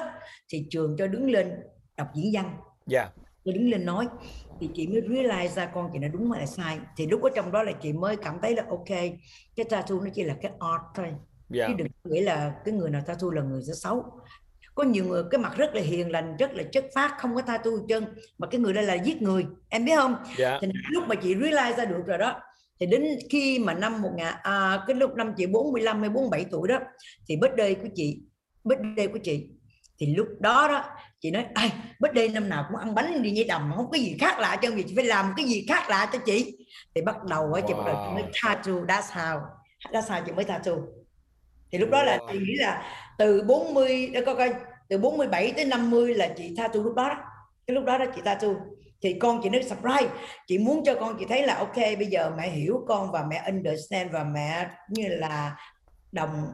[0.49, 1.53] thì trường cho đứng lên
[1.97, 3.13] đọc diễn văn dạ yeah.
[3.43, 4.07] tôi đứng lên nói
[4.59, 7.29] thì chị mới realize ra con chị nó đúng hay là sai thì lúc ở
[7.35, 8.87] trong đó là chị mới cảm thấy là ok
[9.55, 11.19] cái tattoo nó chỉ là cái art thôi yeah.
[11.49, 11.67] Dạ.
[11.67, 14.05] chứ đừng nghĩ là cái người nào tattoo là người sẽ xấu
[14.79, 17.41] có nhiều người cái mặt rất là hiền lành rất là chất phát không có
[17.41, 18.05] tattoo chân
[18.37, 20.37] mà cái người đó là giết người em biết không yeah.
[20.37, 20.57] Dạ.
[20.61, 22.41] thì lúc mà chị realize ra được rồi đó
[22.79, 26.45] thì đến khi mà năm một ngàn à, cái lúc năm chị 45 hay 47
[26.51, 26.79] tuổi đó
[27.27, 28.19] thì birthday của chị
[28.63, 29.49] birthday của chị
[29.99, 30.83] thì lúc đó đó
[31.21, 34.17] chị nói ai birthday năm nào cũng ăn bánh đi nhảy đầm không có gì
[34.19, 36.57] khác lạ cho chị phải làm cái gì khác lạ cho chị
[36.95, 37.67] thì bắt đầu á wow.
[37.67, 39.39] chị bắt đầu chị mới tattoo that's how
[39.91, 40.75] that's how chị mới tattoo
[41.71, 42.83] thì lúc đó là chị nghĩ là
[43.17, 44.53] từ 40 để coi coi
[44.89, 47.15] từ 47 tới 50 là chị tattoo lúc đó, đó.
[47.67, 48.49] cái lúc đó đó chị tattoo
[49.01, 50.09] thì con chị nói surprise
[50.47, 53.43] chị muốn cho con chị thấy là ok bây giờ mẹ hiểu con và mẹ
[53.45, 55.57] understand và mẹ như là
[56.11, 56.53] đồng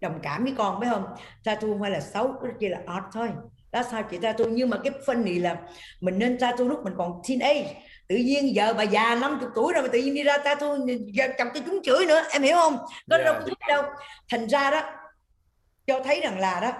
[0.00, 1.04] đồng cảm với con phải không?
[1.44, 3.28] Tattoo không phải là xấu chỉ là art thôi.
[3.72, 5.56] Đó sao chị tattoo nhưng mà cái phân này là
[6.00, 7.82] mình nên tattoo lúc mình còn teenage.
[8.08, 10.76] Tự nhiên giờ bà già 50 tuổi rồi mà tự nhiên đi ra tattoo
[11.38, 12.78] chồng cái chúng chửi nữa em hiểu không?
[13.06, 13.26] Nó yeah.
[13.26, 13.82] đâu có thích đâu.
[14.30, 14.82] Thành ra đó
[15.86, 16.72] cho thấy rằng là đó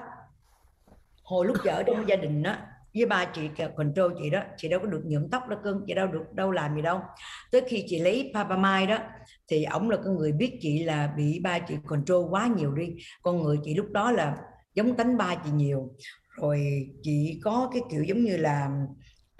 [1.26, 2.56] hồi lúc vợ trong gia đình đó
[2.96, 3.42] với ba chị
[3.76, 6.50] control chị đó chị đâu có được nhuộm tóc đâu cưng chị đâu được đâu
[6.50, 7.00] làm gì đâu.
[7.52, 8.98] Tới khi chị lấy Papa Mai đó
[9.48, 12.86] thì ổng là cái người biết chị là bị ba chị control quá nhiều đi.
[13.22, 14.36] Con người chị lúc đó là
[14.74, 15.90] giống tánh ba chị nhiều.
[16.28, 18.70] Rồi chị có cái kiểu giống như là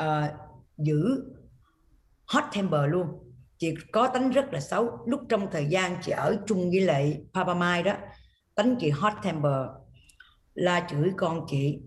[0.03, 0.30] uh,
[0.78, 1.24] giữ
[2.26, 3.07] hot temper luôn.
[3.59, 4.99] Chị có tánh rất là xấu.
[5.07, 7.97] Lúc trong thời gian chị ở chung với lại Papa Mai đó
[8.55, 9.53] tánh chị hot temper
[10.57, 11.78] la chửi con chị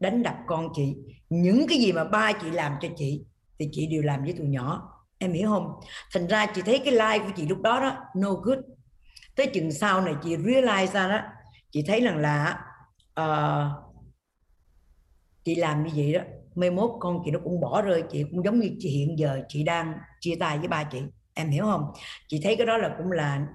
[0.00, 0.96] đánh đập con chị.
[1.28, 3.24] Những cái gì mà ba chị làm cho chị
[3.58, 4.92] thì chị đều làm với tụi nhỏ.
[5.18, 5.72] Em hiểu không?
[6.12, 8.58] Thành ra chị thấy cái like của chị lúc đó đó no good.
[9.36, 11.20] Tới chừng sau này chị realize ra đó
[11.70, 12.60] chị thấy rằng là
[13.20, 13.94] uh,
[15.44, 16.20] chị làm như vậy đó
[16.54, 19.40] mai mốt con chị nó cũng bỏ rơi chị cũng giống như chị hiện giờ
[19.48, 21.02] chị đang chia tay với ba chị.
[21.34, 21.92] Em hiểu không?
[22.28, 23.46] Chị thấy cái đó là cũng là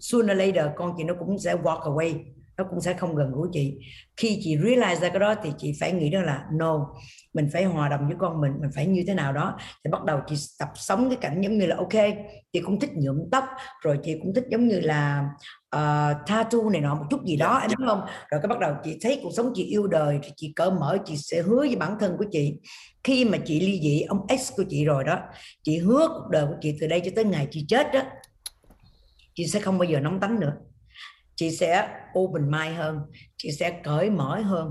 [0.00, 2.24] sooner later con chị nó cũng sẽ walk away
[2.58, 3.78] nó cũng sẽ không gần gũi chị.
[4.16, 6.86] Khi chị realize ra cái đó thì chị phải nghĩ đó là no
[7.34, 9.58] mình phải hòa đồng với con mình mình phải như thế nào đó.
[9.84, 12.14] Thì bắt đầu chị tập sống cái cảnh giống như là ok
[12.52, 13.44] chị cũng thích nhuộm tóc
[13.82, 15.28] rồi chị cũng thích giống như là
[15.76, 18.00] uh, tattoo này nọ một chút gì đó em biết không?
[18.30, 20.98] Rồi cái bắt đầu chị thấy cuộc sống chị yêu đời thì chị cởi mở
[21.04, 22.54] chị sẽ hứa với bản thân của chị.
[23.04, 25.18] Khi mà chị ly dị ông ex của chị rồi đó
[25.62, 28.00] chị hứa cuộc đời của chị từ đây cho tới ngày chị chết đó
[29.34, 30.52] chị sẽ không bao giờ nóng tánh nữa
[31.34, 33.00] chị sẽ open mind hơn,
[33.36, 34.70] chị sẽ cởi mở hơn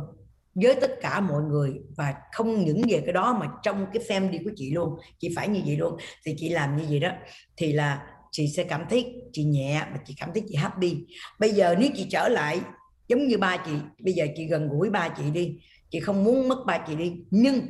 [0.55, 4.43] với tất cả mọi người và không những về cái đó mà trong cái family
[4.43, 4.99] của chị luôn.
[5.19, 5.97] Chị phải như vậy luôn.
[6.25, 7.11] Thì chị làm như vậy đó,
[7.57, 10.97] thì là chị sẽ cảm thấy chị nhẹ và chị cảm thấy chị happy.
[11.39, 12.59] Bây giờ nếu chị trở lại
[13.07, 15.59] giống như ba chị, bây giờ chị gần gũi ba chị đi,
[15.89, 17.13] chị không muốn mất ba chị đi.
[17.31, 17.61] Nhưng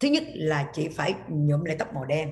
[0.00, 2.30] thứ nhất là chị phải nhuộm lại tóc màu đen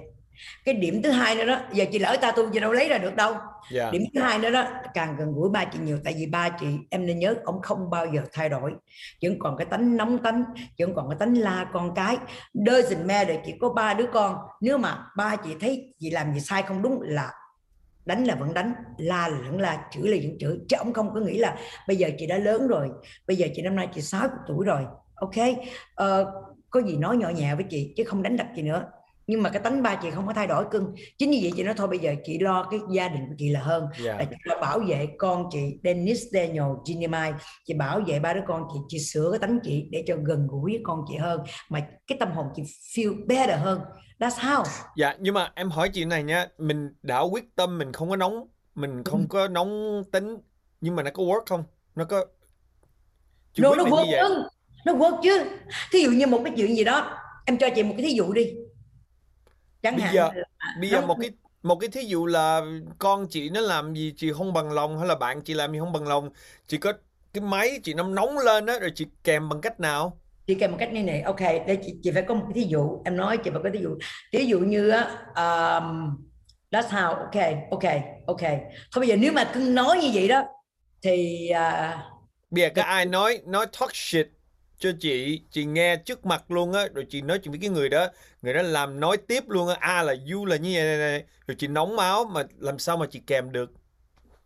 [0.64, 2.98] cái điểm thứ hai nữa đó giờ chị lỡ ta tu gì đâu lấy ra
[2.98, 3.32] được đâu.
[3.32, 3.44] Yeah.
[3.70, 3.90] Dạ.
[3.90, 6.66] điểm thứ hai nữa đó càng gần gũi ba chị nhiều tại vì ba chị
[6.90, 8.72] em nên nhớ ông không bao giờ thay đổi.
[9.22, 10.44] Vẫn còn cái tánh nóng tánh
[10.78, 12.16] vẫn còn cái tánh la con cái.
[12.54, 14.36] Doesn't matter chỉ có ba đứa con.
[14.60, 17.32] Nếu mà ba chị thấy chị làm gì sai không đúng là
[18.04, 20.58] đánh là vẫn đánh la là vẫn la chửi là vẫn chửi.
[20.68, 21.56] Chứ ông không có nghĩ là
[21.88, 22.90] bây giờ chị đã lớn rồi
[23.26, 24.82] bây giờ chị năm nay chị 60 tuổi rồi.
[25.14, 25.36] Ok?
[26.02, 26.28] Uh,
[26.70, 28.84] có gì nói nhỏ nhẹ với chị chứ không đánh đập chị nữa
[29.26, 30.94] nhưng mà cái tánh ba chị không có thay đổi cưng.
[31.18, 33.48] Chính như vậy chị nói thôi bây giờ chị lo cái gia đình của chị
[33.48, 33.82] là hơn.
[33.82, 34.04] Yeah.
[34.04, 34.16] Dạ.
[34.18, 37.32] là chị lo bảo vệ con chị Dennis Daniel Ginny Mai
[37.64, 40.46] chị bảo vệ ba đứa con chị chị sửa cái tánh chị để cho gần
[40.46, 41.40] gũi với con chị hơn.
[41.68, 43.80] Mà cái tâm hồn chị feel better hơn.
[44.18, 44.64] That's how.
[44.96, 46.46] Dạ nhưng mà em hỏi chị này nha.
[46.58, 50.36] Mình đã quyết tâm mình không có nóng mình không có nóng tính
[50.80, 51.64] nhưng mà nó có work không?
[51.94, 52.24] Nó có
[53.52, 54.42] Chị no, nó work chứ.
[54.86, 55.44] nó work chứ.
[55.92, 58.32] Thí dụ như một cái chuyện gì đó em cho chị một cái thí dụ
[58.32, 58.54] đi
[59.86, 60.44] chẳng bây hạn giờ là,
[60.80, 61.30] bây giờ một cái
[61.62, 62.60] một cái thí dụ là
[62.98, 65.78] con chị nó làm gì chị không bằng lòng hay là bạn chị làm gì
[65.78, 66.30] không bằng lòng?
[66.66, 66.92] Chị có
[67.32, 70.20] cái máy chị nó nóng lên á rồi chị kèm bằng cách nào?
[70.46, 72.70] Chị kèm bằng cách như này ok đây chị, chị phải có một cái thí
[72.70, 73.02] dụ.
[73.04, 73.98] Em nói chị phải có thí dụ.
[74.32, 75.00] Ví dụ như á
[75.34, 76.16] um,
[76.70, 77.92] that's how ok ok
[78.26, 78.40] ok.
[78.92, 80.44] Thôi bây giờ nếu mà cứ nói như vậy đó
[81.02, 81.98] thì uh,
[82.50, 84.26] bây giờ có ai nói nói talk shit
[84.78, 87.88] cho chị chị nghe trước mặt luôn á rồi chị nói chuyện với cái người
[87.88, 88.08] đó
[88.42, 90.98] người đó làm nói tiếp luôn á a à, là you là như vậy này,
[90.98, 93.70] này rồi chị nóng máu mà làm sao mà chị kèm được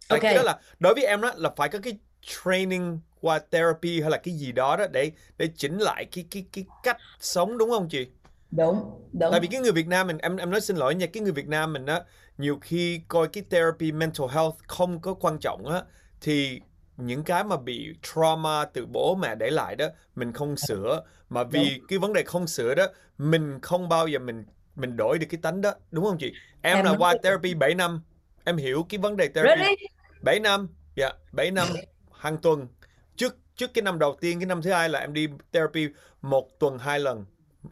[0.08, 0.20] Tại okay.
[0.20, 4.10] cái đó là đối với em đó là phải có cái training qua therapy hay
[4.10, 7.70] là cái gì đó đó để để chỉnh lại cái cái cái cách sống đúng
[7.70, 8.06] không chị?
[8.50, 8.76] Đúng,
[9.12, 9.30] đúng.
[9.30, 11.32] Tại vì cái người Việt Nam mình em em nói xin lỗi nha, cái người
[11.32, 12.02] Việt Nam mình á
[12.38, 15.82] nhiều khi coi cái therapy mental health không có quan trọng á
[16.20, 16.60] thì
[17.06, 19.86] những cái mà bị trauma từ bố mẹ để lại đó
[20.16, 21.02] mình không sửa.
[21.28, 21.86] Mà vì đúng.
[21.88, 22.86] cái vấn đề không sửa đó
[23.18, 24.44] mình không bao giờ mình
[24.76, 26.32] mình đổi được cái tánh đó đúng không chị?
[26.62, 28.02] Em, em là qua therapy 7 năm.
[28.44, 29.76] Em hiểu cái vấn đề therapy really?
[30.22, 31.68] 7 năm dạ yeah, 7 năm
[32.12, 32.68] hàng tuần.
[33.16, 35.88] Trước trước cái năm đầu tiên cái năm thứ hai là em đi therapy
[36.22, 37.24] một tuần hai lần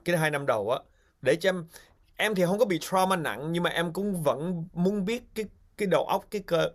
[0.05, 0.79] cái hai năm đầu á.
[1.23, 1.67] Để cho em
[2.17, 5.45] em thì không có bị trauma nặng nhưng mà em cũng vẫn muốn biết cái
[5.77, 6.71] cái đầu óc cái cơ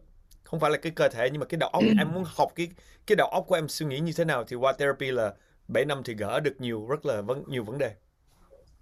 [0.54, 2.68] không phải là cái cơ thể, nhưng mà cái đầu óc, em muốn học cái
[3.08, 5.34] cái đầu óc của em suy nghĩ như thế nào thì qua therapy là
[5.68, 7.91] 7 năm thì gỡ được nhiều, rất là vấn, nhiều vấn đề.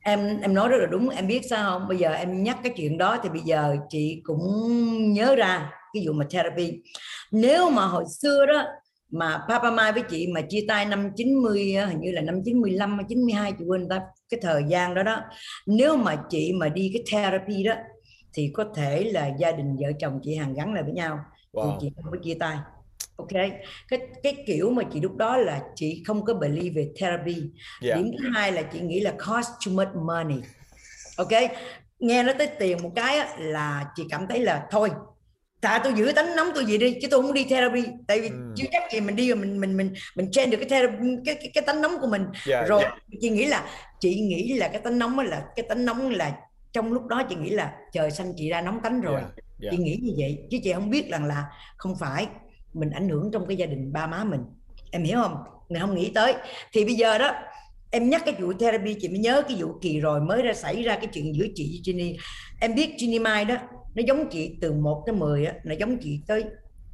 [0.01, 1.87] Em em nói rất là đúng, em biết sao không?
[1.87, 4.43] Bây giờ em nhắc cái chuyện đó thì bây giờ chị cũng
[5.13, 6.81] nhớ ra cái vụ mà therapy.
[7.31, 8.65] Nếu mà hồi xưa đó,
[9.09, 12.97] mà Papa Mai với chị mà chia tay năm 90 hình như là năm 95
[12.97, 15.21] hay 92 chị quên ta, cái thời gian đó đó.
[15.67, 17.73] Nếu mà chị mà đi cái therapy đó,
[18.33, 21.19] thì có thể là gia đình vợ chồng chị hàng gắn lại với nhau
[21.53, 21.77] wow.
[21.81, 22.57] chị không có chia tay.
[23.15, 23.31] Ok.
[23.87, 27.35] Cái cái kiểu mà chị lúc đó là chị không có believe về therapy.
[27.81, 27.97] Yeah.
[27.97, 30.37] điểm thứ hai là chị nghĩ là cost too much money.
[31.17, 31.51] Ok.
[31.99, 34.89] Nghe nó tới tiền một cái á, là chị cảm thấy là thôi
[35.61, 37.83] thà tôi giữ tánh nóng tôi gì đi chứ tôi không đi therapy.
[38.07, 38.53] Tại vì ừ.
[38.55, 41.35] chưa chắc gì mình đi rồi mình mình mình mình train được cái therapy, cái,
[41.35, 42.25] cái cái tánh nóng của mình.
[42.47, 42.93] Yeah, rồi yeah.
[43.21, 46.37] chị nghĩ là chị nghĩ là cái tánh nóng là cái tánh nóng là
[46.73, 49.21] trong lúc đó chị nghĩ là trời xanh chị ra nóng tánh rồi.
[49.21, 49.71] Yeah, yeah.
[49.71, 51.45] chị nghĩ như vậy chứ chị không biết rằng là
[51.77, 52.27] không phải
[52.73, 54.41] mình ảnh hưởng trong cái gia đình ba má mình.
[54.91, 55.35] Em hiểu không?
[55.69, 56.33] Mình không nghĩ tới.
[56.73, 57.33] Thì bây giờ đó
[57.91, 60.83] em nhắc cái vụ therapy chị mới nhớ cái vụ kỳ rồi mới ra xảy
[60.83, 62.17] ra cái chuyện giữa chị với Ginny.
[62.59, 63.55] Em biết Ginny Mai đó
[63.95, 66.43] nó giống chị từ 1 tới 10 á nó giống chị tới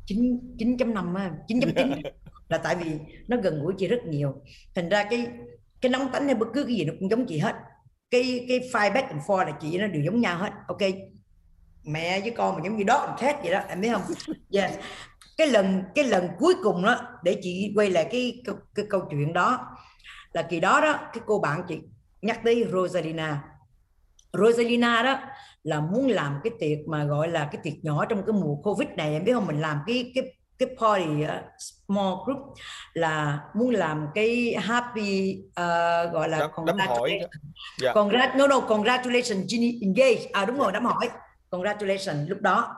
[0.06, 2.02] 9 9.5 á 9.9
[2.50, 2.92] là tại vì
[3.28, 4.34] nó gần gũi chị rất nhiều.
[4.76, 5.28] Thành ra cái
[5.82, 7.56] cái nóng tánh hay bất cứ cái gì nó cũng giống chị hết.
[8.12, 10.52] Cái cái file back and forth là chị nó đều giống nhau hết.
[10.68, 10.82] Ok
[11.88, 14.02] mẹ với con mà giống như đó khác vậy đó em biết không?
[14.52, 14.72] Yes.
[15.38, 19.02] Cái lần cái lần cuối cùng đó để chị quay lại cái cái, cái câu
[19.10, 19.78] chuyện đó
[20.34, 21.80] là kỳ đó đó cái cô bạn chị
[22.22, 23.44] nhắc tới Rosalina.
[24.34, 25.20] Rosalina đó
[25.64, 28.90] là muốn làm cái tiệc mà gọi là cái tiệc nhỏ trong cái mùa Covid
[28.98, 29.48] này em biết không?
[29.48, 30.24] Mình làm cái cái
[30.60, 31.30] cái party uh,
[31.60, 32.38] small group
[32.94, 37.30] là muốn làm cái happy uh, gọi là đám, đám hỏi yeah.
[37.80, 37.94] Dạ.
[37.94, 40.30] Congrat, no no congratulations Ginny engage.
[40.34, 41.10] À đúng rồi đám hỏi
[41.50, 42.76] congratulations lúc đó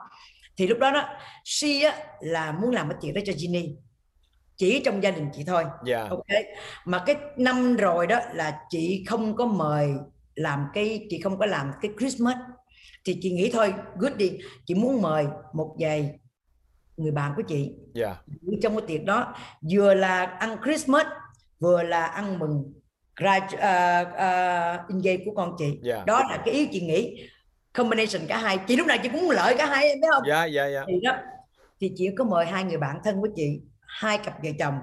[0.56, 1.08] thì lúc đó đó
[1.44, 3.76] she á, là muốn làm cái chuyện đó cho Ginny
[4.56, 5.84] chỉ trong gia đình chị thôi yeah.
[5.84, 6.06] Dạ.
[6.10, 6.26] ok
[6.84, 9.90] mà cái năm rồi đó là chị không có mời
[10.34, 12.36] làm cái chị không có làm cái Christmas
[13.04, 16.18] thì chị nghĩ thôi good đi chị muốn mời một vài
[16.96, 18.16] người bạn của chị yeah.
[18.62, 19.34] trong cái tiệc đó
[19.72, 21.06] vừa là ăn Christmas
[21.58, 22.72] vừa là ăn mừng
[23.16, 26.06] grad uh, uh, engage của con chị yeah.
[26.06, 27.29] đó là cái ý chị nghĩ
[27.74, 28.58] combination cả hai.
[28.58, 30.22] Chị lúc nào chị cũng lợi cả hai em biết không?
[30.28, 30.84] Dạ dạ dạ.
[30.88, 31.16] Thì đó
[31.80, 34.78] thì chị có mời hai người bạn thân của chị hai cặp vợ chồng.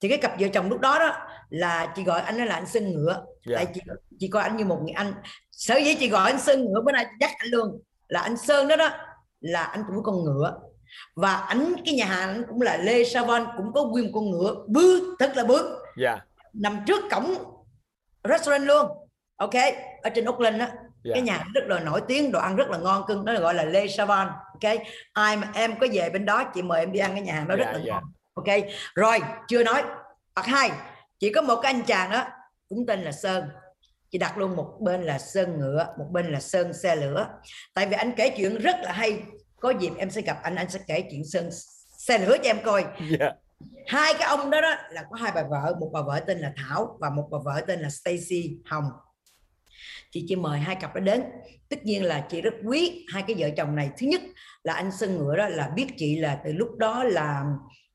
[0.00, 1.16] Thì cái cặp vợ chồng lúc đó đó
[1.50, 3.24] là chị gọi anh đó là anh Sơn Ngựa.
[3.48, 3.56] Yeah.
[3.56, 3.80] tại chị
[4.18, 5.14] chị coi anh như một người anh.
[5.50, 7.82] Sở dĩ chị gọi anh Sơn Ngựa bữa nay dắt anh luôn.
[8.08, 8.90] Là anh Sơn đó đó
[9.40, 10.58] là anh cũng có con ngựa.
[11.16, 14.54] Và ảnh cái nhà hàng anh cũng là Lê Savon cũng có nguyên con ngựa.
[14.68, 16.18] Bự thật là bự yeah.
[16.52, 17.34] nằm trước cổng
[18.28, 18.86] restaurant luôn.
[19.36, 19.54] Ok
[20.02, 20.72] ở trên Auckland á
[21.04, 21.14] yeah.
[21.14, 23.54] cái nhà rất là nổi tiếng đồ ăn rất là ngon cưng đó là gọi
[23.54, 24.74] là Lê Savon ok
[25.12, 27.48] ai mà em có về bên đó chị mời em đi ăn cái nhà hàng
[27.48, 27.86] đó yeah, rất là yeah.
[27.86, 28.02] ngon
[28.34, 29.18] ok rồi
[29.48, 29.82] chưa nói
[30.34, 30.70] bậc hai
[31.18, 32.24] chỉ có một cái anh chàng đó
[32.68, 33.44] cũng tên là Sơn
[34.10, 37.28] chị đặt luôn một bên là Sơn ngựa một bên là Sơn xe lửa
[37.74, 39.22] tại vì anh kể chuyện rất là hay
[39.60, 41.50] có dịp em sẽ gặp anh anh sẽ kể chuyện Sơn
[41.98, 42.84] xe lửa cho em coi
[43.20, 43.34] yeah.
[43.86, 46.52] hai cái ông đó đó là có hai bà vợ một bà vợ tên là
[46.56, 48.84] Thảo và một bà vợ tên là Stacy Hồng
[50.12, 51.22] chị chỉ mời hai cặp đó đến.
[51.68, 53.90] Tất nhiên là chị rất quý hai cái vợ chồng này.
[53.98, 54.20] Thứ nhất
[54.64, 57.44] là anh sơn ngựa đó là biết chị là từ lúc đó là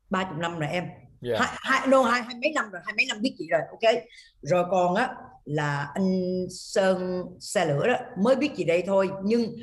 [0.10, 0.84] ba chục năm rồi em.
[1.22, 1.40] Yeah.
[1.40, 3.96] hai, hai, no, hai, hai mấy năm rồi hai mấy năm biết chị rồi ok?
[4.42, 5.10] Rồi còn á
[5.46, 9.56] là anh sơn xe lửa đó mới biết chị đây thôi nhưng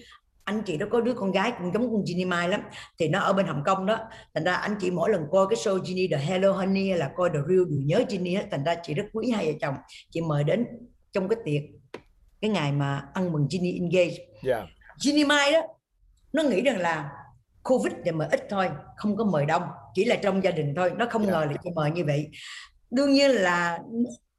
[0.44, 2.62] anh chị đó có đứa con gái cũng giống con Ginny Mai lắm.
[2.98, 3.98] Thì nó ở bên Hồng Kông đó
[4.34, 7.30] thành ra anh chị mỗi lần coi cái show Ginny the Hello Honey là coi
[7.30, 9.74] the real điều nhớ Ginny đó thành ra chị rất quý hai vợ chồng.
[10.10, 10.66] Chị mời đến
[11.12, 11.62] trong cái tiệc
[12.44, 14.64] cái ngày mà ăn mừng Ginny engage yeah.
[15.00, 15.62] Ginny Mai đó
[16.32, 17.10] nó nghĩ rằng là
[17.62, 19.62] Covid thì mời ít thôi không có mời đông
[19.94, 21.32] chỉ là trong gia đình thôi nó không yeah.
[21.32, 22.30] ngờ là chị mời như vậy
[22.90, 23.78] đương nhiên là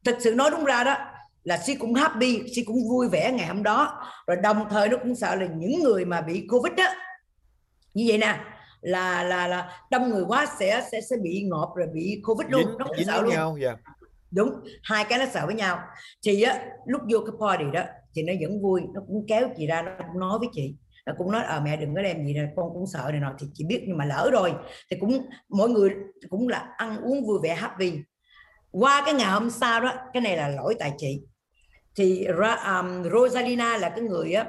[0.06, 0.98] thực sự nói đúng ra đó
[1.44, 4.98] là si cũng happy si cũng vui vẻ ngày hôm đó rồi đồng thời nó
[4.98, 6.88] cũng sợ là những người mà bị covid đó
[7.94, 8.40] như vậy nè
[8.82, 12.62] là là là đông người quá sẽ sẽ sẽ bị ngọt rồi bị covid luôn
[12.62, 13.80] dính, nó cũng sợ luôn nhau, yeah.
[14.32, 14.50] Đúng
[14.84, 15.80] hai cái nó sợ với nhau.
[16.26, 17.84] Thì á lúc vô cái party đó
[18.16, 20.76] thì nó vẫn vui nó cũng kéo chị ra nó cũng nói với chị.
[21.06, 23.20] Nó cũng nói ờ à, mẹ đừng có đem gì nè con cũng sợ này
[23.20, 23.34] nọ.
[23.40, 24.54] Thì chị biết nhưng mà lỡ rồi
[24.92, 25.90] thì cũng mọi người
[26.30, 27.94] cũng là ăn uống vui vẻ happy.
[28.72, 31.22] Qua cái ngày hôm sau đó cái này là lỗi tại chị.
[31.96, 34.46] Thì um, Rosalina là cái người á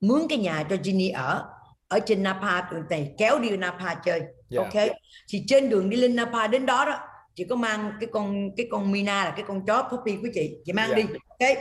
[0.00, 1.44] mướn cái nhà cho Ginny ở
[1.88, 4.32] ở trên Napa tụi này kéo đi Napa chơi yeah.
[4.50, 4.62] Dạ.
[4.62, 4.88] ok?
[5.28, 6.98] Thì trên đường đi lên Napa đến đó đó
[7.38, 10.56] chị có mang cái con cái con Mina là cái con chó puppy của chị
[10.64, 10.98] chị mang yeah.
[10.98, 11.06] Dạ.
[11.06, 11.58] đi ok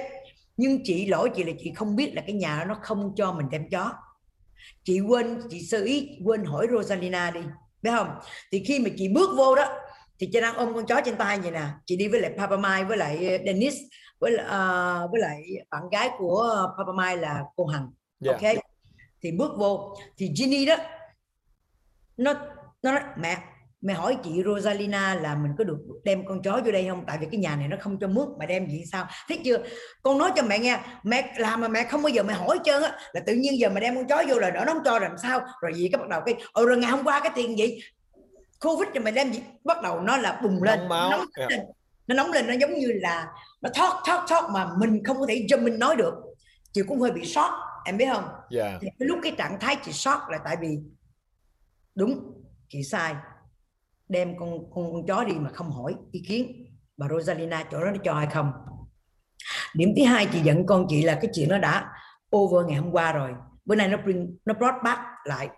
[0.58, 3.32] nhưng chị lỗi chị là chị không biết là cái nhà đó nó không cho
[3.32, 3.94] mình đem chó
[4.84, 7.40] chị quên chị sơ ý quên hỏi Rosalina đi
[7.82, 8.10] biết không
[8.52, 9.80] thì khi mà chị bước vô đó
[10.20, 12.58] thì chị đang ôm con chó trên tay vậy nè chị đi với lại Papa
[12.58, 13.76] Mai với lại Dennis
[14.20, 17.92] với uh, với lại bạn gái của Papa Mai là cô Hằng
[18.26, 18.42] yeah.
[18.42, 18.64] ok
[19.22, 20.76] thì bước vô thì Ginny đó
[22.18, 22.34] nó
[22.82, 23.38] nó nói mẹ
[23.82, 27.04] mẹ hỏi chị Rosalina là mình có được đem con chó vô đây không?
[27.08, 29.08] Tại vì cái nhà này nó không cho mướt mà đem gì sao?
[29.28, 29.58] Thấy chưa?
[30.04, 32.84] Con nói cho mẹ nghe mẹ làm mà mẹ không bao giờ mẹ hỏi trơn
[32.84, 35.18] á là tự nhiên giờ mà đem con chó vô là nó không cho làm
[35.18, 35.42] sao?
[35.62, 37.80] Rồi gì cái bắt đầu cái ừ rồi ngày hôm qua cái tiền gì
[38.60, 41.52] covid rồi mày đem gì bắt đầu nó là bùng lên nóng, nóng yeah.
[41.52, 41.60] lên
[42.08, 43.28] nó nóng lên nó giống như là
[43.62, 46.14] nó thoát thoát thoát mà mình không có thể cho mình nói được.
[46.74, 47.52] Chị cũng hơi bị sót
[47.86, 48.24] em biết không?
[48.50, 48.82] Yeah.
[48.82, 48.90] Dạ.
[49.00, 50.80] thì lúc cái trạng thái chị sót là tại vì
[51.96, 52.34] đúng
[52.70, 53.16] chị sai
[54.10, 56.66] đem con con, con chó đi mà không hỏi ý kiến.
[56.98, 58.52] Bà Rosalina chỗ đó nó cho hay không?
[59.76, 61.92] Điểm thứ hai chị giận con chị là cái chuyện nó đã
[62.36, 63.32] over ngày hôm qua rồi.
[63.66, 65.50] Bữa nay nó bring nó brought back lại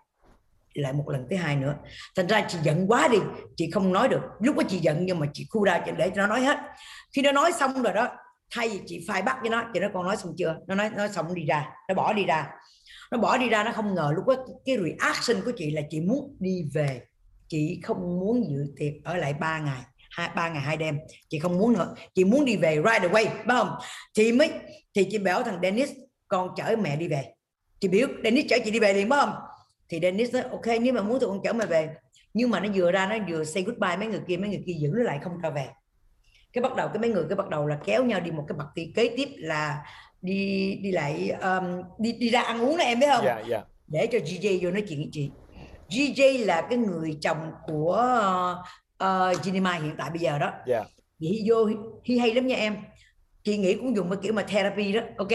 [0.73, 1.76] lại một lần thứ hai nữa.
[2.15, 3.17] Thành ra chị giận quá đi
[3.55, 4.21] chị không nói được.
[4.39, 6.57] Lúc đó chị giận nhưng mà chị khu ra để cho nó nói hết.
[7.15, 8.07] Khi nó nói xong rồi đó
[8.55, 10.57] thay vì chị phai bắt với nó thì nó còn nói xong chưa?
[10.67, 11.69] Nó nói nói xong đi ra.
[11.88, 12.49] Nó bỏ đi ra.
[13.11, 14.35] Nó bỏ đi ra nó không ngờ lúc đó
[14.65, 17.01] cái reaction của chị là chị muốn đi về
[17.49, 20.99] chị không muốn dự tiệc ở lại ba ngày hai ba ngày hai đêm.
[21.30, 21.95] Chị không muốn nữa.
[22.13, 23.69] Chị muốn đi về right away phải không?
[24.17, 24.51] Thì mới
[24.95, 25.91] thì chị bảo thằng Dennis
[26.27, 27.23] con chở mẹ đi về.
[27.80, 29.34] Chị biết Dennis chở chị đi về liền phải không?
[29.89, 31.89] Thì Dennis nói ok nếu mà muốn thì con chở mày về.
[32.34, 34.73] Nhưng mà nó vừa ra nó vừa say goodbye mấy người kia mấy người kia
[34.80, 35.67] giữ nó lại không cho về.
[36.53, 38.57] Cái bắt đầu cái mấy người cái bắt đầu là kéo nhau đi một cái
[38.57, 39.84] bậc kỳ kế tiếp là
[40.21, 43.26] đi đi lại um, đi đi ra ăn uống đó em biết không?
[43.26, 43.63] Yeah, yeah.
[43.88, 45.30] để cho GJ vô nói chuyện với chị
[45.89, 48.05] GJ là cái người chồng của
[49.03, 50.51] uh, Ginny Mai hiện tại bây giờ đó.
[50.67, 50.85] Yeah.
[51.19, 51.69] Vậy vô
[52.03, 52.77] hi hay lắm nha em.
[53.43, 55.27] Chị nghĩ cũng dùng cái kiểu mà therapy đó ok?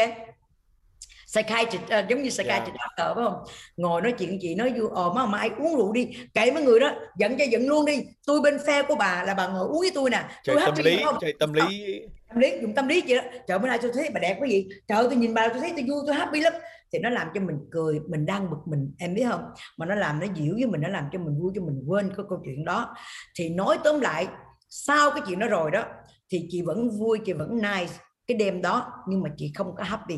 [1.27, 2.91] Psychiatrist uh, giống như psychiatrist yeah.
[2.99, 3.45] doctor phải không?
[3.77, 6.09] Ngồi nói chuyện chị nói vui ờ má mai uống rượu đi.
[6.35, 8.03] Kệ mấy người đó giận cho giận luôn đi.
[8.27, 10.25] Tôi bên phe của bà là bà ngồi uống với tôi nè.
[10.45, 11.17] Tôi tâm lý không?
[11.21, 12.01] chơi tâm lý.
[12.29, 13.23] Tâm lý dùng tâm lý chị đó.
[13.49, 15.73] Trời bữa nay tôi thấy bà đẹp cái gì trời tôi nhìn bà tôi thấy
[15.77, 16.53] tôi vui tôi happy lắm
[16.95, 19.45] thì nó làm cho mình cười, mình đang bực mình, em biết không?
[19.79, 22.09] Mà nó làm nó dịu với mình, nó làm cho mình vui, cho mình quên
[22.09, 22.95] cái câu chuyện đó.
[23.39, 24.27] Thì nói tóm lại,
[24.69, 25.85] sau cái chuyện đó rồi đó,
[26.31, 27.93] thì chị vẫn vui, chị vẫn nice
[28.27, 30.17] cái đêm đó, nhưng mà chị không có happy.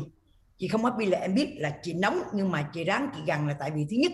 [0.57, 3.47] Chị không happy là em biết là chị nóng, nhưng mà chị ráng chị gần
[3.47, 4.11] là tại vì thứ nhất,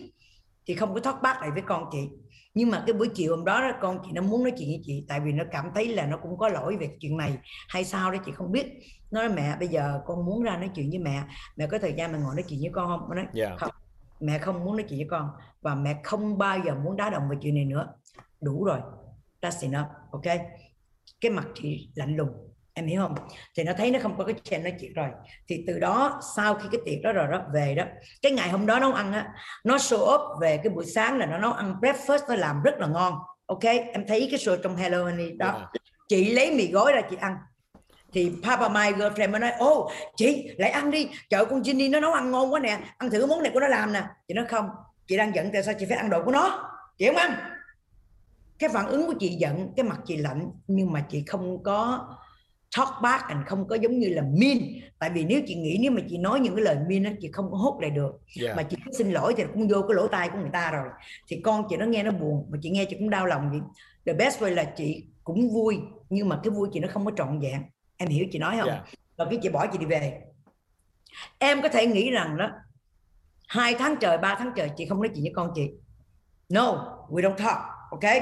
[0.65, 2.09] chị không có thoát bát lại với con chị
[2.53, 4.81] nhưng mà cái buổi chiều hôm đó, đó con chị nó muốn nói chuyện với
[4.83, 7.83] chị tại vì nó cảm thấy là nó cũng có lỗi về chuyện này hay
[7.83, 8.67] sao đó chị không biết.
[9.11, 11.23] Nó nói mẹ bây giờ con muốn ra nói chuyện với mẹ.
[11.55, 13.09] Mẹ có thời gian mà ngồi nói chuyện với con không?
[13.09, 13.51] Nó nói yeah.
[13.51, 13.55] Dạ.
[13.57, 13.71] không
[14.19, 15.29] mẹ không muốn nói chuyện với con
[15.61, 17.87] và mẹ không bao giờ muốn đá động về chuyện này nữa.
[18.41, 18.79] Đủ rồi.
[19.41, 20.37] That's enough ok?
[21.21, 23.15] Cái mặt chị lạnh lùng em hiểu không?
[23.57, 25.09] Thì nó thấy nó không có cái channel nói chuyện rồi.
[25.47, 27.83] Thì từ đó sau khi cái tiệc đó rồi đó về đó
[28.21, 29.27] cái ngày hôm đó nấu ăn á
[29.63, 32.79] nó show up về cái buổi sáng là nó nấu ăn breakfast nó làm rất
[32.79, 33.13] là ngon.
[33.45, 33.63] Ok?
[33.63, 35.45] Em thấy cái show trong Hello Honey đó.
[35.45, 35.59] Yeah.
[35.73, 35.79] Dạ.
[36.07, 37.37] chị lấy mì gói ra chị ăn.
[38.13, 41.09] Thì Papa My girlfriend mới nói ô chị lại ăn đi.
[41.29, 42.79] Chợ con Ginny nó nấu ăn ngon quá nè.
[42.97, 44.03] Ăn thử món này của nó làm nè.
[44.27, 44.69] Chị nói không
[45.07, 46.69] chị đang giận tại sao chị phải ăn đồ của nó?
[46.97, 47.33] Chị không ăn.
[48.59, 52.07] Cái phản ứng của chị giận cái mặt chị lạnh nhưng mà chị không có
[52.77, 54.57] talk back and không có giống như là mean.
[54.99, 57.29] Tại vì nếu chị nghĩ nếu mà chị nói những cái lời mean đó chị
[57.33, 58.19] không có hút lại được.
[58.41, 58.57] Yeah.
[58.57, 60.87] mà chị cứ xin lỗi thì cũng vô cái lỗ tai của người ta rồi.
[61.27, 63.59] Thì con chị nó nghe nó buồn mà chị nghe chị cũng đau lòng vậy.
[64.05, 65.79] The best way là chị cũng vui
[66.09, 67.61] nhưng mà cái vui chị nó không có trọn vẹn.
[67.97, 68.69] Em hiểu chị nói không?
[68.69, 68.85] Yeah.
[69.17, 70.21] rồi cái chị bỏ chị đi về.
[71.39, 72.51] Em có thể nghĩ rằng đó
[73.47, 75.69] hai tháng trời ba tháng trời chị không nói chuyện với con chị.
[76.49, 77.57] No we don't talk
[77.91, 78.13] ok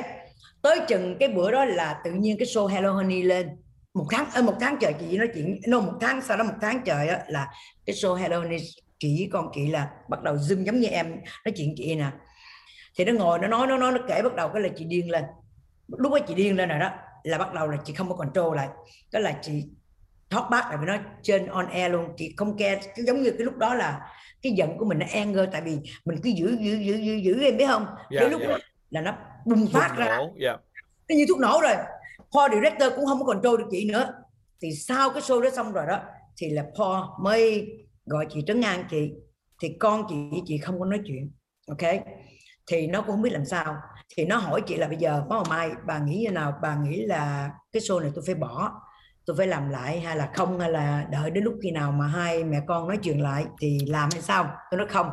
[0.61, 3.49] tới chừng cái bữa đó là tự nhiên cái show Hello Honey lên
[3.93, 6.53] một tháng ờ, một tháng trời chị nói chuyện no một tháng sau đó một
[6.61, 7.47] tháng trời á, là
[7.85, 8.39] cái show Hello
[9.01, 11.11] với con chị là bắt đầu zoom giống như em
[11.45, 12.05] nói chuyện chị nè.
[12.97, 15.11] Thì nó ngồi nó nói nó nói nó kể bắt đầu cái là chị điên
[15.11, 15.23] lên.
[15.88, 16.91] Lúc đó chị điên lên rồi đó
[17.23, 18.68] là bắt đầu là chị không có control lại.
[19.11, 19.63] Đó là chị
[20.30, 22.09] talk back lại vì nó trên on air luôn.
[22.18, 23.99] Chị không care cái giống như cái lúc đó là
[24.41, 27.41] cái giận của mình nó anger tại vì mình cứ giữ giữ giữ giữ giữ
[27.41, 27.85] em biết không?
[28.11, 28.47] Dạ, đến lúc dạ.
[28.47, 28.57] đó
[28.89, 30.05] là nó bùng phát ra.
[30.05, 30.59] Nổ, yeah.
[31.09, 31.76] nó như thuốc nổ rồi
[32.35, 34.13] Paul director cũng không có control được chị nữa.
[34.61, 35.99] Thì sau cái show đó xong rồi đó,
[36.37, 37.67] thì là Paul mới
[38.05, 39.13] gọi chị trấn an chị.
[39.61, 41.31] Thì con chị với chị không có nói chuyện,
[41.67, 41.91] ok?
[42.67, 43.75] Thì nó cũng không biết làm sao.
[44.15, 46.53] Thì nó hỏi chị là bây giờ có mai, bà nghĩ như nào?
[46.61, 48.71] Bà nghĩ là cái show này tôi phải bỏ,
[49.25, 50.59] tôi phải làm lại hay là không?
[50.59, 53.79] Hay là đợi đến lúc khi nào mà hai mẹ con nói chuyện lại thì
[53.87, 54.51] làm hay sao?
[54.71, 55.09] Tôi nói không,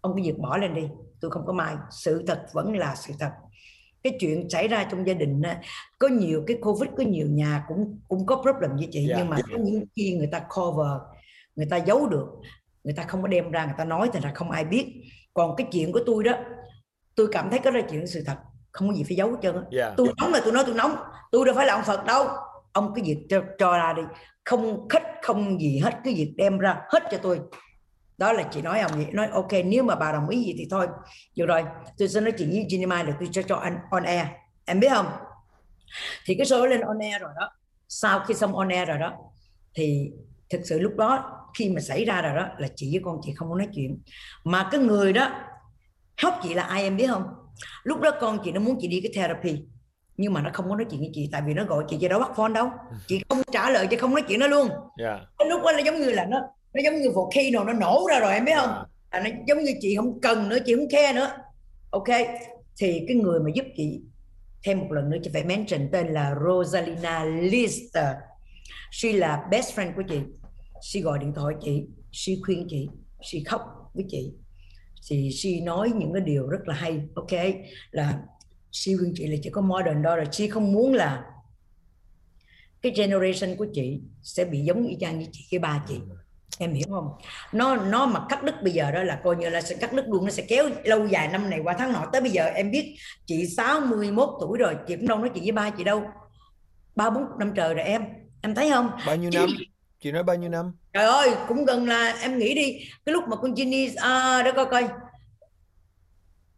[0.00, 0.88] ông cứ việc bỏ lên đi,
[1.20, 1.76] tôi không có mai.
[1.90, 3.30] Sự thật vẫn là sự thật
[4.04, 5.60] cái chuyện xảy ra trong gia đình á,
[5.98, 9.06] có nhiều cái covid có nhiều nhà cũng cũng có problem với chị.
[9.08, 11.00] Dạ, nhưng mà có những khi người ta cover
[11.56, 12.26] người ta giấu được
[12.84, 14.86] người ta không có đem ra người ta nói thì là không ai biết.
[15.34, 16.32] Còn cái chuyện của tôi đó
[17.14, 18.36] tôi cảm thấy cái đó là chuyện sự thật
[18.72, 19.94] không có gì phải giấu hết trơn Yeah.
[19.96, 20.96] tôi nóng là tôi nói tôi nóng
[21.30, 22.26] tôi đâu phải là ông Phật đâu.
[22.72, 24.02] Ông cái việc cho, cho ra đi
[24.44, 27.40] không khích không gì hết cái việc đem ra hết cho tôi
[28.18, 30.86] đó là chị nói ông nói ok nếu mà bà đồng ý gì thì thôi.
[31.36, 31.64] Được rồi
[31.98, 34.26] tôi sẽ nói chuyện với Ginny Mai là tôi cho cho anh on air.
[34.64, 35.06] Em biết không?
[36.26, 37.50] Thì cái show lên on air rồi đó.
[37.88, 39.12] Sau khi xong on air rồi đó
[39.74, 40.10] thì
[40.50, 43.32] thực sự lúc đó khi mà xảy ra rồi đó là chị với con chị
[43.36, 44.02] không có nói chuyện.
[44.44, 45.30] Mà cái người đó
[46.22, 47.24] help chị là ai em biết không?
[47.84, 49.62] Lúc đó con chị nó muốn chị đi cái therapy
[50.16, 52.08] nhưng mà nó không có nói chuyện với chị tại vì nó gọi chị cho
[52.08, 52.70] đó bắt phone đâu.
[53.06, 54.68] Chị không trả lời chị không nói chuyện nó luôn.
[54.98, 55.20] Yeah.
[55.38, 56.40] cái lúc đó là giống như là nó
[56.74, 58.74] nó giống như volcano nó nổ ra rồi em biết không?
[58.74, 58.88] Yeah.
[59.10, 61.36] à, nó giống như chị không cần nữa chị không care nữa.
[61.90, 62.08] Ok
[62.76, 64.00] thì cái người mà giúp chị
[64.62, 68.06] thêm một lần nữa chị phải mention tên là Rosalina Lister.
[68.92, 70.18] She là best friend của chị.
[70.82, 72.88] She gọi điện thoại chị she khuyên chị
[73.22, 73.60] she khóc
[73.94, 74.32] với chị.
[75.10, 77.40] Thì she nói những cái điều rất là hay ok?
[77.90, 78.20] Là
[78.72, 81.24] she khuyên chị là chỉ có modern đó rồi she không muốn là
[82.82, 85.94] cái generation của chị sẽ bị giống y chang như chị với ba chị
[86.58, 87.10] em hiểu không
[87.52, 90.04] nó nó mà cắt đứt bây giờ đó là coi như là sẽ cắt đứt
[90.08, 92.70] luôn nó sẽ kéo lâu dài năm này qua tháng nọ tới bây giờ em
[92.70, 92.96] biết
[93.26, 96.02] chị 61 tuổi rồi chị cũng đâu nói chuyện với ba chị đâu
[96.96, 98.04] ba bốn năm trời rồi em
[98.42, 99.48] em thấy không Bao nhiêu Chị- năm?
[100.00, 100.72] Chị nói bao nhiêu năm?
[100.92, 104.52] trời ơi cũng gần là em nghĩ đi cái lúc mà con Ginny à, để
[104.52, 104.88] coi coi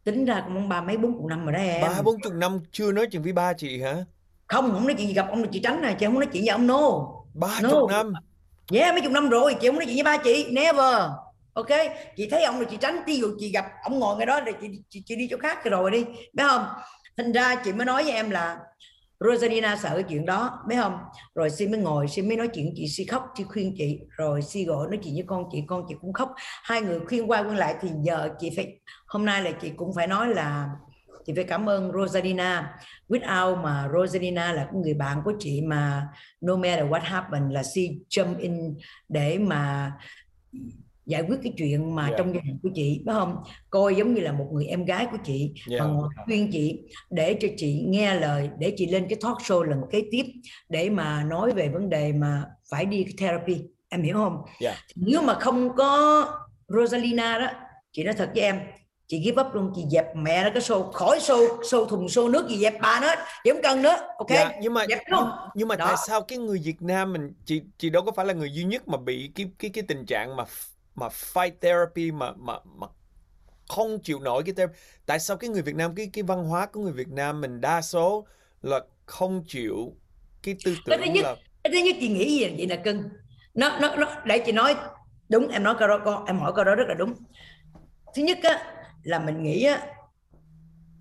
[0.05, 2.59] tính ra cũng ba mấy bốn chục năm rồi đó em Ba bốn chục năm
[2.73, 3.95] chưa nói chuyện với ba chị hả?
[4.47, 6.43] không không nói chuyện gì gặp ông là chị tránh này chị không nói chuyện
[6.43, 7.71] với ông no Ba No.
[7.71, 8.13] chục năm.
[8.72, 11.01] Yeah, mấy chục năm rồi, chị không nói chuyện với ba chị, never.
[11.55, 11.66] Ok,
[12.16, 14.52] chị thấy ông rồi chị tránh, ví dụ chị gặp ông ngồi ngay đó thì
[14.60, 16.66] chị, chị, chị đi chỗ khác rồi đi, biết không?
[17.16, 18.59] Thành ra chị mới nói với em là
[19.20, 20.98] Rosalina sợ cái chuyện đó, biết không?
[21.34, 24.43] Rồi Si mới ngồi, Si mới nói chuyện chị, Si khóc, Si khuyên chị, rồi
[24.43, 26.34] Si gọi nói chuyện với con chị, con chị cũng khóc.
[26.62, 28.66] Hai người khuyên qua khuyên lại thì giờ chị phải,
[29.06, 30.68] hôm nay là chị cũng phải nói là
[31.27, 32.78] chị phải cảm ơn Rosalina.
[33.09, 36.09] Without mà Rosalina là người bạn của chị mà
[36.40, 38.74] no matter what happened là she jump in
[39.09, 39.93] để mà
[41.07, 42.19] giải quyết cái chuyện mà Yeah.
[42.19, 43.36] trong gia đình của chị phải không
[43.70, 45.81] coi giống như là một người em gái của chị Yeah.
[45.81, 46.81] và ngồi khuyên chị
[47.11, 50.24] để cho chị nghe lời để chị lên cái talk show lần kế tiếp
[50.69, 53.57] để mà nói về vấn đề mà phải đi therapy
[53.89, 54.77] em hiểu không Yeah.
[54.97, 56.24] nếu mà không có
[56.69, 57.47] Rosalina đó
[57.93, 58.61] chị nói thật với em
[59.09, 62.31] chị give up luôn chị dẹp mẹ nó cái show khỏi show show thùng show
[62.31, 63.15] nước gì dẹp bà nó
[63.45, 65.20] chị không cần nữa ok Dạ, nhưng mà Dẹp luôn.
[65.24, 65.87] nhưng, nhưng mà Đó.
[65.87, 68.65] tại sao cái người Việt Nam mình chị chị đâu có phải là người duy
[68.65, 70.45] nhất mà bị cái cái cái tình trạng mà
[70.95, 72.87] mà fight therapy mà mà mà
[73.69, 74.78] không chịu nổi cái therapy.
[75.07, 77.61] Tại sao cái người Việt Nam cái cái văn hóa của người Việt Nam mình
[77.61, 78.27] đa số
[78.62, 79.97] là không chịu
[80.43, 82.77] cái tư Cái tưởng thứ nhất- là cái thứ nhất chị nghĩ gì vậy là
[82.77, 83.03] cưng
[83.55, 84.74] nó nó nó để chị nói
[85.28, 87.15] đúng em nói câu đó em hỏi câu đó rất là đúng
[88.15, 88.73] thứ nhất á
[89.07, 89.81] là mình nghĩ á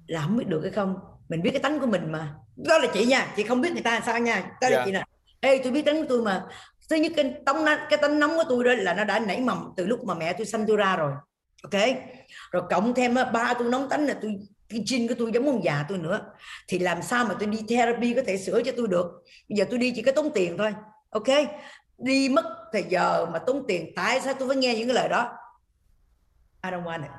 [0.07, 0.95] là không biết được hay không.
[1.29, 2.35] Mình biết cái tánh của mình mà.
[2.55, 4.51] Đó là chị nha chị không biết người ta làm sao nha.
[4.61, 4.85] Đó là Dạ.
[4.85, 5.03] chị nè.
[5.39, 6.45] Ê tôi biết tánh của tôi mà.
[6.89, 9.73] Thứ nhất cái tông cái tánh nóng của tôi đó là nó đã nảy mầm
[9.77, 11.11] từ lúc mà mẹ tôi sanh tôi ra rồi.
[11.63, 11.81] Ok?
[12.51, 15.63] Rồi cộng thêm ba tôi nóng tánh là tôi cái gene của tôi giống ông
[15.63, 16.21] già tôi nữa.
[16.67, 19.23] Thì làm sao mà tôi đi therapy có thể sửa cho tôi được?
[19.49, 20.73] Bây giờ tôi đi chỉ có tốn tiền thôi.
[21.09, 21.27] Ok?
[21.97, 25.09] Đi mất thời giờ mà tốn tiền tại sao tôi phải nghe những cái lời
[25.09, 25.37] đó?
[26.63, 27.11] I don't want it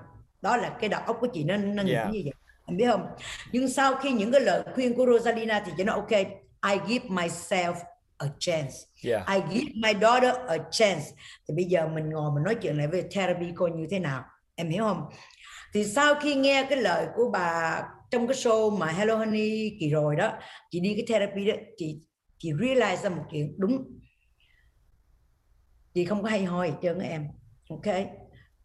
[0.47, 2.11] đó là cái đầu óc của chị nó nó Yeah.
[2.11, 2.33] như vậy.
[2.67, 3.07] Em biết không?
[3.53, 6.11] Nhưng sau khi những cái lời khuyên của Rosalina thì chị nói ok
[6.73, 7.75] I give myself
[8.19, 8.75] a chance.
[9.05, 9.29] Yeah.
[9.29, 11.05] I give my daughter a chance.
[11.49, 14.25] Thì bây giờ mình ngồi mình nói chuyện lại về therapy coi như thế nào.
[14.55, 15.05] Em hiểu không?
[15.75, 19.91] Thì sau khi nghe cái lời của bà trong cái show mà Hello Honey kỳ
[19.91, 20.33] rồi đó
[20.71, 21.99] chị đi cái therapy đó chị
[22.39, 23.85] chị realize ra một chuyện đúng.
[25.95, 27.29] Chị không có hay ho gì trơn em
[27.69, 27.97] ok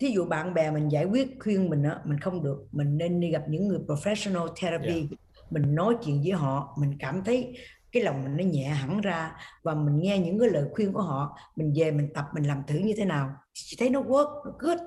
[0.02, 2.68] thí dụ bạn bè mình giải quyết khuyên mình á mình không được.
[2.72, 5.08] Mình nên đi gặp những người professional therapy.
[5.50, 7.54] Mình nói chuyện với họ mình cảm thấy
[7.92, 9.32] cái lòng mình nó nhẹ hẳn ra
[9.64, 12.62] và mình nghe những cái lời khuyên của họ mình về mình tập mình làm
[12.68, 13.30] thử như thế nào.
[13.54, 14.80] Chị thấy nó work nó good.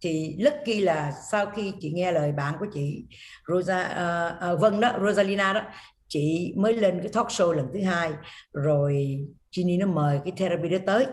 [0.00, 3.04] Thì lucky là sau khi chị nghe lời bạn của chị
[3.48, 5.62] Rosa uh, uh, Vân đó Rosalina đó
[6.08, 8.10] chị mới lên cái talk show lần thứ hai.
[8.52, 9.18] Rồi
[9.56, 11.06] Ginny nó mời cái therapy đó tới.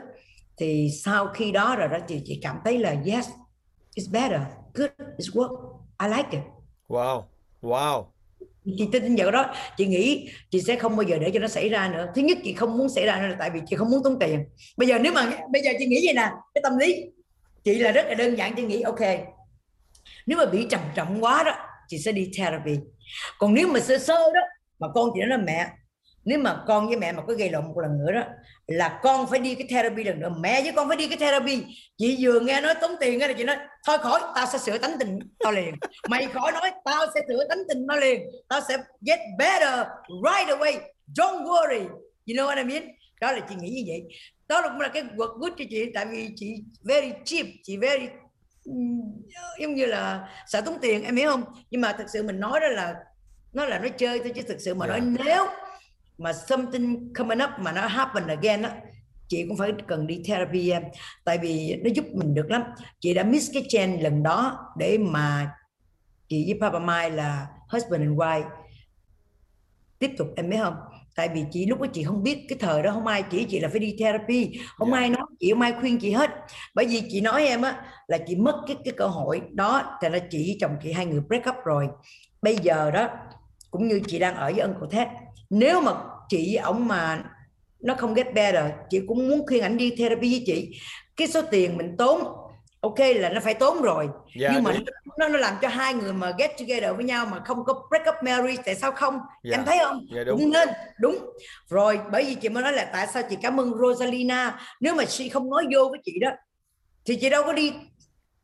[0.57, 3.29] Thì sau khi đó rồi đó chị chị cảm thấy là yes
[3.95, 4.41] it's better.
[4.73, 4.91] Good.
[5.17, 5.51] It's work.
[6.03, 6.43] I like it.
[6.87, 7.23] Wow.
[7.61, 8.03] Wow.
[8.77, 9.53] chị tin vào đó.
[9.77, 12.07] Chị nghĩ chị sẽ không bao giờ để cho nó xảy ra nữa.
[12.15, 14.19] Thứ nhất chị không muốn xảy ra nữa là tại vì chị không muốn tốn
[14.19, 14.45] tiền.
[14.77, 17.05] Bây giờ nếu mà bây giờ chị nghĩ vậy nè cái tâm lý
[17.63, 18.53] chị là rất là đơn giản.
[18.55, 18.99] Chị nghĩ ok
[20.25, 21.51] nếu mà bị trầm trọng quá đó
[21.87, 22.77] chị sẽ đi therapy.
[23.39, 24.41] Còn nếu mà sơ sơ đó
[24.79, 25.69] mà con chị nói là mẹ
[26.25, 28.23] nếu mà con với mẹ mà có gây lộn một lần nữa đó
[28.67, 30.29] là con phải đi cái therapy lần nữa.
[30.39, 31.63] Mẹ với con phải đi cái therapy.
[31.97, 33.55] Chị vừa nghe nói tốn tiền á là chị nói
[33.87, 35.75] thôi khỏi tao sẽ sửa tánh tình tao liền.
[36.09, 38.21] Mày khỏi nói tao sẽ sửa tánh tình tao liền.
[38.49, 40.79] Tao sẽ get better right away.
[41.17, 41.87] Don't worry.
[42.27, 42.83] You know what I mean?
[43.21, 44.03] Đó là chị nghĩ như vậy.
[44.47, 47.77] Đó là cũng là cái work good cho chị tại vì chị very cheap chị
[47.77, 48.07] very
[49.59, 51.43] giống như là sợ tốn tiền em hiểu không?
[51.71, 52.95] Nhưng mà thực sự mình nói đó là
[53.53, 55.03] nó là nói chơi thôi chứ thực sự mà Yeah.
[55.03, 55.45] nói nếu
[56.17, 58.71] mà something coming up mà nó happen again á
[59.27, 60.83] chị cũng phải cần đi therapy em.
[61.23, 62.63] Tại vì nó giúp mình được lắm.
[62.99, 65.51] Chị đã miss cái trend lần đó để mà
[66.27, 68.49] chị với Papa Mai là husband and wife
[69.99, 70.75] tiếp tục em biết không?
[71.15, 73.59] Tại vì chị lúc đó chị không biết cái thời đó không ai chỉ chị
[73.59, 74.59] là phải đi therapy.
[74.77, 74.97] Không Dạ.
[74.97, 76.31] ai nói chị không ai khuyên chị hết.
[76.75, 80.09] Bởi vì chị nói em á là chị mất cái cái cơ hội đó thì
[80.09, 81.87] là chị với chồng chị hai người break up rồi.
[82.41, 83.09] Bây giờ đó
[83.71, 85.07] cũng như chị đang ở với Uncle Ted
[85.49, 85.91] nếu mà
[86.29, 87.23] chị ổng mà
[87.79, 90.79] nó không get better chị cũng muốn khuyên ảnh đi therapy với chị.
[91.15, 92.23] Cái số tiền mình tốn
[92.81, 94.09] ok là nó phải tốn rồi.
[94.39, 94.83] Yeah, nhưng mà đúng.
[95.17, 98.07] nó nó làm cho hai người mà get together với nhau mà không có break
[98.07, 99.19] up marriage tại sao không?
[99.43, 99.57] Dạ.
[99.57, 100.05] em thấy không?
[100.15, 100.51] Dạ, đúng.
[100.51, 100.69] nên
[100.99, 101.17] đúng.
[101.69, 104.59] Rồi bởi vì chị mới nói là tại sao chị cảm ơn Rosalina?
[104.81, 106.29] Nếu mà chị không nói vô với chị đó
[107.05, 107.73] thì chị đâu có đi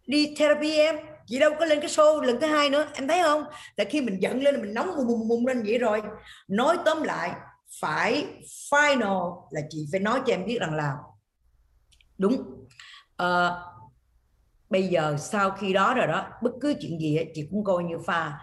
[0.08, 0.96] đi therapy em
[1.32, 3.44] chị đâu có lên cái show lần thứ hai nữa em thấy không?
[3.78, 6.02] Tại khi mình giận lên mình nóng bùng bùng bùng lên vậy rồi.
[6.48, 7.32] Nói tóm lại
[7.82, 8.26] phải
[8.72, 10.94] final là chị phải nói cho em biết rằng là
[12.18, 12.44] đúng.
[13.18, 13.52] À,
[14.70, 17.96] bây giờ sau khi đó rồi đó bất cứ chuyện gì chị cũng coi như
[18.06, 18.40] pha.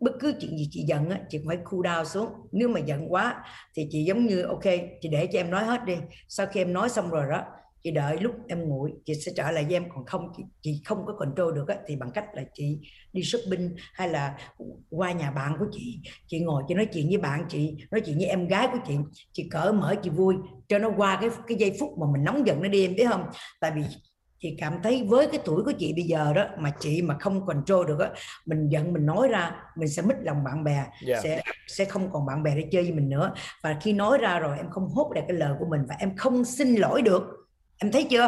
[0.00, 2.28] Bất cứ chuyện gì chị giận á, chị cũng phải cool down xuống.
[2.52, 3.44] Nếu mà giận quá
[3.74, 4.64] thì chị giống như ok
[5.00, 5.96] chị để cho em nói hết đi.
[6.28, 7.42] Sau khi em nói xong rồi đó
[7.84, 9.84] chị đợi lúc em nguội chị sẽ trở lại với em.
[9.94, 12.78] Còn không chị, chị không có control được á, thì bằng cách là chị
[13.12, 14.36] đi shopping hay là
[14.90, 16.00] qua nhà bạn của chị.
[16.26, 18.94] Chị ngồi chị nói chuyện với bạn chị nói chuyện với em gái của chị.
[19.32, 20.34] Chị cởi mở chị vui
[20.68, 23.06] cho nó qua cái cái giây phút mà mình nóng giận nó đi em biết
[23.10, 23.24] không?
[23.60, 23.82] Tại vì
[24.42, 27.46] chị cảm thấy với cái tuổi của chị bây giờ đó mà chị mà không
[27.46, 28.10] control được á
[28.46, 31.22] mình giận mình nói ra mình sẽ mất lòng bạn bè Yeah.
[31.22, 33.34] sẽ sẽ không còn bạn bè để chơi với mình nữa.
[33.62, 36.16] Và khi nói ra rồi em không hốt lại cái lời của mình và em
[36.16, 37.22] không xin lỗi được
[37.82, 38.20] em thấy chưa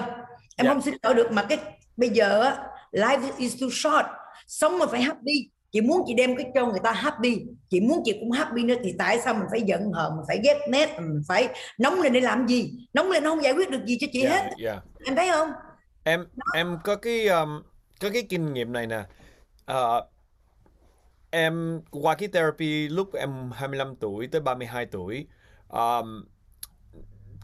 [0.56, 0.72] em Dạ.
[0.72, 1.58] không xin lỗi được mà cái
[1.96, 2.56] bây giờ á
[2.92, 4.06] life is too short
[4.46, 5.32] sống mà phải happy
[5.72, 7.40] chị muốn chị đem cái cho người ta happy
[7.70, 10.40] chị muốn chị cũng happy nữa thì tại sao mình phải giận hờn mình phải
[10.44, 11.48] ghét nét mình phải
[11.78, 14.22] nóng lên để làm gì nóng lên nó không giải quyết được gì cho chị
[14.22, 14.82] Yeah, hết yeah.
[15.04, 15.48] em thấy không
[16.04, 17.62] Em em có cái um,
[18.00, 19.02] có cái kinh nghiệm này nè.
[19.64, 20.08] Ờ,
[21.30, 25.26] em qua cái therapy lúc em 25 tuổi tới 32 tuổi.
[25.68, 26.24] Um,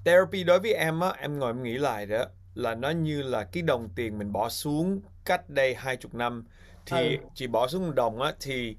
[0.05, 2.25] therapy đối với em á, em ngồi em nghĩ lại đó
[2.55, 6.45] là nó như là cái đồng tiền mình bỏ xuống cách đây 20 năm
[6.87, 7.23] thì Ừ.
[7.35, 8.77] chị bỏ xuống một đồng á thì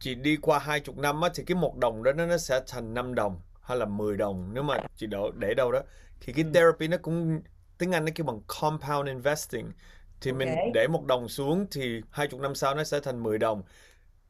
[0.00, 2.94] chị đi qua 20 năm á thì cái một đồng đó nó nó sẽ thành
[2.94, 5.80] 5 đồng hay là 10 đồng nếu mà chị đổ để đâu đó
[6.20, 6.50] thì cái Ừ.
[6.54, 7.40] therapy nó cũng
[7.78, 9.72] tiếng Anh nó kêu bằng compound investing
[10.20, 10.72] thì mình Ok.
[10.74, 13.62] để một đồng xuống thì 20 năm sau nó sẽ thành 10 đồng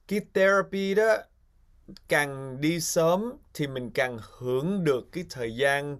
[0.09, 1.17] cái therapy đó
[2.09, 5.99] càng đi sớm thì mình càng hưởng được cái thời gian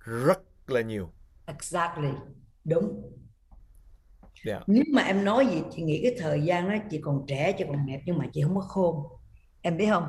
[0.00, 1.12] rất là nhiều.
[1.46, 2.10] Exactly.
[2.64, 3.02] Đúng.
[4.44, 4.62] Yeah.
[4.66, 7.64] nếu mà em nói gì chị nghĩ cái thời gian đó chị còn trẻ chị
[7.68, 8.96] còn đẹp nhưng mà chị không có khôn.
[9.62, 10.04] Em biết không?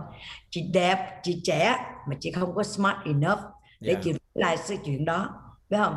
[0.50, 1.76] Chị đẹp chị trẻ
[2.10, 3.40] mà chị không có smart enough
[3.84, 4.04] để Yeah.
[4.04, 5.30] chị lại sự chuyện đó.
[5.70, 5.96] Phải không?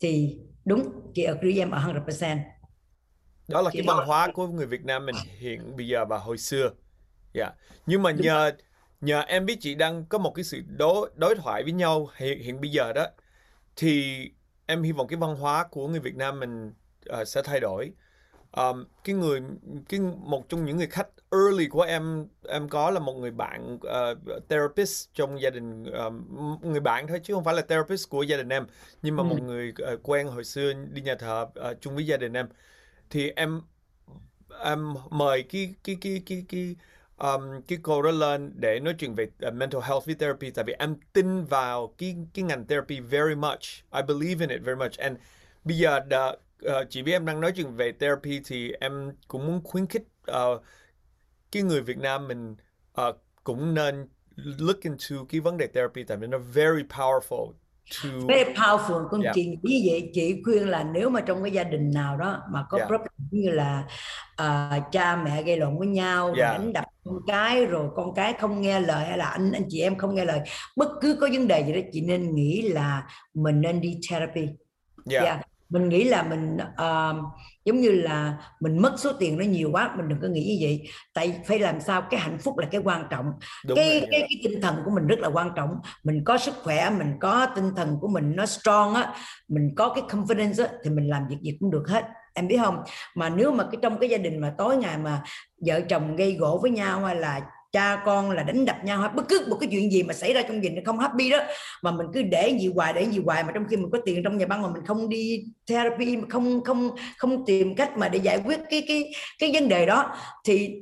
[0.00, 2.38] Thì đúng chị agree em ở 100%
[3.48, 6.18] đó là Chị cái văn hóa của người Việt Nam mình hiện bây giờ và
[6.18, 6.70] hồi xưa
[7.34, 7.50] dạ.
[7.86, 8.52] Nhưng mà nhờ
[9.00, 12.38] nhờ em biết chị đang có một cái sự đối đối thoại với nhau hiện
[12.42, 13.06] hiện bây giờ đó
[13.76, 14.16] thì
[14.66, 16.74] em hy vọng cái văn hóa của người Việt Nam mình
[17.06, 17.92] ờ, sẽ thay đổi.
[18.56, 19.42] Um, cái người
[19.88, 23.78] cái một trong những người khách early của em em có là một người bạn
[23.82, 24.14] ờ,
[24.48, 26.26] therapist trong gia đình um,
[26.62, 28.66] người bạn thôi chứ không phải là therapist của gia đình em
[29.02, 29.28] nhưng mà Ừ.
[29.28, 32.48] một người ờ, quen hồi xưa đi nhà thờ ờ, chung với gia đình em.
[33.10, 33.62] Thì em
[34.64, 36.76] em mời cái cái cái cái cái
[37.24, 40.64] um, cái cô đó lên để nói chuyện về uh, mental health với therapy tại
[40.64, 43.60] vì em tin vào cái cái ngành therapy very much
[43.92, 45.16] I believe in it very much and
[45.64, 46.36] bây giờ đã,
[46.66, 50.02] uh, chỉ biết em đang nói chuyện về therapy thì em cũng muốn khuyến khích
[50.30, 50.62] uh,
[51.52, 52.56] cái người Việt Nam mình
[53.08, 57.52] uh, cũng nên look into cái vấn đề therapy tại vì nó very powerful
[58.02, 59.32] to very powerful con Dạ.
[59.34, 62.64] chị nghĩ vậy chị khuyên là nếu mà trong cái gia đình nào đó mà
[62.68, 62.86] có Dạ.
[62.86, 63.84] problem như là
[64.36, 66.52] à, cha mẹ gây lộn với nhau Dạ.
[66.52, 69.80] đánh đập con cái rồi con cái không nghe lời hay là anh anh chị
[69.80, 70.40] em không nghe lời
[70.76, 74.48] bất cứ có vấn đề gì đó chị nên nghĩ là mình nên đi therapy.
[75.10, 75.40] Yeah Dạ.
[75.68, 77.14] mình nghĩ là mình ờ,
[77.64, 80.66] giống như là mình mất số tiền nó nhiều quá mình đừng có nghĩ như
[80.66, 80.82] vậy.
[81.14, 83.26] Tại phải làm sao cái hạnh phúc là cái quan trọng.
[83.66, 85.70] Đúng cái, rồi cái cái tinh thần của mình rất là quan trọng.
[86.04, 89.14] Mình có sức khỏe mình có tinh thần của mình nó strong á
[89.48, 92.04] mình có cái confidence á thì mình làm việc gì cũng được hết
[92.34, 92.82] em biết không
[93.14, 95.22] mà nếu mà cái trong cái gia đình mà tối ngày mà
[95.66, 97.40] vợ chồng gây gỗ với nhau hay là
[97.72, 100.32] cha con là đánh đập nhau hay bất cứ một cái chuyện gì mà xảy
[100.34, 101.38] ra trong gia đình không happy đó
[101.82, 104.22] mà mình cứ để gì hoài để gì hoài mà trong khi mình có tiền
[104.24, 108.08] trong nhà băng mà mình không đi therapy mà không không không tìm cách mà
[108.08, 110.74] để giải quyết cái cái cái vấn đề đó thì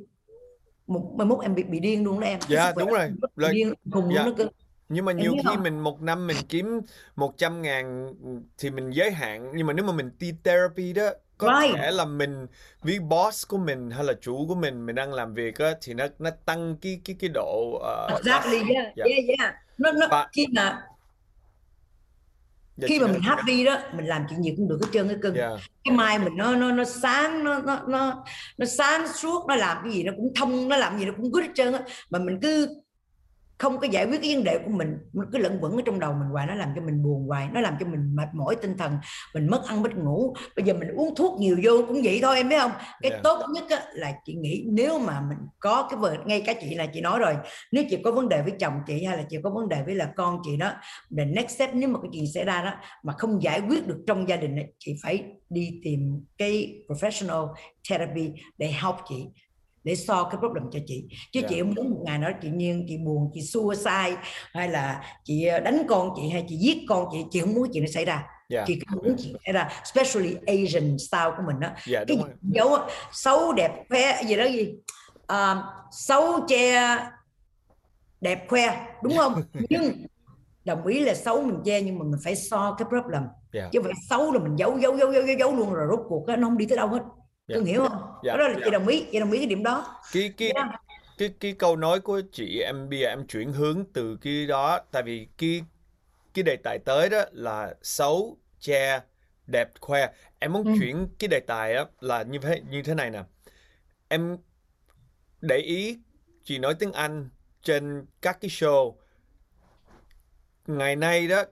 [0.87, 3.11] một mai mốt em bị bị điên luôn đó em Dạ, khỏe đúng rồi.
[3.35, 4.23] Là- điên khùng dạ.
[4.23, 4.47] đó cơ
[4.89, 5.63] Nhưng mà Em nhiều khi không?
[5.63, 6.79] mình một năm mình kiếm
[7.15, 8.13] 100 ngàn
[8.57, 11.77] thì mình giới hạn Nhưng mà nếu mà mình đi therapy đó Có Right.
[11.77, 12.47] thể là mình
[12.81, 15.93] với boss của mình hay là chủ của mình Mình đang làm việc á Thì
[15.93, 17.79] nó nó tăng cái cái cái độ
[18.09, 19.03] uh, exactly yeah Dạ.
[19.05, 20.81] yeah yeah nó nó Và- khi mà
[22.77, 25.15] Dạ, khi mà mình happy đó mình làm chuyện gì cũng được hết trơn hết
[25.21, 25.49] cưng Dạ.
[25.83, 28.23] cái mai mình nó nó nó sáng nó nó nó
[28.57, 31.31] nó sáng suốt nó làm cái gì nó cũng thông nó làm gì nó cũng
[31.31, 31.79] good hết trơn á
[32.09, 32.67] mà mình cứ
[33.63, 34.97] không có giải quyết cái vấn đề của mình
[35.31, 37.61] cứ lẫn quẩn ở trong đầu mình hoài nó làm cho mình buồn hoài nó
[37.61, 38.97] làm cho mình mệt mỏi tinh thần
[39.33, 40.33] mình mất ăn mất ngủ.
[40.55, 42.71] Bây giờ mình uống thuốc nhiều vô cũng vậy thôi em biết không?
[43.01, 43.19] Cái Dạ.
[43.23, 46.75] tốt nhất á, là chị nghĩ nếu mà mình có cái vợ ngay cả chị
[46.75, 47.35] là chị nói rồi
[47.71, 49.95] nếu chị có vấn đề với chồng chị hay là chị có vấn đề với
[49.95, 50.71] là con chị đó
[51.17, 52.71] the next step nếu mà cái chuyện xảy ra đó
[53.03, 57.53] mà không giải quyết được trong gia đình chị phải đi tìm cái professional
[57.89, 59.25] therapy để help chị
[59.83, 61.05] để solve cái problem cho chị.
[61.31, 61.47] Chứ Dạ.
[61.49, 64.15] chị không muốn một ngày đó chị nhiên chị buồn chị suicide
[64.53, 67.83] hay là chị đánh con chị hay chị giết con chị chị không muốn chuyện
[67.83, 68.23] nó xảy ra.
[68.49, 68.63] Dạ.
[68.67, 72.77] chị không muốn chuyện xảy ra especially Asian style của mình đó Dạ cái dấu
[73.11, 74.73] xấu đẹp khoe gì đó gì.
[75.27, 76.97] À, xấu che
[78.21, 79.41] đẹp khoe đúng không?
[79.69, 80.05] Nhưng
[80.65, 83.23] đồng ý là xấu mình che nhưng mà mình phải so cái problem.
[83.53, 83.69] Dạ.
[83.71, 86.35] chứ phải xấu là mình giấu giấu giấu giấu giấu, luôn rồi rốt cuộc nó
[86.47, 87.01] không đi tới đâu hết.
[87.47, 87.55] Dạ.
[87.55, 88.61] Cưng hiểu không Dạ, đó là dạ.
[88.65, 90.71] chị đồng ý chị đồng ý cái điểm đó cái cái Dạ.
[91.17, 94.79] cái cái câu nói của chị em bây giờ em chuyển hướng từ cái đó
[94.91, 95.61] tại vì cái
[96.33, 99.01] cái đề tài tới đó là xấu che
[99.47, 100.09] đẹp khoe
[100.39, 100.71] em muốn Ừ.
[100.79, 103.23] chuyển cái đề tài á là như thế như thế này nè
[104.09, 104.37] em
[105.41, 105.97] để ý
[106.43, 107.29] chị nói tiếng Anh
[107.63, 108.95] trên các cái show
[110.67, 111.43] ngày nay đó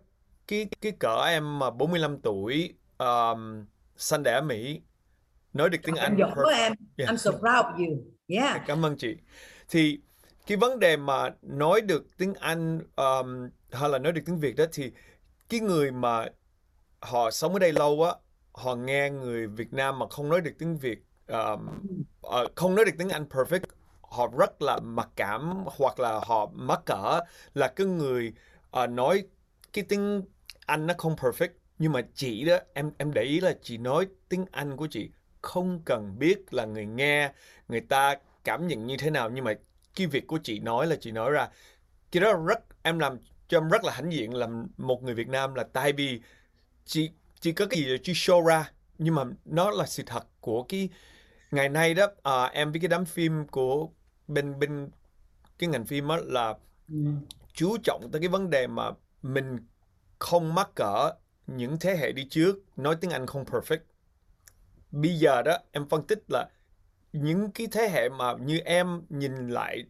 [0.47, 3.65] cái cái cỡ em mà 45 tuổi um,
[3.97, 4.81] sanh đẻ ở Mỹ
[5.53, 6.55] nói được tiếng Anh giỏi perfect.
[6.55, 7.11] em Yeah.
[7.11, 7.97] I'm so proud of you
[8.27, 9.17] yeah Cảm ơn chị.
[9.69, 9.99] Thì
[10.47, 14.55] cái vấn đề mà nói được tiếng Anh um, hay là nói được tiếng Việt
[14.55, 14.91] đó thì
[15.49, 16.25] cái người mà
[16.99, 18.11] họ sống ở đây lâu á,
[18.51, 21.67] họ nghe người Việt Nam mà không nói được tiếng Việt, um,
[22.21, 23.61] ờ, không nói được tiếng Anh perfect,
[24.01, 27.19] họ rất là mặc cảm hoặc là họ mắc cỡ
[27.53, 28.33] là cái người
[28.71, 29.23] ờ, nói
[29.73, 30.21] cái tiếng
[30.65, 31.49] Anh nó không perfect.
[31.79, 35.09] Nhưng mà chị đó, em em để ý là chị nói tiếng Anh của chị
[35.41, 37.31] không cần biết là người nghe
[37.67, 39.53] người ta cảm nhận như thế nào nhưng mà
[39.95, 41.49] cái việc của chị nói là chị nói ra
[42.11, 45.27] cái đó rất em làm cho em rất là hãnh diện làm một người Việt
[45.27, 46.21] Nam là tại vì
[46.85, 50.63] chị chị có cái gì chị show ra nhưng mà nó là sự thật của
[50.63, 50.89] cái
[51.51, 53.89] ngày nay đó à, em với cái đám phim của
[54.27, 54.91] bên bên
[55.59, 56.55] cái ngành phim đó là
[56.89, 56.95] Ừ.
[57.53, 58.91] chú trọng tới cái vấn đề mà
[59.21, 59.57] mình
[60.19, 61.11] không mắc cỡ
[61.47, 63.79] những thế hệ đi trước nói tiếng Anh không perfect.
[64.91, 66.49] Bây giờ đó em phân tích là
[67.13, 69.85] những cái thế hệ mà như em nhìn lại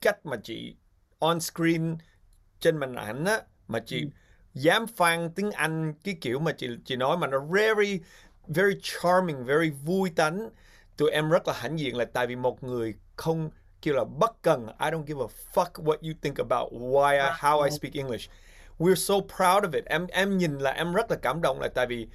[0.00, 0.76] cách mà chị
[1.18, 1.96] on screen
[2.60, 4.10] trên màn ảnh á mà chị
[4.54, 8.00] dám phang tiếng Anh cái kiểu mà chị chị nói mà nó very
[8.48, 10.50] very charming, very vui tánh.
[10.96, 13.50] Tụi em rất là hãnh diện là tại vì một người không
[13.82, 14.66] kêu là bất cần.
[14.66, 18.30] I don't give a fuck what you think about why I, how I speak English.
[18.78, 19.84] We're so proud of it.
[19.84, 22.08] Em em nhìn là em rất là cảm động là tại vì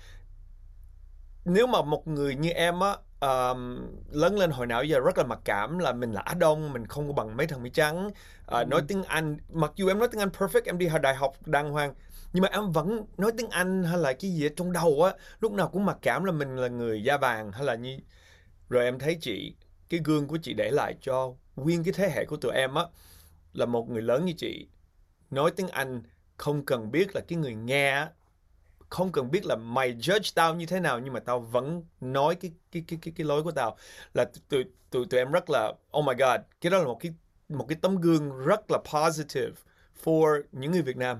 [1.46, 5.24] nếu mà một người như em á um, lớn lên hồi nào giờ rất là
[5.24, 8.08] mặc cảm là mình là Á Đông, mình không có bằng mấy thằng Mỹ trắng.
[8.08, 8.14] Uh,
[8.48, 8.64] ừ.
[8.68, 11.72] Nói tiếng Anh, mặc dù em nói tiếng Anh perfect, em đi đại học đàng
[11.72, 11.94] hoàng,
[12.34, 15.14] nhưng mà em vẫn nói tiếng Anh hay là cái gì ở trong đầu á,
[15.40, 17.98] lúc nào cũng mặc cảm là mình là người da vàng hay là như...
[18.70, 19.56] Rồi em thấy chị,
[19.90, 22.84] cái gương của chị để lại cho nguyên cái thế hệ của tụi em á,
[23.54, 24.68] là một người lớn như chị,
[25.32, 26.02] nói tiếng Anh
[26.38, 28.08] không cần biết là cái người nghe
[28.94, 32.36] không cần biết là mày judge tao như thế nào nhưng mà tao vẫn nói
[32.36, 33.78] cái cái cái cái cái lối của tao
[34.14, 37.14] là tụi tụi tụi em rất là oh my god cái đó là một cái
[37.50, 39.52] một cái tấm gương rất là positive
[40.04, 41.18] for những người Việt Nam.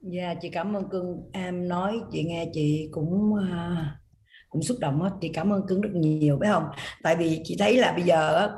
[0.00, 3.38] Dạ yeah, chị cảm ơn cưng em nói chị nghe chị cũng uh,
[4.48, 6.64] cũng xúc động hết chị cảm ơn cưng rất nhiều phải không?
[7.02, 8.50] Tại vì chị thấy là bây giờ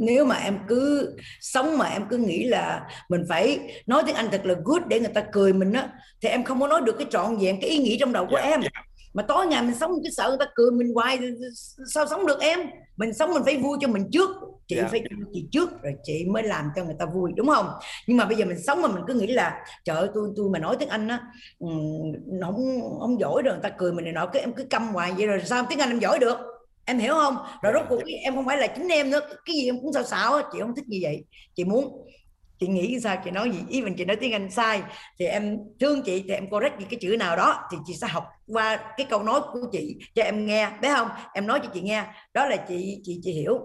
[0.00, 4.28] nếu mà em cứ sống mà em cứ nghĩ là mình phải nói tiếng Anh
[4.32, 5.88] thật là good để người ta cười mình á
[6.22, 8.36] thì em không có nói được cái trọn vẹn cái ý nghĩ trong đầu của
[8.36, 8.72] yeah, em yeah.
[9.14, 11.18] mà tối ngày mình sống cái sợ người ta cười mình hoài
[11.94, 12.60] sao sống được em
[12.96, 14.30] mình sống mình phải vui cho mình trước
[14.68, 14.90] chị yeah.
[14.90, 17.70] phải cho chị trước rồi chị mới làm cho người ta vui đúng không
[18.06, 20.50] nhưng mà bây giờ mình sống mà mình cứ nghĩ là trời ơi tôi tôi
[20.52, 21.20] mà nói tiếng Anh á
[22.42, 25.12] không không giỏi rồi người ta cười mình này nọ cái em cứ câm hoài
[25.16, 26.36] vậy rồi sao tiếng Anh em giỏi được
[26.90, 27.36] em hiểu không?
[27.62, 29.20] Rồi rốt cuộc em không phải là chính em nữa.
[29.44, 31.24] Cái gì em cũng sao xạo chị không thích như vậy.
[31.54, 32.06] Chị muốn
[32.60, 33.58] chị nghĩ sao chị nói gì?
[33.68, 34.82] Ý mình chị nói tiếng Anh sai
[35.18, 38.24] thì em thương chị thì em correct cái chữ nào đó thì chị sẽ học
[38.46, 41.08] qua cái câu nói của chị cho em nghe biết không?
[41.34, 42.04] Em nói cho chị nghe.
[42.34, 43.58] Đó là chị chị chị hiểu.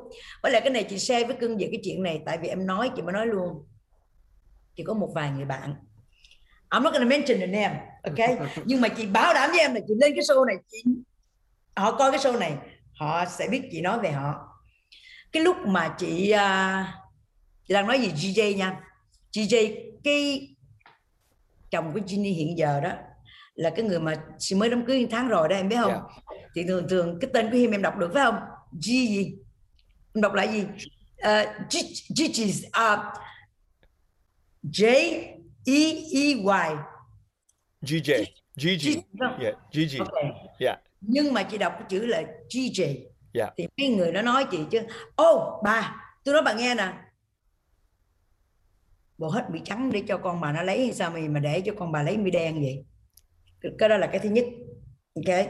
[0.44, 2.68] Với lại cái này chị share với cưng về cái chuyện này tại vì em
[2.68, 3.66] nói chị mới nói luôn.
[4.76, 5.76] Chị có một vài người bạn.
[6.70, 9.80] I'm not gonna mention the name ok nhưng mà chị bảo đảm với em là
[9.88, 10.84] chị lên cái show này chị
[11.76, 12.58] họ coi cái show này
[13.00, 14.34] họ sẽ biết chị nói về họ.
[15.32, 16.86] Cái lúc mà chị uh,
[17.68, 18.82] chị đang nói gì GJ nha.
[19.34, 20.48] GJ cái
[21.72, 22.92] chồng của Ginny hiện giờ đó
[23.56, 25.92] là cái người mà chị mới đám cưới tháng rồi đó em biết không?
[25.92, 26.04] Yeah.
[26.30, 26.38] Dạ.
[26.56, 28.40] thì thường thường cái tên của him em đọc được phải không?
[28.72, 29.36] G gì?
[30.16, 30.62] Em đọc lại gì?
[30.62, 31.78] Uh, G,
[32.10, 33.00] G, G, uh,
[34.64, 34.86] J
[35.66, 36.76] E E Y.
[37.82, 39.02] GJ GG
[39.40, 40.02] yeah GG
[40.60, 42.98] yeah nhưng mà chị đọc cái chữ là GJ
[43.34, 43.54] yeah.
[43.58, 44.82] thì mấy người nó nói chị chứ
[45.16, 46.94] ô oh, bà tôi nói bà nghe nè.
[49.18, 51.62] Bộ hết bị trắng để cho con bà nó lấy hay sao mày mà để
[51.62, 52.86] cho con bà lấy mi đen vậy?
[53.78, 54.46] Cái đó là cái thứ nhất.
[55.16, 55.46] Ok.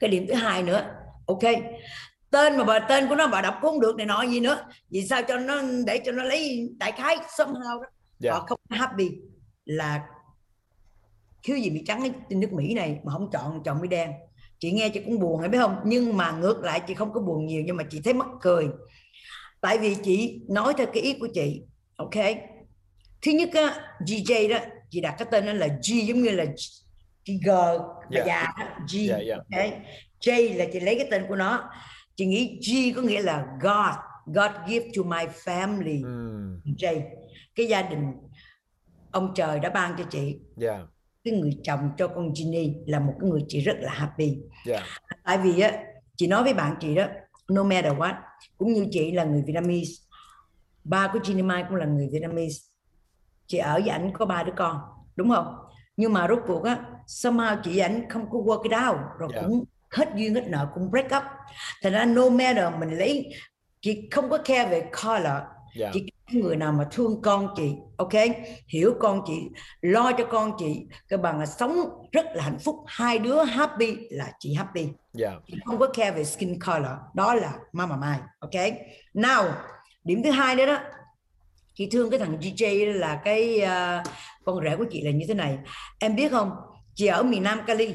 [0.00, 0.94] Cái điểm thứ hai nữa.
[1.26, 1.42] Ok.
[2.30, 4.66] Tên mà bà tên của nó bà đọc cũng không được này nọ gì nữa.
[4.90, 7.88] Vì sao cho nó để cho nó lấy đại khái somehow đó.
[8.22, 8.34] Yeah.
[8.34, 9.10] họ không happy
[9.64, 10.06] là
[11.42, 14.10] thiếu gì bị trắng trên nước Mỹ này mà không chọn chọn mi đen
[14.58, 17.20] chị nghe chị cũng buồn hay biết không nhưng mà ngược lại chị không có
[17.20, 18.68] buồn nhiều nhưng mà chị thấy mắc cười
[19.60, 21.62] tại vì chị nói theo cái ý của chị
[21.96, 22.14] ok
[23.22, 24.58] thứ nhất á GJ đó
[24.90, 26.44] chị đặt cái tên đó là G giống như là
[27.26, 27.48] G
[28.10, 28.26] yeah.
[28.26, 28.52] già
[28.92, 29.40] G yeah, yeah.
[29.52, 29.80] Okay.
[30.20, 31.70] J là chị lấy cái tên của nó
[32.16, 33.94] chị nghĩ G có nghĩa là God
[34.26, 36.60] God give to my family mm.
[36.78, 37.00] J
[37.54, 38.12] cái gia đình
[39.10, 40.80] ông trời đã ban cho chị yeah
[41.26, 44.82] cái người chồng cho con Ginny là một cái người chị rất là happy yeah.
[45.24, 45.72] tại vì á
[46.16, 47.06] chị nói với bạn chị đó
[47.48, 48.14] no matter what
[48.58, 49.92] cũng như chị là người Vietnamese
[50.84, 52.60] ba của Ginny Mai cũng là người Vietnamese
[53.46, 54.80] chị ở với ảnh có ba đứa con
[55.16, 55.56] đúng không
[55.96, 59.44] nhưng mà rốt cuộc á somehow chị ảnh không có work it out rồi yeah.
[59.44, 61.22] cũng hết duyên hết nợ cũng break up
[61.82, 63.32] thành ra no matter mình lấy
[63.80, 65.42] chị không có care về color
[65.80, 65.90] yeah.
[65.92, 68.12] chỉ người nào mà thương con chị ok?
[68.68, 69.48] Hiểu con chị
[69.80, 71.76] lo cho con chị cái bằng là sống
[72.12, 74.88] rất là hạnh phúc hai đứa happy là chị happy.
[75.18, 75.42] Yeah.
[75.46, 78.72] chị không có care về skin color đó là mama mai ok?
[79.14, 79.50] Now
[80.04, 80.78] điểm thứ hai nữa đó.
[81.74, 84.06] Chị thương cái thằng DJ là cái uh,
[84.44, 85.58] con rể của chị là như thế này.
[85.98, 86.50] Em biết không?
[86.94, 87.94] Chị ở miền Nam Cali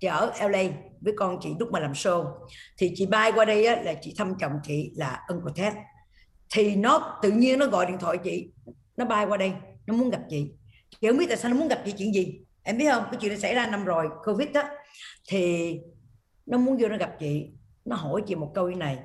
[0.00, 0.62] chị ở LA
[1.00, 2.24] với con chị lúc mà làm show.
[2.78, 5.74] Thì chị bay qua đây á, là chị thăm chồng chị là Uncle Ted
[6.54, 8.50] thì nó tự nhiên nó gọi điện thoại chị.
[8.96, 9.52] Nó bay qua đây,
[9.86, 10.52] nó muốn gặp chị.
[10.90, 12.40] Chị không biết tại sao nó muốn gặp chị chuyện gì.
[12.62, 13.04] Em biết không?
[13.10, 14.62] Cái chuyện nó xảy ra năm rồi, covid đó
[15.28, 15.74] thì
[16.46, 17.50] nó muốn vô nó gặp chị.
[17.84, 18.98] Nó hỏi chị một câu như này.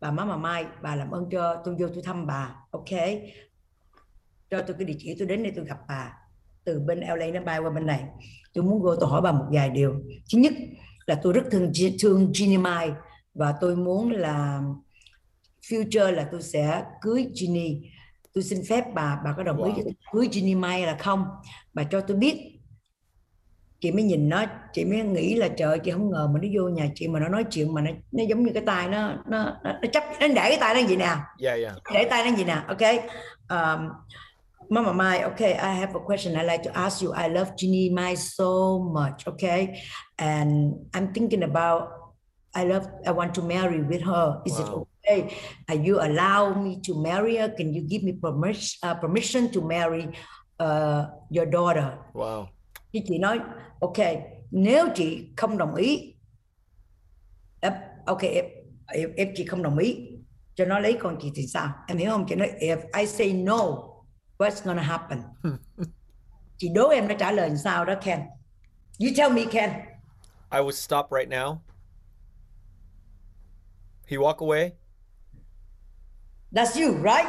[0.00, 2.90] Bà má mà mai, bà làm ơn cho tôi vô tôi thăm bà, ok?
[4.50, 6.12] Cho tôi cái địa chỉ tôi đến đây tôi gặp bà.
[6.64, 8.04] Từ bên LA nó bay qua bên này.
[8.54, 9.94] Tôi muốn vô tôi hỏi bà một vài điều.
[10.32, 10.52] Thứ nhất
[11.06, 12.90] là tôi rất thương thương Ginny Mai
[13.34, 14.62] và tôi muốn là
[15.70, 17.80] future là tôi sẽ cưới Ginny
[18.34, 19.76] tôi xin phép bà bà có đồng wow.
[19.76, 19.82] ý
[20.12, 21.24] cưới Ginny Mai là không
[21.74, 22.58] bà cho tôi biết
[23.80, 26.68] chị mới nhìn nó chị mới nghĩ là trời chị không ngờ mà nó vô
[26.68, 29.44] nhà chị mà nó nói chuyện mà nó nó giống như cái tay nó nó
[29.64, 31.74] nó, nó chấp nó để cái tay nó gì nè yeah, yeah.
[31.94, 32.82] để tay nó gì nè ok
[33.48, 33.88] um,
[34.70, 36.34] Mama Mai, okay, I have a question.
[36.34, 37.12] I like to ask you.
[37.12, 39.82] I love Ginny Mai so much, okay,
[40.18, 42.01] and I'm thinking about.
[42.54, 42.86] I love.
[43.06, 44.42] I want to marry with her.
[44.44, 44.60] Is wow.
[44.60, 45.36] it okay?
[45.68, 47.48] Are you allow me to marry her?
[47.48, 50.08] Can you give me permission uh, permission to marry
[50.60, 51.98] uh, your daughter?
[52.12, 52.48] Wow.
[52.92, 53.40] Thì chị nói,
[53.80, 53.96] ok,
[54.50, 56.14] nếu chị không đồng ý,
[57.60, 57.72] if,
[58.06, 58.44] ok, if,
[58.86, 60.08] if, if chị không đồng ý
[60.54, 61.72] cho nó lấy con chị thì sao?
[61.86, 62.26] Em hiểu không?
[62.28, 63.56] Chị nói, if I say no,
[64.38, 65.22] what's gonna happen?
[66.58, 68.20] chị đố em nó trả lời sao đó, Ken?
[68.98, 69.70] You tell me, Ken.
[70.50, 71.56] I would stop right now.
[74.12, 74.70] He walk away.
[76.54, 77.26] That's you, right?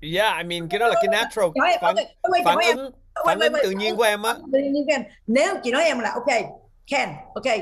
[0.00, 1.46] Yeah, I mean cái đó là cái natural
[1.80, 1.96] phản,
[2.44, 2.90] phản ứng
[3.26, 4.34] phản ứng tự nhiên của em á.
[4.52, 5.02] Tự nhiên của em.
[5.26, 6.26] Nếu chị nói em là ok
[6.90, 7.58] Ken ok.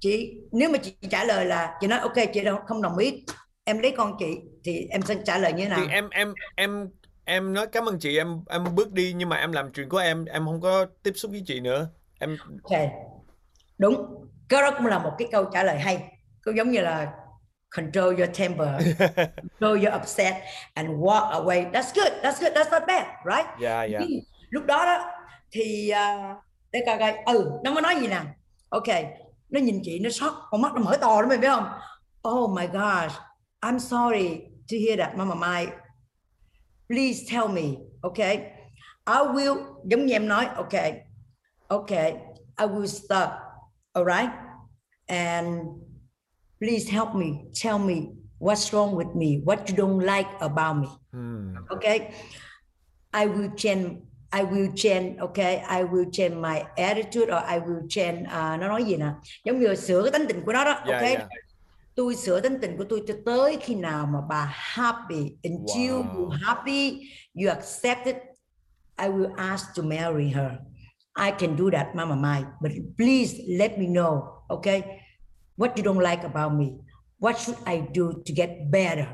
[0.00, 3.24] Chị nếu mà chị trả lời là chị nói ok chị không đồng ý
[3.64, 5.78] em lấy con chị thì em sẽ trả lời như thế nào?
[5.82, 6.90] thì em em em
[7.24, 9.98] em nói cảm ơn chị em em bước đi nhưng mà em làm chuyện của
[9.98, 11.88] em em không có tiếp xúc với chị nữa.
[12.18, 12.80] Em ok.
[13.78, 14.26] Đúng.
[14.48, 16.19] Cái đó cũng là một cái câu trả lời hay
[16.50, 17.12] cũng giống như là
[17.76, 18.68] control your temper,
[19.36, 20.34] control your upset,
[20.74, 21.66] and walk away.
[21.72, 22.12] That's good.
[22.22, 22.52] That's good.
[22.54, 23.46] That's not bad, right?
[23.60, 24.02] Yeah, yeah.
[24.50, 25.10] Lúc đó đó
[25.50, 26.36] thì uh,
[26.72, 28.20] để coi coi, ừ, nó mới nói gì nè.
[28.68, 28.88] Ok,
[29.50, 31.68] nó nhìn chị nó sót, con mắt nó mở to đó mày biết không?
[32.28, 33.12] Oh my gosh,
[33.60, 34.40] I'm sorry
[34.70, 35.66] to hear that, Mama Mai.
[36.88, 37.62] Please tell me,
[38.02, 38.36] okay?
[39.06, 40.92] I will, giống như em nói, okay,
[41.68, 42.12] okay,
[42.58, 43.30] I will stop,
[43.94, 44.30] alright?
[45.06, 45.58] And
[46.60, 50.88] please help me tell me what's wrong with me what you don't like about me
[51.12, 51.56] hmm.
[51.70, 52.12] okay
[53.12, 53.98] i will change
[54.32, 58.68] I will change, okay, I will change my attitude or I will change, uh, nó
[58.68, 59.06] nói gì nè,
[59.44, 61.12] giống như là sửa cái tính tình của nó đó, yeah, okay.
[61.14, 61.28] Yeah.
[61.94, 66.14] Tôi sửa tính tình của tôi cho tới khi nào mà bà happy, until wow.
[66.14, 67.00] you happy,
[67.34, 68.16] you accept it,
[68.98, 70.50] I will ask to marry her.
[71.14, 74.82] I can do that, Mama Mai, but please let me know, okay?
[75.60, 76.66] What you don't like about me?
[77.18, 79.06] What should I do to get better?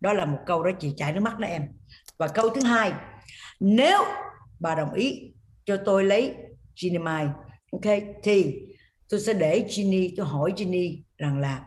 [0.00, 1.68] Đó là một câu đó chị chảy nước mắt đó em.
[2.18, 2.92] Và câu thứ hai,
[3.60, 4.04] nếu
[4.60, 5.32] bà đồng ý
[5.66, 6.34] cho tôi lấy
[6.76, 7.28] Ginny Mai,
[7.72, 8.54] ok, thì
[9.08, 11.64] tôi sẽ để Ginny, tôi hỏi Ginny rằng là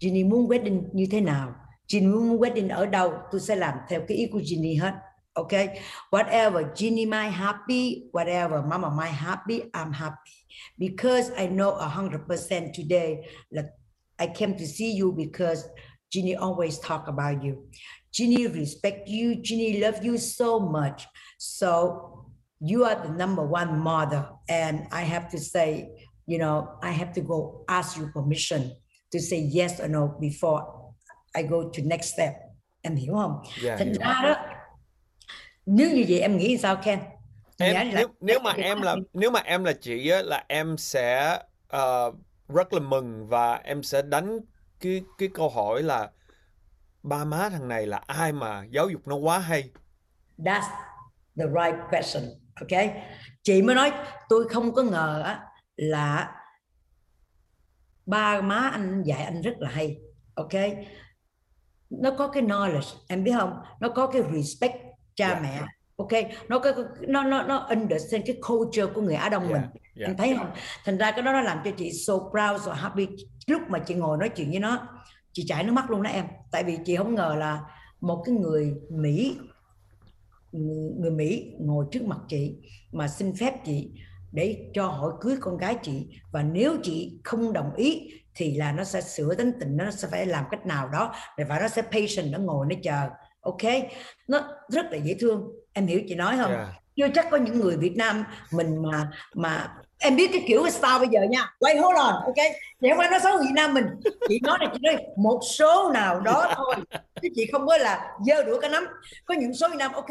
[0.00, 1.54] Ginny muốn wedding như thế nào,
[1.88, 4.94] Ginny muốn wedding ở đâu, tôi sẽ làm theo cái ý của Ginny hết.
[5.34, 5.52] OK.
[6.10, 10.41] whatever Ginny Mai happy, whatever Mama Mai happy, I'm happy
[10.78, 13.76] because I know a hundred percent today that
[14.18, 15.68] I came to see you because
[16.12, 17.68] Ginny always talk about you.
[18.12, 19.36] Ginny respect you.
[19.36, 21.06] Ginny love you so much.
[21.38, 22.26] So
[22.60, 25.88] you are the number one mother, and I have to say,
[26.26, 28.72] you know, I have to go ask you permission
[29.10, 30.94] to say yes or no before
[31.34, 32.34] I go to next step.
[32.82, 33.42] Em hiểu không?
[33.62, 34.34] Yeah, Thành ra đó,
[35.66, 36.98] nếu như vậy em nghĩ sao Ken?
[37.58, 41.38] Em nếu nếu mà em là nếu mà em là chị á là em sẽ
[41.76, 42.14] uh,
[42.48, 44.40] rất là mừng và em sẽ đánh
[44.80, 46.10] cái cái câu hỏi là
[47.02, 49.70] ba má thằng này là ai mà giáo dục nó quá hay?
[50.38, 50.68] That's
[51.36, 52.24] the right question
[52.54, 52.94] ok?
[53.42, 53.92] Chị mới nói
[54.28, 55.40] tôi không có ngờ á
[55.76, 56.34] là
[58.06, 59.98] ba má anh dạy anh rất là hay
[60.34, 60.52] ok?
[61.90, 63.62] Nó có cái knowledge em biết không?
[63.80, 64.74] Nó có cái respect
[65.14, 65.42] cha yeah.
[65.42, 65.62] mẹ
[66.02, 66.24] ok?
[66.48, 69.62] Nó có nó nó nó understand cái culture của người Á Đông yeah, mình
[69.96, 70.10] yeah.
[70.10, 70.50] em thấy không?
[70.84, 73.08] Thành ra cái đó nó làm cho chị so proud so happy.
[73.46, 74.88] Lúc mà chị ngồi nói chuyện với nó
[75.32, 76.24] chị chảy nước mắt luôn đó em.
[76.50, 77.60] Tại vì chị không ngờ là
[78.00, 79.36] một cái người Mỹ
[80.98, 82.56] người Mỹ ngồi trước mặt chị
[82.92, 83.90] mà xin phép chị
[84.32, 86.06] để cho hỏi cưới con gái chị.
[86.32, 90.08] Và nếu chị không đồng ý thì là nó sẽ sửa tính tình nó sẽ
[90.10, 93.08] phải làm cách nào đó và nó sẽ patient nó ngồi nó chờ.
[93.40, 93.62] Ok?
[94.28, 96.52] Nó rất là dễ thương em hiểu chị nói không?
[96.52, 96.68] Yeah.
[96.96, 99.68] chưa chắc có những người Việt Nam mình mà mà
[99.98, 101.50] em biết cái kiểu style bây giờ nha.
[101.58, 102.34] Quay hold on ok?
[102.80, 103.86] Chị không phải nói xấu Việt Nam mình.
[104.28, 106.74] Chị nói là chị nói một số nào đó thôi.
[107.22, 108.86] Chứ chị không có là dơ đũa cả nắm.
[109.26, 110.10] Có những số Việt Nam ok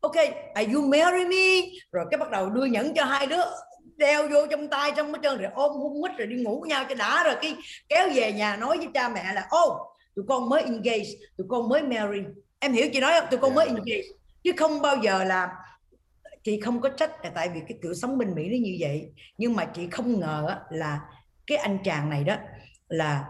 [0.00, 0.16] ok
[0.54, 1.68] are you marry me?
[1.92, 3.42] Rồi cái bắt đầu đưa nhẫn cho hai đứa
[3.96, 6.68] đeo vô trong tay trong cái chân rồi ôm hung quýt rồi đi ngủ với
[6.68, 7.24] nhau cho đã.
[7.24, 7.56] Rồi cái
[7.88, 9.78] kéo về nhà nói với cha mẹ là ô oh,
[10.16, 12.20] tụi con mới engage tụi con mới marry.
[12.58, 13.30] Em hiểu chị nói không?
[13.30, 14.02] Tụi con mới engage
[14.44, 15.48] chứ không bao giờ là
[16.42, 19.10] chị không có trách là tại vì cái kiểu sống bên Mỹ nó như vậy.
[19.38, 21.00] Nhưng mà chị không ngờ là
[21.46, 22.36] cái anh chàng này đó
[22.88, 23.24] là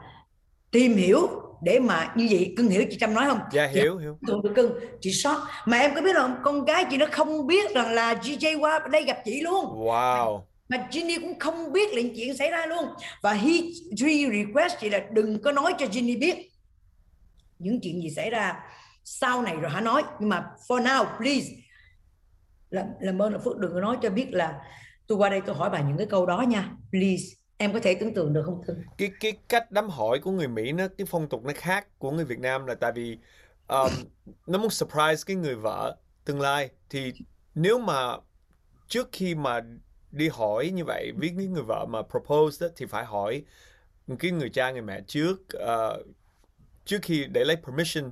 [0.70, 1.28] tìm hiểu
[1.62, 2.54] để mà như vậy.
[2.56, 3.40] Cưng hiểu chị Trâm nói không?
[3.52, 4.18] Dạ hiểu hiểu.
[4.26, 5.46] Tưởng được cưng chị sót.
[5.66, 6.36] Mà em có biết không?
[6.42, 9.64] Con gái chị nó không biết rằng là GJ qua đây gặp chị luôn.
[9.64, 10.42] Wow.
[10.68, 12.84] Mà Ginny cũng không biết là chuyện xảy ra luôn.
[13.22, 13.52] Và he,
[14.02, 16.50] he request chị là đừng có nói cho Ginny biết
[17.58, 18.56] những chuyện gì xảy ra
[19.12, 20.02] sau này rồi hả nói.
[20.20, 21.46] Nhưng mà for now please
[22.70, 24.60] làm làm ơn là phước đừng có nói cho biết là
[25.06, 26.70] tôi qua đây tôi hỏi bà những cái câu đó nha.
[26.90, 27.24] Please
[27.56, 30.48] em có thể tưởng tượng được không thưa cái cái cách đám hỏi của người
[30.48, 33.18] Mỹ nó cái phong tục nó khác của người Việt Nam là tại vì
[33.68, 33.90] um,
[34.46, 36.70] nó muốn surprise cái người vợ tương lai.
[36.90, 37.12] Thì
[37.54, 38.16] nếu mà
[38.88, 39.60] trước khi mà
[40.10, 43.44] đi hỏi như vậy với cái người vợ mà propose đó, thì phải hỏi
[44.18, 46.06] cái người cha người mẹ trước uh,
[46.84, 48.10] trước khi để lấy permission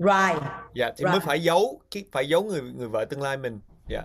[0.00, 0.42] right.
[0.74, 1.10] Dạ thì right.
[1.10, 3.60] mới phải giấu cái phải giấu người người vợ tương lai mình.
[3.88, 4.02] Dạ.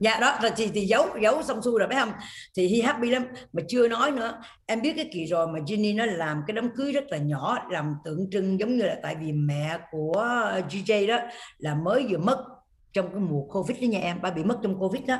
[0.00, 2.12] Dạ đó rồi thì thì giấu giấu xong xuôi rồi phải không?
[2.56, 3.26] Thì he happy lắm.
[3.52, 6.70] Mà chưa nói nữa em biết cái kỳ rồi mà Ginny nó làm cái đám
[6.76, 10.24] cưới rất là nhỏ làm tượng trưng giống như là tại vì mẹ của
[10.70, 11.18] GJ đó
[11.58, 12.44] là mới vừa mất
[12.92, 15.18] trong cái mùa covid đó nha em ba bị mất trong covid đó.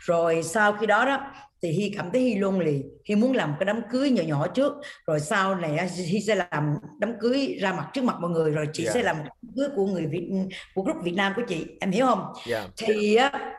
[0.00, 1.32] Rồi sau khi đó đó
[1.62, 4.46] thì Hi cảm thấy Hi luôn lì Hi muốn làm cái đám cưới nhỏ nhỏ
[4.46, 4.72] trước.
[5.06, 8.66] Rồi sau này Hi sẽ làm đám cưới ra mặt trước mặt mọi người rồi
[8.72, 8.94] chị yeah.
[8.94, 10.28] sẽ làm đám cưới của người Việt
[10.74, 12.32] của group Việt Nam của chị em hiểu không?
[12.50, 12.70] Yeah.
[12.76, 13.54] thì á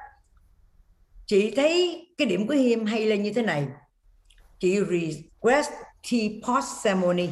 [1.25, 3.67] chị thấy cái điểm của Hiêm hay là như thế này.
[4.59, 5.71] Chị request
[6.11, 7.27] teapot ceremony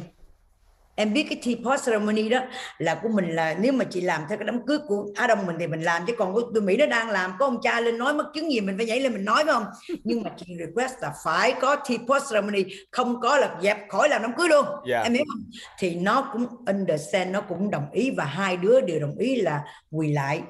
[0.98, 2.40] em biết cái teapot ceremony đó
[2.78, 5.46] là của mình là nếu mà chị làm theo cái đám cưới của Á Đông
[5.46, 7.32] mình thì mình làm chứ còn của tôi Mỹ nó đang làm.
[7.38, 9.54] Có ông cha lên nói mất chứng gì mình phải nhảy lên mình nói phải
[9.54, 9.64] không?
[10.04, 14.22] Nhưng mà chị request là phải có teapot ceremony không có là dẹp khỏi làm
[14.22, 14.66] đám cưới luôn.
[14.86, 15.04] Yeah.
[15.04, 15.50] em hiểu không?
[15.78, 19.64] Thì nó cũng understand nó cũng đồng ý và hai đứa đều đồng ý là
[19.90, 20.42] quỳ lại.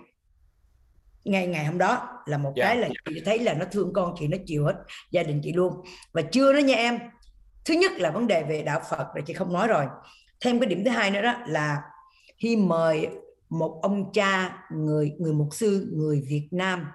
[1.25, 2.69] Ngày ngày hôm đó là một yeah.
[2.69, 4.75] cái là chị thấy là nó thương con chị nó chiều hết
[5.11, 5.73] gia đình chị luôn.
[6.13, 6.99] Và chưa đó nha em.
[7.65, 9.85] Thứ nhất là vấn đề về đạo Phật là chị không nói rồi
[10.41, 11.83] thêm cái điểm thứ hai nữa đó là
[12.39, 13.09] khi mời
[13.49, 16.87] một ông cha người người mục sư người Việt Nam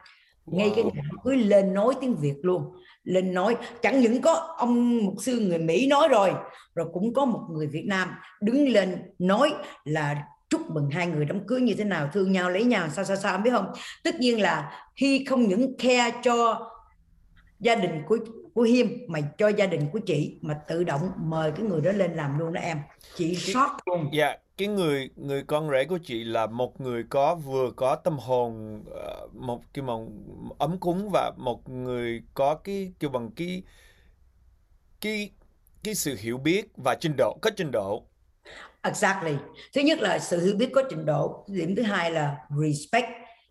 [0.45, 0.57] wow.
[0.57, 2.63] ngay cái ngày cưới lên nói tiếng Việt luôn
[3.03, 6.33] lên nói chẳng những có ông mục sư người Mỹ nói rồi
[6.75, 8.09] rồi cũng có một người Việt Nam
[8.41, 9.53] đứng lên nói
[9.83, 13.05] là chúc mừng hai người đám cưới như thế nào thương nhau lấy nhau sao
[13.05, 13.71] sao sao biết không
[14.03, 16.69] tất nhiên là khi không những khe cho
[17.59, 18.17] gia đình của
[18.53, 21.91] của Hiêm mà cho gia đình của chị mà tự động mời cái người đó
[21.91, 22.77] lên làm luôn đó em
[23.15, 27.35] chị sót luôn dạ cái người người con rể của chị là một người có
[27.35, 30.09] vừa có tâm hồn ờ, một cái mong
[30.59, 33.63] ấm cúng và một người có cái kêu bằng cái
[35.01, 35.31] cái
[35.83, 38.03] cái sự hiểu biết và trình độ có trình độ
[38.83, 39.31] Exactly.
[39.75, 41.45] Thứ nhất là sự hiểu biết có trình độ.
[41.47, 43.05] Điểm thứ hai là respect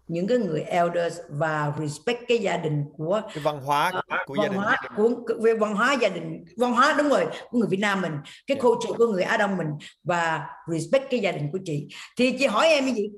[0.09, 4.35] những cái người elders và respect cái gia đình của cái văn hóa uh, của
[4.35, 5.11] văn gia đình hóa của
[5.43, 8.13] về văn hóa gia đình văn hóa đúng rồi của người Việt Nam mình
[8.47, 8.63] cái yeah.
[8.63, 9.69] culture của người Á Đông mình
[10.05, 11.89] và respect cái gia đình của chị.
[12.17, 13.11] Thì chị hỏi em cái gì?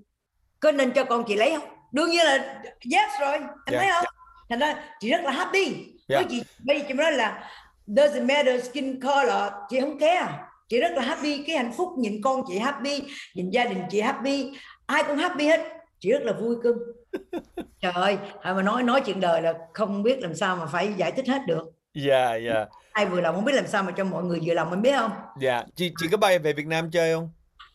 [0.60, 1.68] Có nên cho con chị lấy không?
[1.92, 2.62] Đương nhiên là
[2.92, 3.82] yes rồi em yeah.
[3.82, 4.04] thấy không?
[4.48, 5.64] thành ra chị rất là happy.
[5.64, 5.84] Yeah.
[6.08, 7.50] với chị bây giờ chị nói là
[7.86, 10.28] doesn't matter skin color chị không care.
[10.68, 13.02] Chị rất là happy cái hạnh phúc nhìn con chị happy
[13.34, 14.50] nhìn gia đình chị happy
[14.86, 15.73] ai cũng happy hết
[16.04, 16.78] chị rất là vui cưng
[17.80, 21.12] trời ơi mà nói nói chuyện đời là không biết làm sao mà phải giải
[21.12, 21.64] thích hết được
[21.94, 22.68] dạ yeah, dạ yeah.
[22.92, 24.96] ai vừa lòng không biết làm sao mà cho mọi người vừa lòng mình biết
[24.96, 25.10] không
[25.40, 25.66] dạ yeah.
[25.74, 27.30] chị chị có bay về Việt Nam chơi không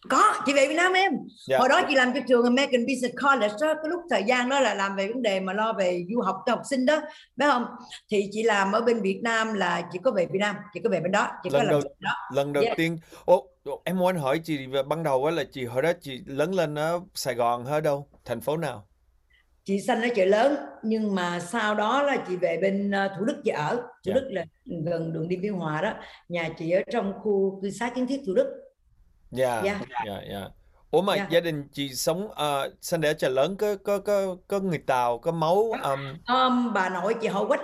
[0.10, 1.12] có chị về Việt Nam em.
[1.50, 1.60] Yeah.
[1.60, 4.60] hồi đó chị làm cho trường American Business College đó cái lúc thời gian đó
[4.60, 7.02] là làm về vấn đề mà lo về du học cho học sinh đó
[7.36, 7.66] biết không?
[8.12, 10.90] Thì chị làm ở bên Việt Nam là chị có về Việt Nam chị có
[10.90, 12.12] về bên đó chị lần có đầu làm đó.
[12.36, 12.78] lần đầu Yeah.
[12.78, 13.48] tiên Ồ,
[13.84, 14.58] em muốn hỏi chị
[14.88, 18.08] ban đầu á là chị hồi đó chị lớn lên ở Sài Gòn ở đâu?
[18.26, 18.86] Thành phố nào?
[19.66, 23.26] Chị sinh ở chợ lớn nhưng mà sau đó là chị về bên ờ, Thủ
[23.26, 23.76] Đức chị ở.
[23.76, 24.14] Thủ Dạ.
[24.14, 24.44] Đức là
[24.86, 25.94] gần đường đi Biên Hòa đó.
[26.30, 28.48] Nhà chị ở trong khu cư xá kiến thiết Thủ Đức
[29.32, 29.80] dạ Dạ.
[30.08, 30.48] dạ dạ
[30.92, 31.28] ủa mà Dạ.
[31.32, 35.18] gia đình chị sống uh, sinh đẻ chợ lớn có có có có người Tàu
[35.20, 37.62] có máu um, um, bà nội chị họ quách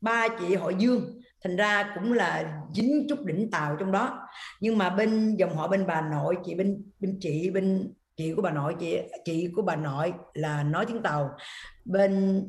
[0.00, 1.14] ba chị họ Dương.
[1.44, 4.18] Thành ra cũng là dính chút đỉnh tàu trong đó.
[4.60, 8.42] Nhưng mà bên dòng họ bên bà nội chị bên bên chị bên chị của
[8.42, 11.30] bà nội chị chị của bà nội là nói tiếng tàu.
[11.84, 12.42] Bên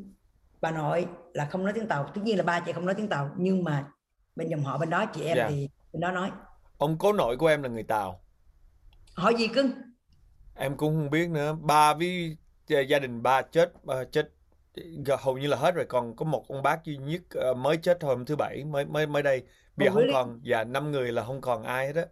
[0.62, 2.04] bà nội là không nói tiếng tàu.
[2.16, 3.86] Tất nhiên là ba chị không nói tiếng tàu nhưng mà
[4.36, 5.48] bên dòng họ bên đó chị em Dạ.
[5.50, 6.32] thì bên đó nói.
[6.78, 8.22] Ông cố nội của em là người Tàu
[9.16, 9.72] hỏi gì cưng?
[10.56, 11.56] Em cũng không biết nữa.
[11.62, 12.38] Ba với
[12.68, 14.32] gia đình ba chết ba chết
[15.20, 15.86] hầu như là hết rồi.
[15.86, 19.08] Còn có một ông bác duy nhất ờ, mới chết hôm thứ bảy mới mới
[19.08, 19.44] mới đây.
[19.76, 20.14] Bây giờ không really?
[20.14, 20.42] còn.
[20.46, 22.06] Và năm người là không còn ai hết á.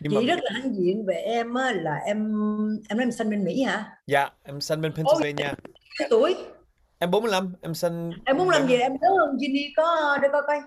[0.00, 2.16] Nhưng chị mà rất là hãnh diện về em á, là em
[2.88, 3.84] em nói em sinh bên Mỹ hả?
[4.06, 5.54] Dạ em sinh bên Pennsylvania.
[5.98, 6.36] Cái tuổi.
[6.98, 10.42] Em 45 em sinh em muốn làm gì em nhớ hơn Ginny có để coi
[10.46, 10.60] coi.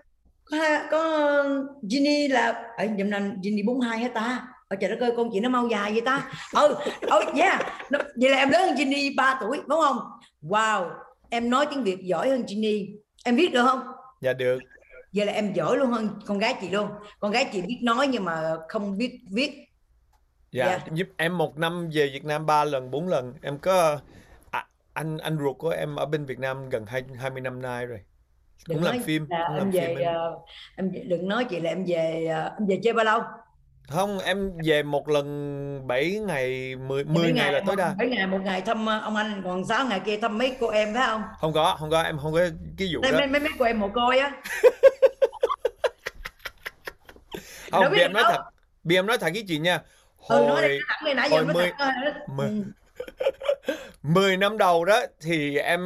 [0.52, 0.58] Có
[0.92, 1.44] có
[1.90, 5.50] Ginny là ở năm Ginny 42 hả ta Ôi trời đất ơi con chị nó
[5.50, 6.32] mau dài vậy ta?
[6.54, 6.76] Ừ
[7.06, 7.62] oh yeah.
[7.92, 9.98] Nó, vậy là em lớn hơn Ginny 3 tuổi đúng không?
[10.42, 10.90] Wow
[11.30, 12.88] em nói tiếng Việt giỏi hơn Ginny.
[13.26, 13.82] Em viết được không?
[14.22, 14.60] Dạ được.
[15.14, 16.90] Vậy là em giỏi luôn hơn con gái chị luôn.
[17.20, 19.52] Con gái chị biết nói nhưng mà không biết viết.
[20.52, 20.80] Dạ Dạ.
[20.94, 23.34] giúp em một năm về Việt Nam ba lần bốn lần.
[23.42, 24.00] Em có
[24.52, 27.86] à, anh anh ruột của em ở bên Việt Nam gần hai 20 năm nay
[27.86, 28.00] rồi.
[28.68, 30.14] Đừng cũng làm phim là cũng em làm về phim em.
[30.14, 30.36] ờ,
[30.76, 33.22] em đừng nói chị là em về ờ, em về chơi bao lâu
[33.90, 38.28] không em về một lần 7 ngày 10 10 ngày là tối đa mấy ngày
[38.28, 41.04] một ngày thăm ờ, ông anh còn 6 ngày kia thăm mấy cô em phải
[41.08, 42.40] không không có không có em không có
[42.78, 44.32] cái vụ đó mấy, mấy mấy cô em mồ côi á
[47.72, 48.32] không biết em nói đâu.
[48.32, 48.42] thật
[48.84, 49.80] vì em nói thật với chị nha
[50.28, 52.14] ừ nói đi hồi thẳng đi nãy giờ hồi nó mười- thật thôi.
[52.28, 52.64] mười- Ừ.
[54.04, 55.82] 10 năm đầu đó thì em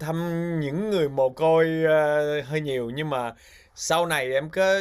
[0.00, 0.16] thăm
[0.60, 3.32] những người mồ côi ờ, hơi nhiều nhưng mà
[3.80, 4.80] sau này em có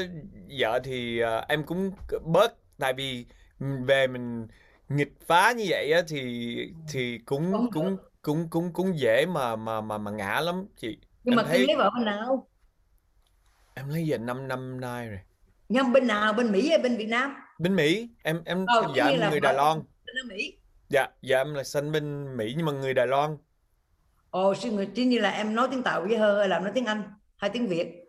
[0.60, 1.92] vợ thì ờ, em cũng
[2.26, 3.26] bớt tại vì
[3.86, 4.48] về mình
[4.90, 6.56] nghịch phá như vậy á thì
[6.92, 10.66] thì cũng Không cũng cũng cũng cũng dễ mà mà mà mà ngã lắm.
[10.78, 12.48] Chị nhưng em mà thấy lấy vợ bên nào?
[13.74, 15.20] Em lấy về 5 năm nay rồi.
[15.70, 16.34] Nhưng bên nào?
[16.34, 17.36] Bên Mỹ hay bên Việt Nam?
[17.60, 18.10] Bên Mỹ.
[18.24, 19.78] Em em Ờ, dạ em là người Đài vợ- Loan.
[20.06, 20.58] bên Mỹ.
[20.90, 23.38] Dạ dạ em là sinh bên Mỹ nhưng mà người Đài Loan.
[24.30, 26.72] Ồ sư người chứ như là em nói tiếng Tàu với hơi hay là nói
[26.76, 27.04] tiếng Anh
[27.38, 28.07] hay tiếng Việt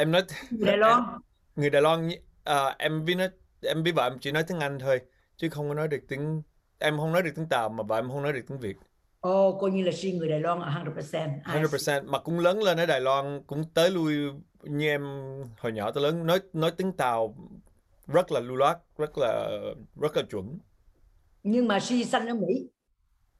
[0.00, 1.02] em nói Người Đài Loan.
[1.56, 2.08] người Đài Loan
[2.44, 3.24] à, em với nó
[3.62, 5.00] em với vợ em chỉ nói tiếng Anh thôi
[5.36, 6.42] chứ không có nói được tiếng
[6.78, 8.76] em không nói được tiếng Tàu mà vợ em không nói được tiếng Việt.
[9.20, 12.00] Ồ coi như là sư người Đài Loan 100% I see.
[12.00, 14.14] 100% mà cũng lớn lên ở Đài Loan cũng tới lui
[14.62, 15.02] như em
[15.58, 17.34] hồi nhỏ tới lớn nói nói tiếng Tàu
[18.06, 19.50] rất là lưu loát rất là
[20.00, 20.58] rất là chuẩn.
[21.42, 22.68] Nhưng mà sư sanh ở Mỹ?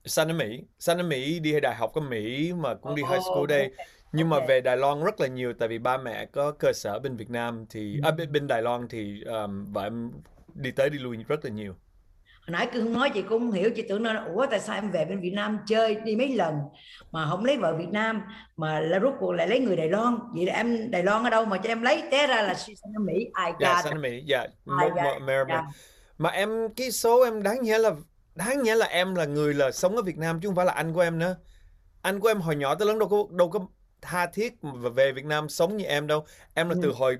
[0.04, 3.22] Sanh ở Mỹ Sanh ở Mỹ đi đại học ở Mỹ mà cũng đi high
[3.22, 3.70] school Ồ, đây
[4.12, 4.48] nhưng mà ok.
[4.48, 7.30] về Đài Loan rất là nhiều tại vì ba mẹ có cơ sở bên Việt
[7.30, 10.10] Nam thì à, bên, bên Đài Loan thì um, vợ em
[10.54, 11.74] đi tới đi lui rất là nhiều
[12.40, 14.90] hồi nãy cứ nói chị cũng không hiểu chị tưởng nó ủa tại sao em
[14.90, 16.54] về bên Việt Nam chơi đi mấy lần
[17.12, 18.22] mà không lấy vợ Việt Nam
[18.56, 21.30] mà là rốt cuộc lại lấy người Đài Loan vậy là em Đài Loan ở
[21.30, 23.84] đâu mà cho em lấy té ra là sư sanh ở Mỹ ai dạ got
[23.84, 23.98] sanh it.
[23.98, 25.22] ở Mỹ dạ một, it.
[25.22, 25.62] mà, Dạ.
[26.18, 27.90] mà em cái số em đáng nhẽ là
[28.34, 30.72] đáng nhẽ là em là người là sống ở Việt Nam chứ không phải là
[30.72, 31.36] anh của em nữa
[32.02, 33.60] anh của em hồi nhỏ tới lớn đâu có đâu có
[34.02, 34.54] tha thiết
[34.94, 36.26] về Việt Nam sống như em đâu.
[36.54, 36.80] Em là Ừ.
[36.82, 37.18] từ hồi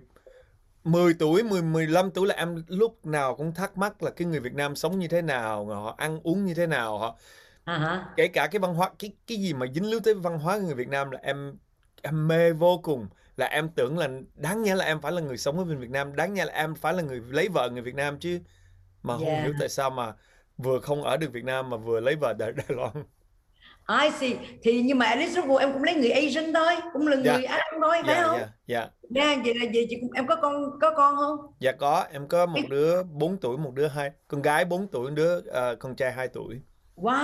[0.85, 4.41] 10 tuổi 10 15 tuổi là em lúc nào cũng thắc mắc là cái người
[4.41, 7.19] Việt Nam sống như thế nào họ ăn uống như thế nào họ
[7.67, 8.05] hả?
[8.17, 10.75] kể cả cái văn hóa cái cái gì mà dính líu tới văn hóa người
[10.75, 11.59] Việt Nam là em
[12.03, 13.09] em mê vô cùng.
[13.37, 15.91] Là em tưởng là đáng nhẽ là em phải là người sống ở bên Việt
[15.91, 18.41] Nam đáng nhẽ là em phải là người lấy vợ người Việt Nam chứ.
[19.03, 19.43] Mà không Yeah.
[19.43, 20.15] hiểu tại sao mà
[20.59, 22.93] vừa không ở được Việt Nam mà vừa lấy vợ Đài, Đài Loan
[23.89, 24.37] I see.
[24.63, 27.33] Thì nhưng mà at least rốt em cũng lấy người Asian thôi cũng là Dạ.
[27.37, 28.39] người Á thôi phải dạ không?
[28.41, 28.89] dạ dạ.
[29.11, 31.39] Nha, vậy là vậy chị cũng em có con có con không?
[31.61, 32.05] Dạ có.
[32.13, 35.41] Em có một đứa 4 tuổi một đứa hai con gái 4 tuổi một đứa
[35.47, 36.61] ờ, con trai 2 tuổi.
[36.97, 37.15] Wow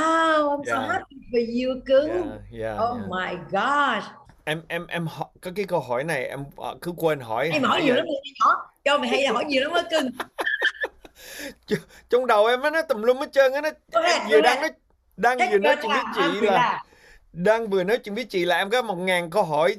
[0.58, 0.86] I'm so Dạ.
[0.92, 2.08] happy for you cưng
[2.50, 3.06] dạ dạ oh dạ.
[3.10, 4.06] my gosh.
[4.44, 7.62] Em em em hỏi, có cái câu hỏi này em ờ, cứ quên hỏi em
[7.62, 8.04] hỏi nãy nhiều lắm
[8.40, 10.10] nhỏ cho mày hay là hỏi nhiều lắm á cưng.
[12.10, 13.70] Trong đầu em nó tùm lum hết trơn á nó
[14.30, 14.72] vừa đang ahead.
[15.16, 16.80] Đang vừa nói chuyện với chị là relaxed.
[17.32, 19.76] đang vừa nói chuyện với chị là em có một ngàn câu hỏi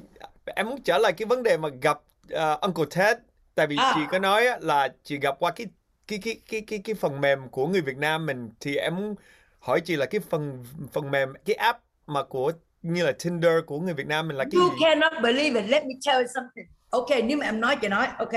[0.56, 1.98] em muốn trả lời cái vấn đề mà gặp
[2.34, 3.18] uh, Uncle Ted
[3.56, 3.92] tại vì À.
[3.96, 5.68] chị có nói là chị gặp qua cái
[6.08, 9.16] cái cái cái cái cái phần mềm của người Việt Nam mình thì em muốn
[9.60, 12.52] hỏi chị là cái phần phần mềm cái app mà của
[12.82, 14.78] như là Tinder của người Việt Nam mình là cái You gì?
[14.82, 15.70] cannot believe it.
[15.70, 16.66] Let me tell you something.
[16.90, 18.34] Ok, nếu mà em nói chị nói, ok.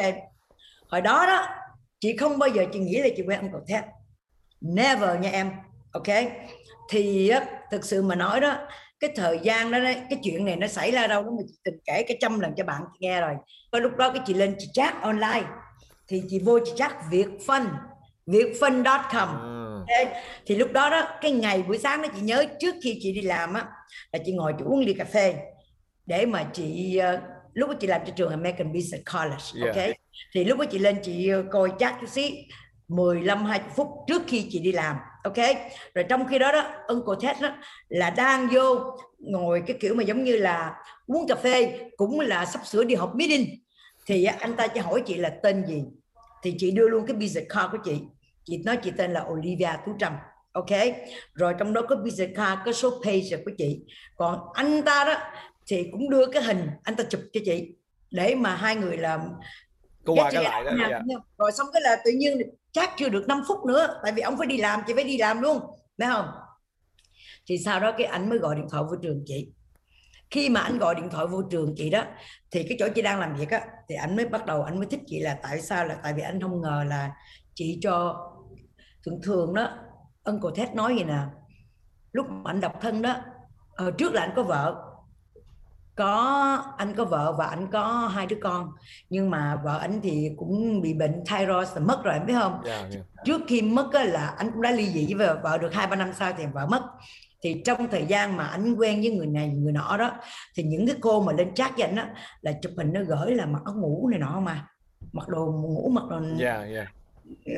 [0.89, 1.47] Hồi đó đó,
[2.01, 3.85] chị không bao giờ chị nghĩ là chị quen Uncle Ted.
[4.61, 5.51] Never nha em.
[5.93, 6.07] Ok.
[6.91, 8.57] Thì á, thực sự mà nói đó,
[9.01, 11.55] cái thời gian đó, đó cái chuyện này nó xảy ra đâu đó mà chị
[11.65, 13.35] từng kể cái trăm lần cho bạn nghe rồi.
[13.73, 15.45] Và lúc đó cái chị lên chị chat online.
[16.09, 17.67] Thì chị vô chị chat Việt Phân,
[18.27, 19.29] vietfun.com.
[19.41, 19.61] Ừ.
[19.81, 20.09] Ok.
[20.47, 23.21] thì lúc đó đó cái ngày buổi sáng đó chị nhớ trước khi chị đi
[23.21, 23.67] làm á
[24.13, 25.35] là chị ngồi chị uống ly cà phê
[26.07, 27.21] để mà chị ờ,
[27.55, 29.77] lúc đó chị làm cho trường American Business College Yeah.
[29.77, 29.97] ok
[30.35, 32.47] thì lúc đó chị lên chị ờ, coi chat chút xí
[32.89, 35.37] 15 20 phút trước khi chị đi làm ok?
[35.95, 37.57] Rồi trong khi đó đó Uncle Ted đó
[37.89, 40.75] là đang vô ngồi cái kiểu mà giống như là
[41.07, 43.47] uống cà phê cũng là sắp sửa đi học meeting.
[44.07, 45.85] Thì anh ta chỉ hỏi chị là tên gì?
[46.43, 48.01] Thì chị đưa luôn cái business card của chị.
[48.45, 50.13] Chị nói chị tên là Olivia Tú Trâm.
[50.53, 50.71] Ok?
[51.35, 53.81] Rồi trong đó có business card có số page của chị.
[54.17, 55.15] Còn anh ta đó
[55.67, 57.75] thì cũng đưa cái hình anh ta chụp cho chị.
[58.11, 59.21] Để mà hai người làm
[60.05, 60.71] Có qua cái lại đó.
[60.91, 61.01] Dạ.
[61.39, 62.39] rồi xong cái là tự nhiên
[62.73, 65.19] chắc chưa được 5 phút nữa, tại vì ông phải đi làm, chị phải đi
[65.19, 65.61] làm luôn.
[65.99, 66.27] Phải không?
[67.47, 69.53] Thì sau đó cái anh mới gọi điện thoại vô trường chị.
[70.31, 72.05] Khi mà anh gọi điện thoại vô trường chị đó,
[72.51, 74.87] thì cái chỗ chị đang làm việc á, thì anh mới bắt đầu anh mới
[74.87, 77.11] thích chị là tại sao là tại vì anh không ngờ là
[77.55, 78.17] chị cho
[79.07, 79.79] thường thường đó,
[80.25, 81.19] Uncle thét nói gì nè.
[82.13, 83.17] Lúc mà anh độc thân đó
[83.75, 84.90] ờ, trước là anh có vợ
[86.01, 88.71] có anh có vợ và anh có hai đứa con
[89.11, 92.63] nhưng mà vợ anh thì cũng bị bệnh thyroid là mất rồi em biết không
[92.65, 93.05] yeah, yeah.
[93.25, 96.13] trước khi mất là anh cũng đã ly dị với vợ được hai ba năm
[96.19, 96.83] sau thì vợ mất
[97.43, 100.11] thì trong thời gian mà anh quen với người này người nọ đó
[100.55, 102.05] thì những cái cô mà lên chat với anh đó
[102.41, 104.67] là chụp hình nó gửi là mặc áo ngủ này nọ mà
[105.13, 106.89] mặc đồ ngủ mặc đồ yeah, yeah.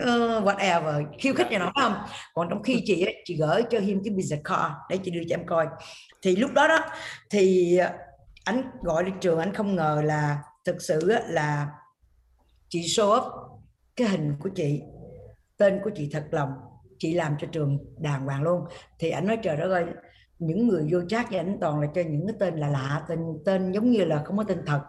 [0.02, 1.60] Uh, whatever khiêu khích yeah.
[1.62, 1.94] này nọ không
[2.34, 5.22] còn trong khi chị ấy, chị gửi cho him cái business card để chị đưa
[5.28, 5.66] cho em coi
[6.22, 6.78] thì lúc đó đó
[7.30, 7.78] thì
[8.44, 11.68] anh gọi lên trường anh không ngờ là thực sự là
[12.68, 13.24] chị show up
[13.96, 14.82] cái hình của chị
[15.56, 16.50] tên của chị thật lòng
[16.98, 18.64] chị làm cho trường đàng hoàng luôn
[18.98, 19.84] thì anh nói trời đất ơi
[20.38, 23.18] những người vô chat với anh toàn là cho những cái tên là lạ tên
[23.44, 24.80] tên giống như là không có tên thật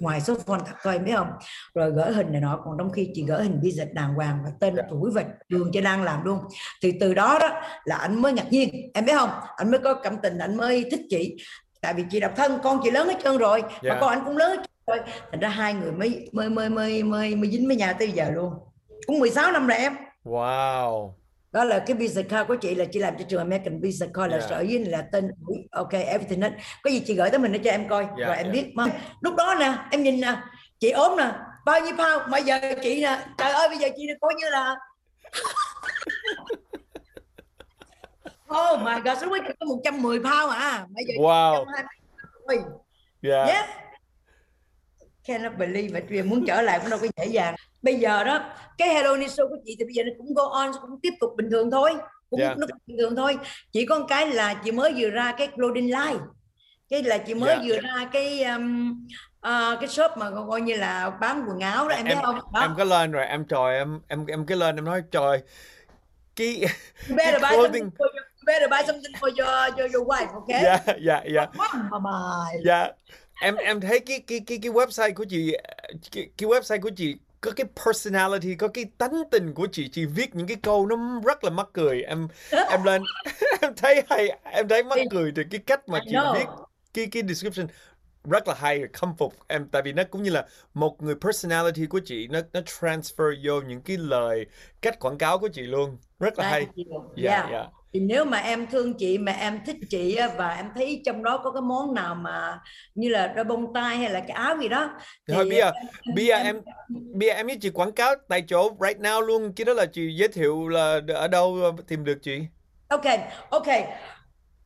[0.00, 1.30] ngoài số phone thật thôi biết không
[1.74, 4.50] rồi gửi hình này nọ còn trong khi chị gửi hình visit đàng hoàng và
[4.60, 4.86] tên yeah.
[4.86, 4.90] Dạ.
[4.90, 6.38] tuổi và trường chị đang làm luôn
[6.82, 9.94] thì từ đó đó là anh mới ngạc nhiên em biết không anh mới có
[9.94, 11.36] cảm tình anh mới thích chị
[11.86, 13.72] tại vì chị độc thân con chị lớn hết trơn rồi yeah.
[13.72, 13.98] mà dạ.
[14.00, 17.02] con anh cũng lớn hết trơn rồi thành ra hai người mới mới mới mới
[17.02, 18.54] mới, mới dính với nhau tới giờ luôn
[19.06, 19.92] cũng 16 năm rồi em
[20.24, 21.12] wow
[21.52, 24.30] đó là cái visa card của chị là chị làm cho trường American visa card
[24.30, 24.50] là yeah.
[24.50, 25.30] sở dĩ là tên
[25.70, 26.52] ok everything hết
[26.82, 28.52] có gì chị gửi tới mình để cho em coi yeah, rồi em yeah.
[28.52, 28.86] biết mà
[29.20, 30.36] lúc đó nè em nhìn nè
[30.80, 31.30] chị ốm nè
[31.64, 34.76] bao nhiêu pound bây giờ chị nè trời ơi bây giờ chị coi như là
[38.54, 40.86] Oh my god, lúc đó chỉ có 110 pound à.
[40.94, 41.64] Bây giờ wow.
[41.64, 42.58] 120
[43.22, 43.48] Yeah.
[43.48, 43.68] yeah.
[45.24, 46.04] Cannot believe it.
[46.08, 47.54] Vì muốn trở lại cũng đâu có dễ dàng.
[47.82, 48.44] Bây giờ đó,
[48.78, 51.30] cái Hello Show của chị thì bây giờ nó cũng go on, cũng tiếp tục
[51.36, 51.90] bình thường thôi.
[52.30, 52.58] Cũng yeah.
[52.58, 53.38] nó bình thường thôi.
[53.72, 56.24] Chỉ có một cái là chị mới vừa ra cái clothing line.
[56.88, 57.62] Cái là chị mới yeah.
[57.66, 58.90] vừa ra cái um,
[59.38, 62.38] uh, cái shop mà coi như là bán quần áo đó em, em biết không?
[62.52, 62.60] Đó.
[62.60, 65.42] Em có lên rồi, em trời em em em cái lên em nói trời
[66.36, 66.64] cái,
[67.16, 67.90] cái clothing
[68.46, 70.62] better buy something for your your, your wife, okay?
[70.62, 71.48] Yeah, yeah, yeah.
[72.64, 72.90] Yeah.
[73.40, 75.56] Em em thấy cái cái cái cái website của chị
[76.12, 80.04] cái, cái website của chị có cái personality, có cái tánh tình của chị, chị
[80.04, 82.02] viết những cái câu nó rất là mắc cười.
[82.02, 82.28] Em
[82.70, 83.02] em lên
[83.60, 86.46] em thấy hay, em thấy mắc cười từ cái cách mà chị viết
[86.94, 87.66] cái cái description
[88.24, 91.86] rất là hay khâm phục em tại vì nó cũng như là một người personality
[91.86, 94.46] của chị nó nó transfer vô những cái lời
[94.82, 96.70] cách quảng cáo của chị luôn rất là hay yeah,
[97.16, 97.50] yeah.
[97.50, 97.66] yeah
[97.96, 101.40] thì nếu mà em thương chị mà em thích chị và em thấy trong đó
[101.44, 102.58] có cái món nào mà
[102.94, 104.90] như là đôi bông tai hay là cái áo gì đó
[105.28, 105.72] thì thôi bây giờ
[106.14, 106.60] bây giờ em
[106.90, 109.86] bây giờ em với chị quảng cáo tại chỗ right now luôn chứ đó là
[109.86, 111.56] chị giới thiệu là ở đâu
[111.88, 112.40] tìm được chị?
[112.88, 113.04] Ok
[113.50, 113.66] ok.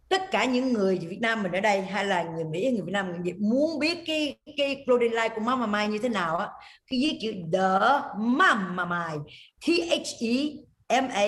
[0.09, 2.93] Tất cả những người Việt Nam mình ở đây hay là người Mỹ người Việt
[2.93, 6.37] Nam người Việt muốn biết cái cái clothing line của Mama Mai như thế nào
[6.37, 6.49] á
[6.91, 9.17] cái viết chữ The Mama Mai
[9.67, 10.51] T H E
[11.01, 11.27] M A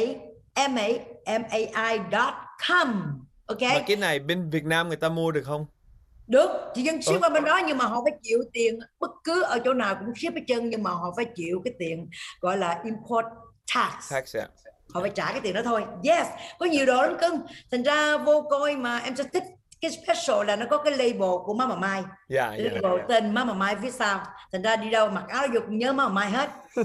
[0.68, 0.88] M A
[1.26, 2.34] M A I dot
[2.68, 3.20] com.
[3.46, 3.62] Ok?
[3.62, 5.66] Mà cái này bên Việt Nam người ta mua được không?
[6.26, 6.50] Được.
[6.74, 8.78] Chỉ dân ship qua bên đó nhưng mà họ phải chịu tiền.
[9.00, 11.74] Bất cứ ở chỗ nào cũng ship hết chân nhưng mà họ phải chịu cái
[11.78, 12.08] tiền
[12.40, 13.26] gọi là import
[13.74, 14.50] tax, tax yeah
[14.92, 15.84] họ phải trả cái tiền đó thôi.
[16.04, 16.26] Yes.
[16.58, 17.40] Có nhiều đồ lắm cưng.
[17.70, 19.42] Thành ra vô coi mà em sẽ thích
[19.80, 22.02] cái special là nó có cái label của Mama Mai.
[22.28, 23.08] Yeah, yeah, label yeah.
[23.08, 24.24] tên Mama Mai phía sau.
[24.52, 26.50] Thành ra đi đâu mặc áo dục nhớ Mama Mai hết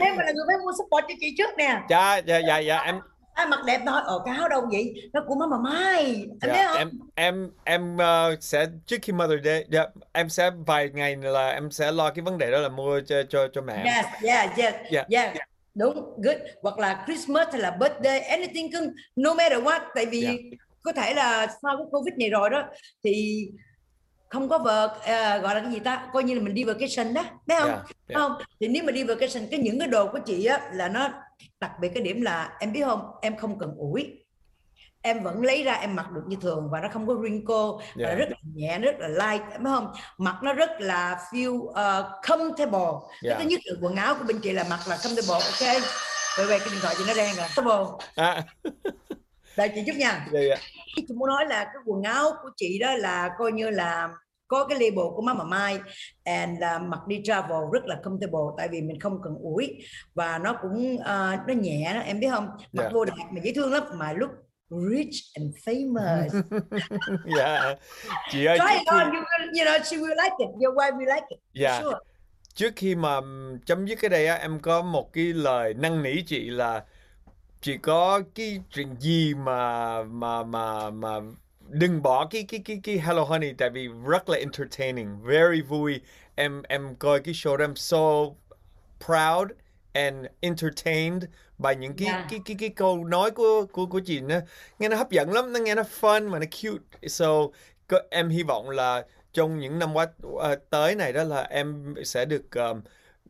[0.00, 1.80] em là người phải mua support cho chị trước nè.
[1.88, 3.00] Dạ dạ dạ dạ em
[3.34, 4.94] ai mặc đẹp thôi ở cái áo đâu vậy?
[5.12, 6.26] Nó của Mama Mai.
[6.40, 10.90] Em dạ, em em em uh, sẽ trước khi Mother Day dạ, em sẽ vài
[10.94, 13.84] ngày là em sẽ lo cái vấn đề đó là mua cho cho cho mẹ
[13.84, 15.34] yes yeah yeah yeah, yeah.
[15.34, 16.36] yeah đúng good.
[16.62, 18.70] Hoặc là Christmas hay là birthday anything
[19.16, 19.80] no matter what.
[19.94, 20.38] Tại vì yeah.
[20.82, 22.64] có thể là sau cái covid này rồi đó
[23.04, 23.46] thì
[24.30, 26.08] không có vợ à, gọi là cái gì ta?
[26.12, 27.68] Coi như là mình đi vacation đó biết không?
[27.68, 28.20] Yeah, yeah.
[28.20, 28.32] không?
[28.60, 31.08] Thì nếu mà đi vacation cái những cái đồ của chị á là nó
[31.60, 33.10] đặc biệt cái điểm là em biết không?
[33.22, 34.24] Em không cần ủi.
[35.02, 37.88] Em vẫn lấy ra em mặc được như thường và nó không có wrinkle yeah.
[37.96, 39.92] và rất là nhẹ rất là light biết không?
[40.18, 41.74] Mặc nó rất là feel uh,
[42.22, 43.00] comfortable.
[43.24, 43.38] Yeah.
[43.38, 45.82] thứ nhất là quần áo của bên chị là mặc là comfortable ok?
[46.36, 47.98] Vậy vậy cái điện thoại chị nó đen rồi comfortable.
[48.14, 48.44] À.
[49.58, 50.60] đây chị chút nha yeah, yeah.
[50.94, 54.08] chị muốn nói là cái quần áo của chị đó là coi như là
[54.48, 55.78] có cái label của Mama Mai
[56.24, 59.78] and uh, mặc đi travel rất là comfortable tại vì mình không cần ủi
[60.14, 62.92] và nó cũng uh, nó nhẹ đó em biết không mặc yeah.
[62.92, 64.30] vô đẹp mà dễ thương lắm mà lúc
[64.70, 66.42] rich and famous.
[67.38, 67.78] yeah.
[68.30, 70.48] Chị ơi, Try it on, you, will, you know, she will like it.
[70.64, 71.62] Your wife will like it.
[71.62, 71.82] Yeah.
[71.82, 71.98] Sure.
[72.54, 73.20] Trước khi mà
[73.66, 76.82] chấm dứt cái đây á, em có một cái lời năn nỉ chị là
[77.60, 81.20] chị có cái chuyện gì mà mà mà mà
[81.68, 86.00] đừng bỏ cái cái cái cái Hello Honey tại vì rất là entertaining, very vui.
[86.34, 87.98] Em em coi cái show đó em so
[89.06, 89.50] proud
[89.92, 91.24] and entertained
[91.58, 92.26] by những cái Yeah.
[92.30, 94.40] cái cái cái câu nói của của của chị nó
[94.78, 97.08] nghe nó hấp dẫn lắm, nó nghe nó fun mà nó cute.
[97.08, 97.26] So
[98.10, 100.06] em hy vọng là trong những năm qua
[100.38, 102.80] ờ, tới này đó là em sẽ được um,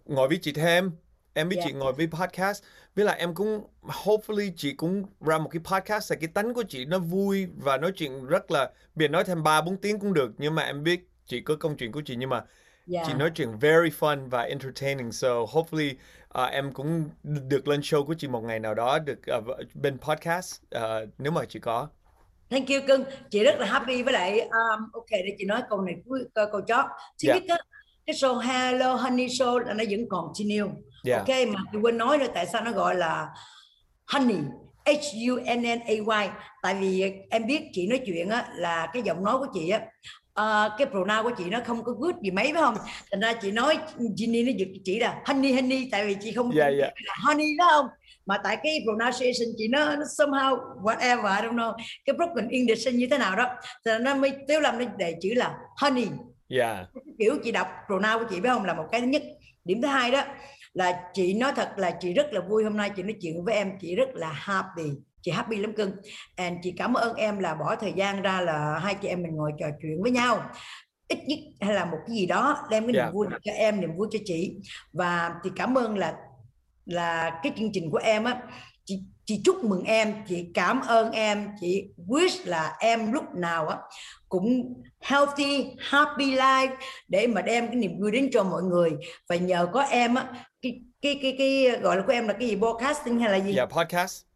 [0.06, 0.90] ngồi với chị thêm.
[1.34, 1.68] Em biết Yeah.
[1.68, 2.64] chị ngồi với podcast.
[2.98, 6.62] Với lại em cũng hopefully chị cũng ra một cái podcast là cái tánh của
[6.62, 10.14] chị nó vui và nói chuyện rất là biệt nói thêm 3 4 tiếng cũng
[10.14, 12.44] được nhưng mà em biết chị có công chuyện của chị nhưng mà
[12.92, 13.06] Yeah.
[13.06, 15.12] Chị nói chuyện very fun và entertaining.
[15.12, 15.94] So hopefully
[16.44, 17.04] uh, em cũng
[17.48, 21.32] được lên show của chị một ngày nào đó được uh, bên podcast uh, nếu
[21.32, 21.88] mà chị có.
[22.50, 25.80] Thank you cưng chị rất là happy với lại um, ok để chị nói câu
[25.80, 26.84] này cuối câu, câu chót
[27.22, 27.42] thứ Yeah.
[27.42, 27.64] nhất á,
[28.06, 30.64] cái show Hello Honey Show là nó vẫn continue
[31.04, 31.18] Yeah.
[31.18, 33.28] ok mà chị quên nói nữa tại sao nó gọi là
[34.06, 34.38] Honey
[34.86, 36.00] H U N N A Y
[36.62, 39.80] tại vì em biết chị nói chuyện á là cái giọng nói của chị á
[40.32, 42.76] ờ, cái pronoun của chị nó không có good gì mấy phải không
[43.10, 43.78] thành ra chị nói
[44.16, 46.92] Ginny nó giật chị là honey honey tại vì chị không Yeah, yeah.
[47.04, 47.86] là honey đó không
[48.26, 52.94] mà tại cái pronunciation chị nó, nó somehow whatever I don't know cái broken English
[52.94, 53.48] như thế nào đó
[53.84, 56.06] thì nó mới Tiếu Lâm nó đề chữ là honey
[56.50, 56.86] Yeah.
[57.18, 59.22] kiểu chị đọc pronoun của chị phải không là một cái thứ nhất
[59.64, 60.24] điểm thứ hai đó
[60.78, 63.54] là chị nói thật là chị rất là vui hôm nay chị nói chuyện với
[63.54, 64.90] em chị rất là happy
[65.22, 65.92] chị happy lắm cưng.
[66.36, 69.36] And chị cảm ơn em là bỏ thời gian ra là hai chị em mình
[69.36, 70.50] ngồi trò chuyện với nhau.
[71.08, 73.14] Ít nhất hay là một cái gì đó đem cái niềm Yeah.
[73.14, 74.56] vui cho em niềm vui cho chị.
[74.92, 76.16] Và chị cảm ơn là
[76.84, 78.42] là cái chương trình của em á
[78.84, 83.68] chị chị chúc mừng em chị cảm ơn em chị wish là em lúc nào
[83.68, 83.76] á
[84.28, 86.76] cũng healthy happy life
[87.08, 88.92] để mà đem cái niềm vui đến cho mọi người
[89.28, 90.26] và nhờ có em á
[90.62, 93.56] cái cái cái cái gọi là của em là cái gì podcasting hay là gì
[93.56, 94.27] Yeah, podcast.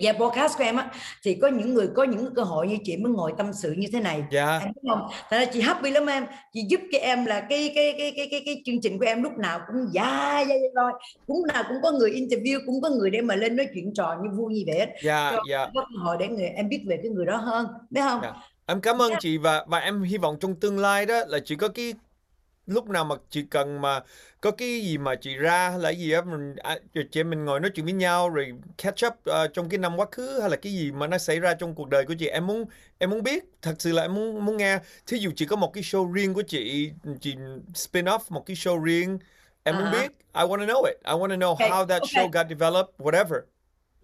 [0.00, 0.90] Dạ podcast của em á
[1.22, 3.88] thì có những người có những cơ hội như chị mới ngồi tâm sự như
[3.92, 4.62] thế này Yeah.
[4.62, 5.08] em biết không?
[5.30, 8.28] Thật ra chị happy lắm em chị giúp cho em là cái cái cái cái
[8.30, 10.92] cái, cái chương trình của em lúc nào cũng dài dài dài rồi
[11.26, 14.16] cũng nào cũng có người interview cũng có người để mà lên nói chuyện trò
[14.22, 15.70] như vui như vậy hết Yeah, Cho yeah.
[15.74, 18.34] có cơ hội để người em biết về cái người đó hơn biết không Yeah.
[18.66, 21.56] Em cảm ơn chị và và em hy vọng trong tương lai đó là chị
[21.56, 21.94] có cái
[22.66, 24.00] lúc nào mà chị cần mà
[24.40, 27.44] có cái gì mà chị ra hay là gì á mình à, chị em mình
[27.44, 30.50] ngồi nói chuyện với nhau rồi catch up ờ, trong cái năm quá khứ hay
[30.50, 32.26] là cái gì mà nó xảy ra trong cuộc đời của chị?
[32.26, 32.64] Em muốn
[32.98, 34.78] em muốn biết thật sự là em muốn muốn nghe.
[35.06, 36.90] Thí dụ chị có một cái show riêng của chị
[37.20, 37.34] chị
[37.74, 39.18] spin off một cái show riêng
[39.62, 39.92] em muốn À.
[39.92, 40.10] biết.
[40.34, 40.96] I want to know it.
[41.04, 42.10] I want to know Okay, how that okay.
[42.14, 43.38] show got developed whatever.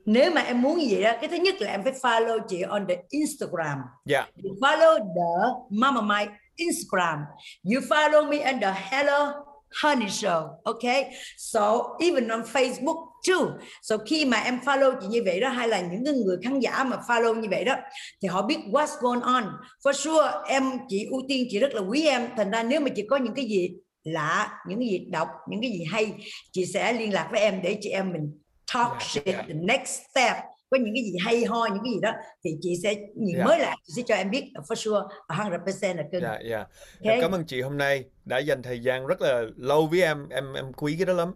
[0.07, 2.63] Nếu mà em muốn như vậy đó cái thứ nhất là em phải follow chị
[2.63, 3.79] on the Instagram.
[4.11, 4.29] Yeah.
[4.45, 7.19] You follow the Mama Mike Instagram.
[7.65, 9.33] You follow me under Hello
[9.82, 10.48] Honey Show.
[10.65, 11.05] Okay.
[11.36, 12.97] So even on Facebook
[13.27, 13.47] too.
[13.82, 16.85] So khi mà em follow chị như vậy đó hay là những người khán giả
[16.85, 17.77] mà follow như vậy đó
[18.23, 19.44] thì họ biết what's going on.
[19.85, 22.28] For sure em chị ưu tiên chị rất là quý em.
[22.36, 23.70] Thành ra nếu mà chị có những cái gì
[24.05, 26.12] lạ, những cái gì đọc, những cái gì hay
[26.53, 28.39] chị sẽ liên lạc với em để chị em mình
[28.74, 29.48] talk Yeah, shit yeah.
[29.48, 30.36] the next step
[30.71, 32.11] có những cái gì hay ho những cái gì đó
[32.45, 33.47] thì chị sẽ những Yeah.
[33.49, 36.67] mới lạ chị sẽ cho em biết for sure 100% là cưng yeah yeah
[37.01, 37.15] Okay.
[37.15, 40.29] em cảm ơn chị hôm nay đã dành thời gian rất là lâu với em
[40.29, 41.33] em em quý cái đó lắm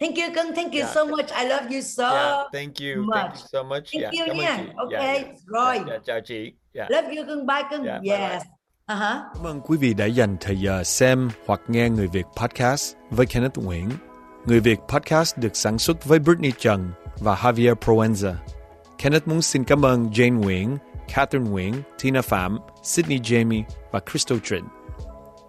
[0.00, 0.94] thank you cưng thank you Yeah.
[0.94, 3.40] so much I love you so yeah thank you thank much.
[3.40, 4.72] you so much Thank yeah you cảm ơn nha.
[4.76, 5.36] Okay, yeah, yeah.
[5.46, 5.74] rồi.
[5.74, 6.90] yeah, yeah, chào chị yeah.
[6.90, 8.28] love you cưng bye cưng Yeah, bye bye.
[8.28, 8.42] yes
[8.92, 9.20] uh -huh.
[9.34, 13.26] Cảm ơn quý vị đã dành thời giờ xem hoặc nghe Người Việt Podcast với
[13.26, 13.88] Kenneth Nguyễn.
[14.46, 16.90] Người Việt Podcast được sản xuất với Britney Trần
[17.20, 18.34] và Javier Proenza.
[19.02, 20.76] Kenneth muốn xin cảm ơn Jane Nguyễn,
[21.14, 23.62] Catherine Nguyễn, Tina Phạm, Sydney Jamie
[23.92, 24.64] và Crystal Trịnh.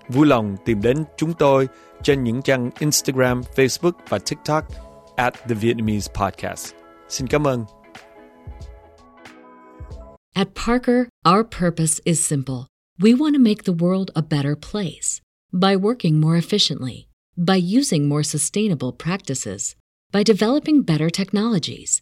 [0.09, 1.67] Vui lòng tìm đến chúng tôi
[2.03, 4.65] trên những trang Instagram, Facebook và TikTok
[5.15, 6.73] at The Vietnamese Podcast.
[7.09, 7.65] Xin cảm ơn.
[10.34, 12.65] At Parker, our purpose is simple.
[12.99, 15.21] We want to make the world a better place
[15.51, 16.95] by working more efficiently,
[17.38, 19.75] by using more sustainable practices,
[20.13, 22.01] by developing better technologies.